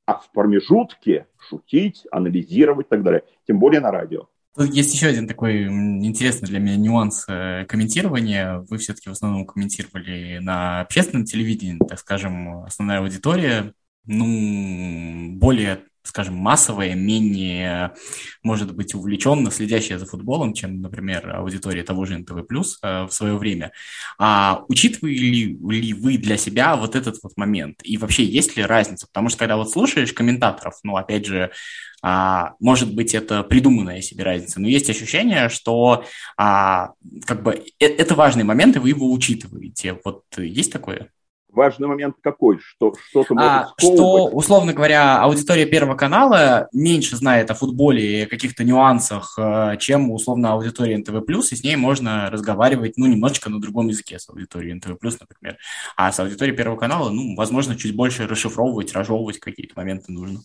А 0.06 0.16
в 0.16 0.32
промежутке 0.32 1.28
шутить, 1.38 2.08
анализировать 2.10 2.88
и 2.88 2.90
так 2.90 3.04
далее. 3.04 3.24
Тем 3.46 3.60
более 3.60 3.82
на 3.82 3.92
радио. 3.92 4.28
Тут 4.56 4.74
есть 4.74 4.94
еще 4.94 5.08
один 5.08 5.28
такой 5.28 5.66
интересный 5.66 6.48
для 6.48 6.60
меня 6.60 6.76
нюанс 6.76 7.26
э, 7.28 7.66
комментирования. 7.66 8.66
Вы 8.70 8.78
все-таки 8.78 9.10
в 9.10 9.14
основном 9.14 9.46
комментировали 9.46 10.40
на 10.40 10.82
общественном 10.82 11.26
телевидении, 11.26 11.80
так 11.88 12.00
скажем, 12.00 12.64
основная 12.64 13.00
аудитория, 13.00 13.74
ну, 14.06 15.32
более 15.38 15.84
скажем, 16.10 16.36
массовая, 16.36 16.96
менее, 16.96 17.94
может 18.44 18.76
быть, 18.76 18.96
увлеченно 18.96 19.52
следящая 19.52 20.00
за 20.00 20.06
футболом, 20.06 20.54
чем, 20.54 20.82
например, 20.82 21.36
аудитория 21.36 21.84
того 21.84 22.06
же 22.06 22.18
НТВ+, 22.18 22.44
э, 22.82 23.04
в 23.04 23.12
свое 23.12 23.38
время. 23.38 23.72
А 24.18 24.64
учитывали 24.68 25.14
ли 25.14 25.94
вы 25.94 26.18
для 26.18 26.38
себя 26.38 26.76
вот 26.76 26.96
этот 26.96 27.18
вот 27.22 27.34
момент? 27.38 27.80
И 27.84 27.98
вообще, 27.98 28.24
есть 28.24 28.58
ли 28.58 28.64
разница? 28.64 29.08
Потому 29.08 29.30
что, 29.30 29.40
когда 29.40 29.56
вот 29.56 29.70
слушаешь 29.70 30.12
комментаторов, 30.12 30.80
ну, 30.84 30.96
опять 30.98 31.26
же, 31.26 31.52
а, 32.02 32.54
может 32.60 32.94
быть, 32.94 33.14
это 33.14 33.44
придуманная 33.44 34.02
себе 34.02 34.24
разница, 34.24 34.60
но 34.60 34.68
есть 34.68 34.90
ощущение, 34.90 35.50
что 35.50 36.06
а, 36.38 36.92
как 37.26 37.44
бы 37.44 37.66
э, 37.80 37.86
это 37.86 38.16
важный 38.16 38.44
момент, 38.44 38.76
и 38.76 38.80
вы 38.80 38.90
его 38.90 39.12
учитываете. 39.12 40.00
Вот 40.04 40.24
есть 40.38 40.72
такое? 40.72 41.12
Важный 41.52 41.88
момент 41.88 42.16
какой? 42.22 42.60
Что 42.60 42.94
что-то 43.10 43.36
а, 43.38 43.74
Что, 43.78 44.28
условно 44.28 44.74
говоря, 44.74 45.22
аудитория 45.22 45.66
Первого 45.66 45.96
канала 45.96 46.68
меньше 46.74 47.16
знает 47.16 47.52
о 47.52 47.56
футболе 47.56 48.24
и 48.24 48.26
каких-то 48.26 48.64
нюансах, 48.64 49.38
э, 49.38 49.78
чем, 49.80 50.12
условно, 50.12 50.54
аудитория 50.54 50.98
НТВ+, 50.98 51.22
и 51.52 51.56
с 51.56 51.64
ней 51.64 51.76
можно 51.76 52.30
разговаривать, 52.30 52.94
ну, 52.98 53.08
немножечко 53.08 53.50
на 53.50 53.60
другом 53.60 53.88
языке 53.88 54.20
с 54.20 54.30
аудиторией 54.30 54.74
НТВ+, 54.74 54.98
например. 55.02 55.58
А 55.96 56.12
с 56.12 56.20
аудиторией 56.20 56.56
Первого 56.56 56.78
канала, 56.78 57.10
ну, 57.10 57.36
возможно, 57.36 57.76
чуть 57.76 57.96
больше 57.96 58.28
расшифровывать, 58.28 58.94
разжевывать 58.94 59.40
какие-то 59.40 59.74
моменты 59.76 60.12
нужно. 60.12 60.40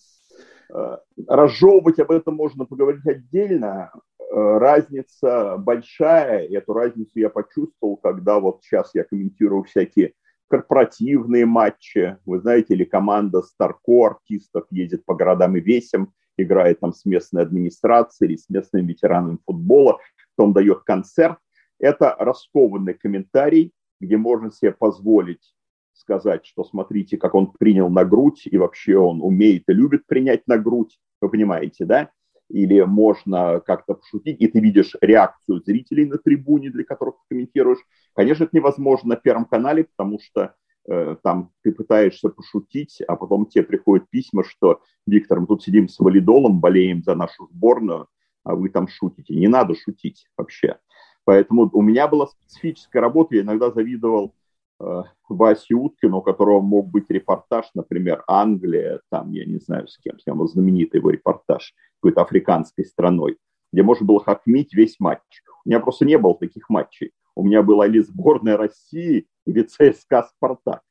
Э, 0.74 0.98
разжевывать 1.28 1.98
об 1.98 2.10
этом 2.10 2.34
можно 2.34 2.64
поговорить 2.64 3.06
отдельно. 3.06 3.92
Э, 4.18 4.58
разница 4.58 5.56
большая, 5.58 6.44
и 6.46 6.56
эту 6.56 6.72
разницу 6.72 7.12
я 7.14 7.30
почувствовал, 7.30 7.96
когда 7.96 8.40
вот 8.40 8.62
сейчас 8.62 8.90
я 8.94 9.04
комментирую 9.04 9.62
всякие 9.64 10.14
корпоративные 10.48 11.46
матчи. 11.46 12.18
Вы 12.24 12.40
знаете, 12.40 12.74
или 12.74 12.84
команда 12.84 13.42
Старко 13.42 14.06
артистов 14.06 14.64
ездит 14.70 15.04
по 15.04 15.14
городам 15.14 15.56
и 15.56 15.60
весям, 15.60 16.12
играет 16.36 16.80
там 16.80 16.92
с 16.92 17.04
местной 17.04 17.42
администрацией 17.42 18.32
или 18.32 18.36
с 18.36 18.48
местными 18.48 18.88
ветеранами 18.88 19.38
футбола, 19.46 19.98
потом 20.36 20.52
дает 20.52 20.80
концерт. 20.80 21.38
Это 21.78 22.16
раскованный 22.18 22.94
комментарий, 22.94 23.72
где 24.00 24.16
можно 24.16 24.50
себе 24.50 24.72
позволить 24.72 25.54
сказать, 25.92 26.44
что 26.44 26.64
смотрите, 26.64 27.16
как 27.16 27.34
он 27.34 27.52
принял 27.52 27.88
на 27.88 28.04
грудь, 28.04 28.46
и 28.46 28.58
вообще 28.58 28.96
он 28.96 29.22
умеет 29.22 29.64
и 29.68 29.72
любит 29.72 30.06
принять 30.06 30.46
на 30.46 30.58
грудь, 30.58 30.98
вы 31.20 31.30
понимаете, 31.30 31.84
да? 31.84 32.10
Или 32.48 32.80
можно 32.82 33.60
как-то 33.60 33.94
пошутить, 33.94 34.40
и 34.40 34.48
ты 34.48 34.60
видишь 34.60 34.96
реакцию 35.00 35.62
зрителей 35.64 36.06
на 36.06 36.18
трибуне, 36.18 36.70
для 36.70 36.84
которых 36.84 37.16
ты 37.16 37.34
комментируешь. 37.34 37.78
Конечно, 38.14 38.44
это 38.44 38.56
невозможно 38.56 39.10
на 39.10 39.16
Первом 39.16 39.44
канале, 39.46 39.84
потому 39.84 40.18
что 40.20 40.54
э, 40.86 41.16
там 41.22 41.50
ты 41.62 41.72
пытаешься 41.72 42.28
пошутить, 42.28 43.02
а 43.06 43.16
потом 43.16 43.46
тебе 43.46 43.64
приходят 43.64 44.08
письма, 44.10 44.44
что 44.44 44.82
Виктор, 45.06 45.40
мы 45.40 45.46
тут 45.46 45.62
сидим 45.62 45.88
с 45.88 45.98
валидолом, 45.98 46.60
болеем 46.60 47.02
за 47.02 47.14
нашу 47.14 47.48
сборную, 47.50 48.08
а 48.44 48.54
вы 48.54 48.68
там 48.68 48.88
шутите. 48.88 49.34
Не 49.34 49.48
надо 49.48 49.74
шутить 49.74 50.26
вообще. 50.36 50.78
Поэтому 51.24 51.70
у 51.72 51.82
меня 51.82 52.06
была 52.06 52.26
специфическая 52.26 53.00
работа, 53.00 53.34
я 53.34 53.42
иногда 53.42 53.70
завидовал 53.70 54.34
э, 54.80 55.02
Васе 55.28 55.74
Уткину, 55.74 56.18
у 56.18 56.22
которого 56.22 56.60
мог 56.60 56.88
быть 56.88 57.10
репортаж, 57.10 57.66
например, 57.74 58.24
Англия, 58.26 59.00
там, 59.10 59.32
я 59.32 59.44
не 59.44 59.58
знаю 59.58 59.88
с 59.88 59.98
кем, 59.98 60.18
с 60.18 60.24
кем 60.24 60.46
знаменитый 60.46 61.00
его 61.00 61.10
репортаж, 61.10 61.74
какой-то 62.00 62.22
африканской 62.22 62.84
страной, 62.84 63.38
где 63.72 63.82
можно 63.82 64.06
было 64.06 64.22
хохмить 64.22 64.74
весь 64.74 65.00
матч. 65.00 65.20
У 65.64 65.68
меня 65.68 65.80
просто 65.80 66.04
не 66.04 66.18
было 66.18 66.36
таких 66.36 66.68
матчей. 66.68 67.12
У 67.34 67.44
меня 67.44 67.62
была 67.62 67.86
ли 67.86 68.00
сборная 68.00 68.56
России 68.56 69.26
или 69.46 69.62
ЦСКА 69.62 70.28
«Спартак». 70.30 70.82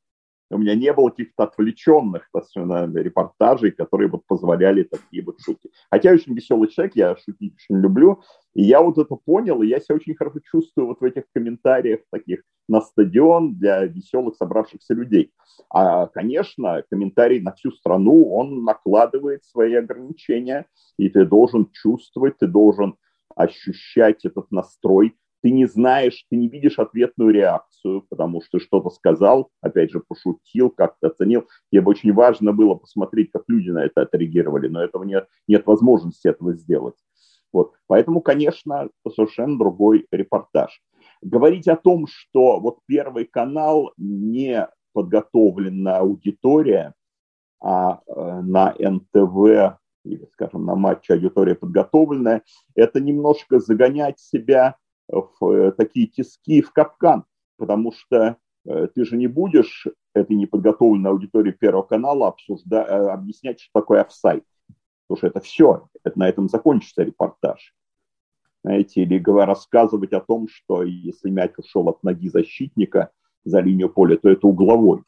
У 0.50 0.58
меня 0.58 0.76
не 0.76 0.94
было 0.94 1.10
каких-то 1.10 1.44
отвлеченных 1.44 2.30
репортажей, 2.34 3.72
которые 3.72 4.10
вот 4.10 4.26
позволяли 4.28 4.84
такие 4.84 5.24
вот 5.24 5.40
шутки. 5.42 5.72
Хотя 5.90 6.10
я 6.10 6.16
очень 6.16 6.36
веселый 6.36 6.70
человек, 6.70 6.96
я 6.96 7.16
шутить 7.16 7.56
очень 7.56 7.82
люблю. 7.82 8.22
И 8.54 8.64
я 8.64 8.82
вот 8.82 8.98
это 8.98 9.16
понял, 9.16 9.62
и 9.62 9.68
я 9.68 9.80
себя 9.80 9.96
очень 9.96 10.16
хорошо 10.16 10.40
чувствую 10.40 10.88
вот 10.88 11.02
в 11.02 11.04
этих 11.04 11.24
комментариях 11.34 12.02
таких 12.12 12.44
на 12.68 12.82
стадион 12.82 13.56
для 13.56 13.84
веселых 13.86 14.36
собравшихся 14.36 14.94
людей. 14.94 15.32
А, 15.70 16.08
конечно, 16.08 16.84
комментарий 16.90 17.40
на 17.40 17.54
всю 17.54 17.72
страну, 17.72 18.32
он 18.32 18.64
накладывает 18.64 19.44
свои 19.44 19.74
ограничения, 19.74 20.68
и 20.98 21.10
ты 21.10 21.26
должен 21.26 21.70
чувствовать, 21.72 22.38
ты 22.38 22.48
должен 22.48 22.96
ощущать 23.36 24.26
этот 24.26 24.52
настрой, 24.52 25.16
ты 25.44 25.52
не 25.52 25.66
знаешь, 25.66 26.26
ты 26.30 26.38
не 26.38 26.48
видишь 26.48 26.80
ответную 26.80 27.32
реакцию, 27.32 28.06
потому 28.10 28.42
что 28.42 28.60
что-то 28.60 28.90
сказал, 28.90 29.50
опять 29.60 29.92
же, 29.92 30.00
пошутил, 30.00 30.70
как-то 30.70 31.08
оценил. 31.08 31.50
Тебе 31.70 31.82
бы 31.82 31.92
очень 31.92 32.14
важно 32.14 32.54
было 32.54 32.76
посмотреть, 32.76 33.32
как 33.32 33.44
люди 33.48 33.70
на 33.70 33.84
это 33.84 34.04
отреагировали, 34.04 34.70
но 34.70 34.82
этого 34.82 35.04
нет, 35.04 35.28
нет 35.50 35.68
возможности 35.68 36.30
этого 36.30 36.54
сделать. 36.54 36.96
Вот. 37.54 37.74
Поэтому, 37.88 38.20
конечно, 38.22 38.90
совершенно 39.08 39.58
другой 39.58 40.08
репортаж. 40.12 40.82
Говорить 41.22 41.68
о 41.68 41.78
том, 41.78 42.08
что 42.08 42.60
вот 42.60 42.80
Первый 42.88 43.26
канал 43.26 43.94
не 43.96 44.68
подготовленная 44.94 46.00
аудитория, 46.00 46.94
а 47.62 48.02
э, 48.06 48.42
на 48.42 48.76
НТВ 48.78 49.78
или, 50.04 50.28
скажем, 50.34 50.66
на 50.66 50.76
матче 50.76 51.14
аудитория 51.14 51.56
подготовленная, 51.56 52.44
это 52.76 53.00
немножко 53.00 53.60
загонять 53.60 54.20
себя 54.20 54.76
в 55.08 55.50
э, 55.50 55.72
такие 55.72 56.08
тиски, 56.08 56.62
в 56.62 56.74
капкан, 56.74 57.24
потому 57.58 57.94
что 57.94 58.38
э, 58.66 58.88
ты 58.94 59.06
же 59.06 59.16
не 59.16 59.28
будешь 59.28 59.88
этой 60.14 60.36
неподготовленной 60.36 61.12
аудитории 61.12 61.52
Первого 61.52 61.84
канала 61.84 62.28
обсуждать, 62.28 62.88
объяснять, 62.90 63.62
что 63.62 63.80
такое 63.80 64.02
офсайт. 64.02 64.44
Потому 65.08 65.18
что 65.18 65.28
это 65.28 65.42
все, 65.42 65.90
это 66.04 66.18
на 66.18 66.28
этом 66.28 66.50
закончится 66.50 67.04
репортаж. 67.04 67.74
Знаете, 68.64 69.02
или 69.02 69.22
рассказывать 69.22 70.14
о 70.14 70.22
том, 70.22 70.48
что 70.48 70.84
если 70.84 71.30
мяч 71.30 71.52
ушел 71.58 71.90
от 71.90 72.02
ноги 72.04 72.30
защитника 72.30 73.12
за 73.44 73.60
линию 73.60 73.90
поля, 73.90 74.18
то 74.18 74.30
это 74.30 74.48
угловой. 74.48 75.04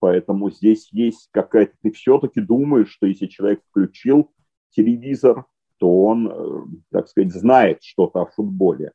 Поэтому 0.00 0.50
здесь 0.50 0.88
есть 0.92 1.28
какая-то... 1.30 1.74
Ты 1.82 1.92
все-таки 1.92 2.40
думаешь, 2.40 2.90
что 2.90 3.06
если 3.06 3.26
человек 3.26 3.62
включил 3.68 4.32
телевизор, 4.70 5.46
то 5.78 6.02
он, 6.02 6.28
э, 6.28 6.64
так 6.90 7.08
сказать, 7.08 7.32
знает 7.32 7.82
что-то 7.82 8.22
о 8.22 8.26
футболе. 8.26 8.92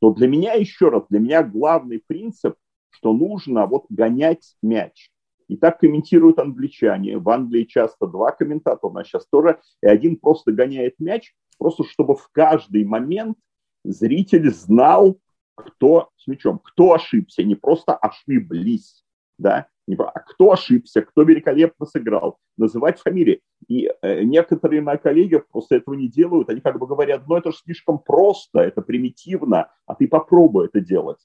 Но 0.00 0.12
для 0.12 0.28
меня, 0.28 0.54
еще 0.54 0.88
раз, 0.88 1.04
для 1.08 1.20
меня 1.20 1.42
главный 1.42 2.02
принцип, 2.06 2.56
что 2.90 3.12
нужно 3.12 3.66
вот 3.66 3.86
гонять 3.88 4.56
мяч. 4.62 5.11
И 5.52 5.56
так 5.58 5.80
комментируют 5.80 6.38
англичане. 6.38 7.18
В 7.18 7.28
Англии 7.28 7.64
часто 7.64 8.06
два 8.06 8.32
комментатора, 8.32 8.90
у 8.90 8.94
нас 8.94 9.06
сейчас 9.06 9.26
тоже, 9.26 9.60
и 9.82 9.86
один 9.86 10.16
просто 10.16 10.50
гоняет 10.50 10.98
мяч, 10.98 11.34
просто 11.58 11.84
чтобы 11.84 12.16
в 12.16 12.30
каждый 12.32 12.84
момент 12.84 13.36
зритель 13.84 14.50
знал, 14.50 15.18
кто 15.54 16.08
с 16.16 16.26
мячом, 16.26 16.58
кто 16.58 16.94
ошибся, 16.94 17.42
не 17.42 17.54
просто 17.54 17.94
ошиблись, 17.94 19.04
да, 19.36 19.66
а 19.98 20.20
кто 20.20 20.52
ошибся, 20.52 21.02
кто 21.02 21.22
великолепно 21.22 21.84
сыграл, 21.84 22.38
называть 22.56 22.98
фамилии. 22.98 23.42
И 23.68 23.90
э, 24.00 24.22
некоторые 24.22 24.80
мои 24.80 24.96
коллеги 24.96 25.42
просто 25.52 25.76
этого 25.76 25.92
не 25.92 26.08
делают, 26.08 26.48
они 26.48 26.62
как 26.62 26.78
бы 26.78 26.86
говорят, 26.86 27.28
ну 27.28 27.36
это 27.36 27.50
же 27.50 27.58
слишком 27.58 27.98
просто, 27.98 28.60
это 28.60 28.80
примитивно, 28.80 29.70
а 29.84 29.96
ты 29.96 30.08
попробуй 30.08 30.64
это 30.64 30.80
делать. 30.80 31.18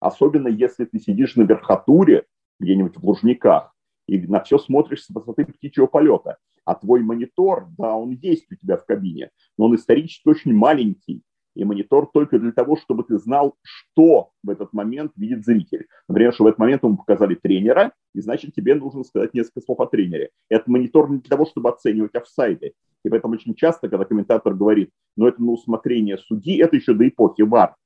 Особенно 0.00 0.48
если 0.48 0.86
ты 0.86 0.98
сидишь 0.98 1.36
на 1.36 1.42
верхотуре, 1.42 2.24
где-нибудь 2.60 2.96
в 2.96 3.04
Лужниках, 3.04 3.73
и 4.06 4.18
на 4.26 4.42
все 4.42 4.58
смотришь 4.58 5.04
с 5.04 5.10
высоты 5.10 5.44
птичьего 5.44 5.86
полета. 5.86 6.38
А 6.64 6.74
твой 6.74 7.02
монитор, 7.02 7.68
да, 7.76 7.94
он 7.94 8.10
есть 8.12 8.50
у 8.50 8.56
тебя 8.56 8.76
в 8.76 8.86
кабине, 8.86 9.30
но 9.58 9.66
он 9.66 9.74
исторически 9.74 10.28
очень 10.28 10.54
маленький, 10.54 11.22
и 11.54 11.64
монитор 11.64 12.10
только 12.12 12.38
для 12.38 12.52
того, 12.52 12.76
чтобы 12.76 13.04
ты 13.04 13.18
знал, 13.18 13.56
что 13.62 14.30
в 14.42 14.50
этот 14.50 14.72
момент 14.72 15.12
видит 15.16 15.44
зритель. 15.44 15.86
Например, 16.08 16.34
что 16.34 16.44
в 16.44 16.46
этот 16.48 16.58
момент 16.58 16.82
ему 16.82 16.96
показали 16.96 17.34
тренера, 17.34 17.92
и 18.14 18.20
значит 18.20 18.54
тебе 18.54 18.74
нужно 18.74 19.04
сказать 19.04 19.34
несколько 19.34 19.60
слов 19.60 19.80
о 19.80 19.86
тренере. 19.86 20.30
Это 20.48 20.70
монитор 20.70 21.10
не 21.10 21.18
для 21.18 21.30
того, 21.30 21.46
чтобы 21.46 21.68
оценивать 21.68 22.14
офсайды. 22.14 22.74
И 23.04 23.08
поэтому 23.08 23.34
очень 23.34 23.54
часто, 23.54 23.88
когда 23.88 24.04
комментатор 24.04 24.54
говорит, 24.54 24.90
ну 25.16 25.26
это 25.26 25.42
на 25.42 25.52
усмотрение 25.52 26.18
судьи, 26.18 26.58
это 26.58 26.76
еще 26.76 26.94
до 26.94 27.06
эпохи 27.06 27.42
ВАР, 27.42 27.76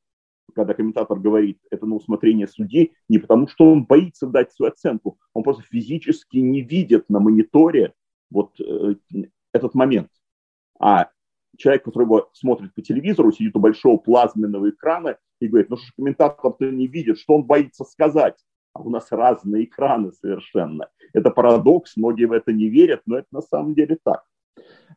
когда 0.55 0.75
комментатор 0.75 1.19
говорит, 1.19 1.59
это 1.71 1.87
на 1.87 1.97
усмотрение 1.97 2.49
судьи, 2.49 2.93
не 3.09 3.19
потому 3.19 3.49
что 3.49 3.71
он 3.71 3.85
боится 3.85 4.27
дать 4.27 4.53
свою 4.53 4.73
оценку, 4.73 5.19
он 5.35 5.43
просто 5.43 5.63
физически 5.63 6.39
не 6.39 6.63
видит 6.63 7.09
на 7.09 7.21
мониторе 7.21 7.95
вот 8.31 8.59
э, 8.61 8.95
этот 9.53 9.75
момент. 9.75 10.11
А 10.81 11.11
человек, 11.57 11.85
который 11.85 12.07
смотрит 12.33 12.75
по 12.75 12.83
телевизору, 12.83 13.33
сидит 13.33 13.57
у 13.57 13.61
большого 13.61 13.97
плазменного 13.97 14.71
экрана 14.71 15.19
и 15.41 15.49
говорит, 15.49 15.71
ну 15.71 15.77
что 15.77 15.93
комментатор-то 15.97 16.71
не 16.71 16.87
видит, 16.87 17.19
что 17.19 17.35
он 17.35 17.45
боится 17.45 17.85
сказать. 17.85 18.37
А 18.73 18.81
у 18.81 18.91
нас 18.91 19.11
разные 19.11 19.65
экраны 19.65 20.13
совершенно. 20.13 20.89
Это 21.13 21.31
парадокс, 21.31 21.97
многие 21.97 22.27
в 22.27 22.33
это 22.33 22.53
не 22.53 22.69
верят, 22.69 23.03
но 23.07 23.19
это 23.19 23.29
на 23.33 23.43
самом 23.43 23.75
деле 23.75 23.99
так. 24.03 24.25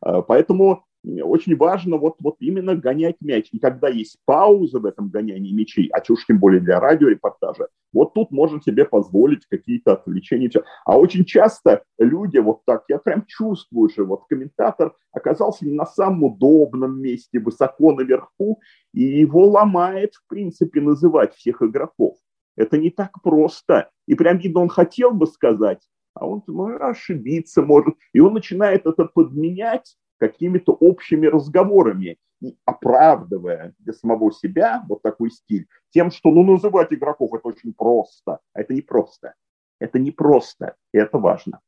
А, 0.00 0.22
поэтому 0.22 0.84
очень 1.04 1.56
важно 1.56 1.96
вот, 1.96 2.16
вот 2.20 2.36
именно 2.40 2.76
гонять 2.76 3.16
мяч. 3.20 3.48
И 3.52 3.58
когда 3.58 3.88
есть 3.88 4.18
пауза 4.24 4.78
в 4.78 4.86
этом 4.86 5.08
гонянии 5.08 5.52
мячей, 5.52 5.88
а 5.92 6.00
чушь 6.00 6.26
тем 6.26 6.38
более 6.38 6.60
для 6.60 6.78
радиорепортажа, 6.78 7.68
вот 7.92 8.14
тут 8.14 8.30
можно 8.30 8.60
себе 8.62 8.84
позволить 8.84 9.46
какие-то 9.46 9.92
отвлечения. 9.94 10.50
А 10.84 10.98
очень 10.98 11.24
часто 11.24 11.82
люди 11.98 12.38
вот 12.38 12.64
так, 12.64 12.84
я 12.88 12.98
прям 12.98 13.24
чувствую, 13.26 13.90
что 13.90 14.04
вот 14.04 14.24
комментатор 14.28 14.94
оказался 15.12 15.66
не 15.66 15.74
на 15.74 15.86
самом 15.86 16.24
удобном 16.24 17.00
месте, 17.00 17.38
высоко 17.38 17.92
наверху, 17.92 18.60
и 18.94 19.02
его 19.02 19.46
ломает, 19.46 20.14
в 20.14 20.26
принципе, 20.28 20.80
называть 20.80 21.34
всех 21.34 21.62
игроков. 21.62 22.16
Это 22.56 22.78
не 22.78 22.90
так 22.90 23.22
просто. 23.22 23.90
И 24.06 24.14
прям 24.14 24.38
видно, 24.38 24.60
он 24.60 24.68
хотел 24.68 25.12
бы 25.12 25.26
сказать, 25.26 25.80
а 26.14 26.26
он 26.26 26.42
ну, 26.46 26.76
ошибиться 26.80 27.62
может. 27.62 27.94
И 28.12 28.20
он 28.20 28.34
начинает 28.34 28.86
это 28.86 29.04
подменять 29.06 29.96
какими-то 30.22 30.72
общими 30.72 31.26
разговорами 31.26 32.16
и 32.40 32.56
оправдывая 32.64 33.74
для 33.80 33.92
самого 33.92 34.30
себя 34.30 34.84
вот 34.88 35.02
такой 35.02 35.32
стиль 35.32 35.66
тем, 35.90 36.12
что 36.12 36.30
ну 36.30 36.44
называть 36.44 36.92
игроков 36.92 37.34
это 37.34 37.48
очень 37.48 37.74
просто, 37.74 38.38
а 38.52 38.60
это 38.60 38.72
не 38.72 38.82
просто. 38.82 39.34
Это 39.80 39.98
не 39.98 40.12
просто, 40.12 40.76
и 40.94 40.98
это 40.98 41.18
важно. 41.18 41.58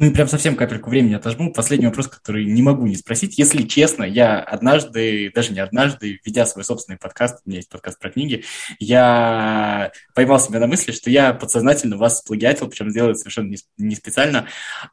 Ну 0.00 0.06
и 0.06 0.14
прям 0.14 0.28
совсем 0.28 0.54
капельку 0.54 0.90
времени 0.90 1.14
отожму. 1.14 1.52
Последний 1.52 1.86
вопрос, 1.86 2.06
который 2.06 2.44
не 2.44 2.62
могу 2.62 2.86
не 2.86 2.94
спросить. 2.94 3.36
Если 3.36 3.64
честно, 3.64 4.04
я 4.04 4.38
однажды, 4.40 5.32
даже 5.34 5.52
не 5.52 5.58
однажды, 5.58 6.20
ведя 6.24 6.46
свой 6.46 6.62
собственный 6.62 6.98
подкаст, 6.98 7.42
у 7.44 7.48
меня 7.48 7.58
есть 7.58 7.68
подкаст 7.68 7.98
про 7.98 8.10
книги, 8.10 8.44
я 8.78 9.90
поймал 10.14 10.38
себя 10.38 10.60
на 10.60 10.68
мысли, 10.68 10.92
что 10.92 11.10
я 11.10 11.34
подсознательно 11.34 11.96
вас 11.96 12.20
сплагиатил, 12.20 12.68
причем 12.68 12.90
сделал 12.90 13.10
это 13.10 13.18
совершенно 13.18 13.52
не 13.76 13.94
специально. 13.96 14.46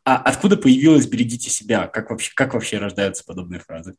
А 0.06 0.18
откуда 0.18 0.58
появилось 0.58 1.06
«берегите 1.06 1.52
себя»? 1.52 1.86
Как 1.86 2.10
вообще, 2.10 2.32
как 2.34 2.56
вообще 2.56 2.80
рождаются 2.80 3.24
подобные 3.24 3.60
фразы? 3.60 3.94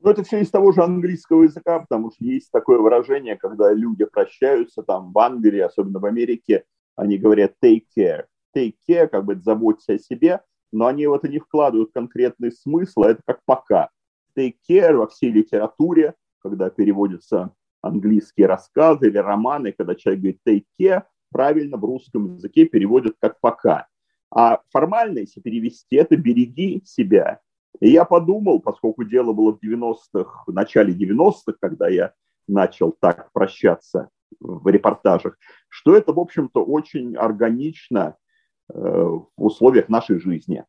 Ну, 0.00 0.10
это 0.10 0.24
все 0.24 0.40
из 0.40 0.50
того 0.50 0.72
же 0.72 0.82
английского 0.82 1.44
языка, 1.44 1.78
потому 1.78 2.10
что 2.10 2.22
есть 2.22 2.50
такое 2.50 2.78
выражение, 2.80 3.36
когда 3.36 3.72
люди 3.72 4.04
прощаются 4.04 4.82
там 4.82 5.10
в 5.10 5.18
Англии, 5.18 5.60
особенно 5.60 6.00
в 6.00 6.04
Америке, 6.04 6.64
они 6.96 7.16
говорят 7.16 7.54
take 7.64 7.84
care 7.96 8.24
take 8.54 8.74
care, 8.88 9.08
как 9.08 9.24
бы 9.24 9.36
заботься 9.36 9.94
о 9.94 9.98
себе, 9.98 10.40
но 10.72 10.86
они 10.86 11.06
в 11.06 11.12
это 11.12 11.28
не 11.28 11.38
вкладывают 11.38 11.92
конкретный 11.92 12.52
смысл, 12.52 13.02
а 13.02 13.10
это 13.10 13.22
как 13.26 13.40
пока. 13.44 13.90
Take 14.36 14.56
care 14.68 14.96
во 14.96 15.06
всей 15.06 15.30
литературе, 15.30 16.14
когда 16.40 16.70
переводятся 16.70 17.54
английские 17.82 18.46
рассказы 18.46 19.08
или 19.08 19.18
романы, 19.18 19.72
когда 19.72 19.94
человек 19.94 20.20
говорит 20.20 20.40
take 20.48 20.64
care, 20.80 21.02
правильно 21.30 21.76
в 21.76 21.84
русском 21.84 22.34
языке 22.34 22.64
переводят 22.66 23.16
как 23.20 23.40
пока. 23.40 23.86
А 24.34 24.60
формально, 24.70 25.18
если 25.18 25.40
перевести, 25.40 25.96
это 25.96 26.16
береги 26.16 26.82
себя. 26.84 27.40
И 27.80 27.90
я 27.90 28.04
подумал, 28.04 28.60
поскольку 28.60 29.04
дело 29.04 29.32
было 29.32 29.52
в 29.52 29.62
90-х, 29.62 30.44
в 30.46 30.52
начале 30.52 30.94
90-х, 30.94 31.54
когда 31.60 31.88
я 31.88 32.12
начал 32.46 32.96
так 32.98 33.30
прощаться 33.32 34.08
в 34.40 34.66
репортажах, 34.68 35.36
что 35.68 35.96
это, 35.96 36.12
в 36.12 36.18
общем-то, 36.18 36.64
очень 36.64 37.16
органично 37.16 38.16
в 38.72 39.28
условиях 39.36 39.88
нашей 39.88 40.18
жизни. 40.18 40.64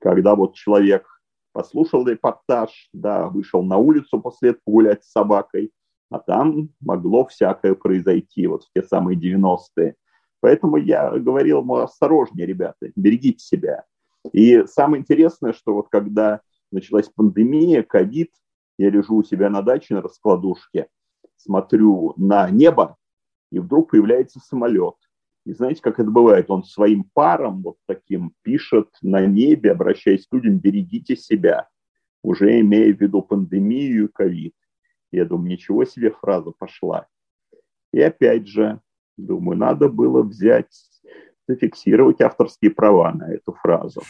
Когда 0.00 0.34
вот 0.34 0.54
человек 0.54 1.06
послушал 1.52 2.06
репортаж, 2.06 2.88
да, 2.92 3.28
вышел 3.28 3.62
на 3.62 3.78
улицу 3.78 4.20
после 4.20 4.50
этого 4.50 4.62
гулять 4.66 5.04
с 5.04 5.10
собакой, 5.12 5.72
а 6.10 6.18
там 6.18 6.68
могло 6.80 7.26
всякое 7.26 7.74
произойти 7.74 8.46
вот 8.46 8.64
в 8.64 8.72
те 8.74 8.82
самые 8.82 9.18
90-е. 9.18 9.96
Поэтому 10.40 10.76
я 10.76 11.10
говорил 11.10 11.60
ему, 11.62 11.76
осторожнее, 11.76 12.46
ребята, 12.46 12.90
берегите 12.94 13.38
себя. 13.38 13.84
И 14.32 14.64
самое 14.66 15.00
интересное, 15.00 15.52
что 15.52 15.74
вот 15.74 15.88
когда 15.88 16.40
началась 16.70 17.08
пандемия, 17.08 17.82
ковид, 17.82 18.32
я 18.78 18.90
лежу 18.90 19.16
у 19.16 19.24
себя 19.24 19.48
на 19.48 19.62
даче 19.62 19.94
на 19.94 20.02
раскладушке, 20.02 20.88
смотрю 21.36 22.12
на 22.16 22.50
небо, 22.50 22.96
и 23.50 23.58
вдруг 23.58 23.90
появляется 23.90 24.40
самолет. 24.40 24.96
И 25.46 25.52
знаете, 25.52 25.80
как 25.80 26.00
это 26.00 26.10
бывает? 26.10 26.50
Он 26.50 26.64
своим 26.64 27.04
паром 27.14 27.62
вот 27.62 27.76
таким 27.86 28.32
пишет 28.42 28.88
на 29.00 29.24
небе, 29.24 29.70
обращаясь 29.70 30.26
к 30.26 30.34
людям, 30.34 30.58
берегите 30.58 31.14
себя, 31.14 31.68
уже 32.22 32.58
имея 32.60 32.92
в 32.92 33.00
виду 33.00 33.22
пандемию 33.22 34.06
и 34.06 34.12
ковид. 34.12 34.54
Я 35.12 35.24
думаю, 35.24 35.52
ничего 35.52 35.84
себе 35.84 36.10
фраза 36.10 36.50
пошла. 36.50 37.06
И 37.92 38.00
опять 38.00 38.48
же, 38.48 38.80
думаю, 39.16 39.56
надо 39.56 39.88
было 39.88 40.24
взять, 40.24 40.72
зафиксировать 41.46 42.20
авторские 42.20 42.72
права 42.72 43.12
на 43.12 43.32
эту 43.32 43.52
фразу. 43.52 44.02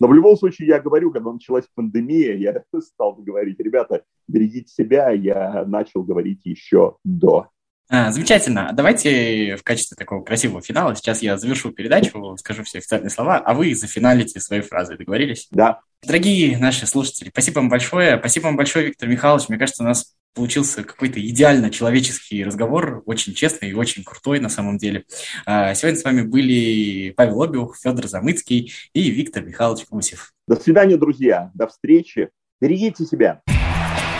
Но 0.00 0.08
в 0.08 0.14
любом 0.14 0.34
случае, 0.38 0.68
я 0.68 0.80
говорю, 0.80 1.10
когда 1.10 1.30
началась 1.30 1.68
пандемия, 1.74 2.34
я 2.34 2.64
стал 2.80 3.16
говорить, 3.16 3.60
ребята, 3.60 4.02
берегите 4.26 4.72
себя, 4.72 5.10
я 5.10 5.66
начал 5.66 6.02
говорить 6.02 6.46
еще 6.46 6.96
до 7.04 7.50
замечательно. 7.90 8.70
Давайте 8.72 9.56
в 9.56 9.62
качестве 9.62 9.96
такого 9.96 10.22
красивого 10.22 10.60
финала 10.60 10.94
сейчас 10.94 11.22
я 11.22 11.38
завершу 11.38 11.70
передачу, 11.70 12.36
скажу 12.36 12.62
все 12.64 12.78
официальные 12.78 13.10
слова, 13.10 13.38
а 13.38 13.54
вы 13.54 13.74
зафиналите 13.74 14.40
свои 14.40 14.60
фразы. 14.60 14.96
Договорились? 14.96 15.48
Да. 15.50 15.80
Дорогие 16.02 16.58
наши 16.58 16.86
слушатели, 16.86 17.30
спасибо 17.30 17.56
вам 17.56 17.68
большое. 17.68 18.18
Спасибо 18.18 18.44
вам 18.44 18.56
большое, 18.56 18.86
Виктор 18.86 19.08
Михайлович. 19.08 19.48
Мне 19.48 19.58
кажется, 19.58 19.82
у 19.82 19.86
нас 19.86 20.14
получился 20.34 20.84
какой-то 20.84 21.20
идеально 21.20 21.70
человеческий 21.70 22.44
разговор, 22.44 23.02
очень 23.06 23.34
честный 23.34 23.70
и 23.70 23.74
очень 23.74 24.04
крутой 24.04 24.38
на 24.38 24.48
самом 24.48 24.78
деле. 24.78 25.04
А, 25.46 25.74
сегодня 25.74 25.98
с 25.98 26.04
вами 26.04 26.22
были 26.22 27.10
Павел 27.10 27.42
Обиух, 27.42 27.76
Федор 27.76 28.06
Замыцкий 28.06 28.72
и 28.92 29.10
Виктор 29.10 29.42
Михайлович 29.44 29.86
Гусев. 29.90 30.32
До 30.46 30.54
свидания, 30.54 30.96
друзья. 30.96 31.50
До 31.54 31.66
встречи. 31.66 32.28
Берегите 32.60 33.04
себя. 33.04 33.42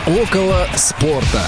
Около 0.06 0.66
спорта. 0.74 1.42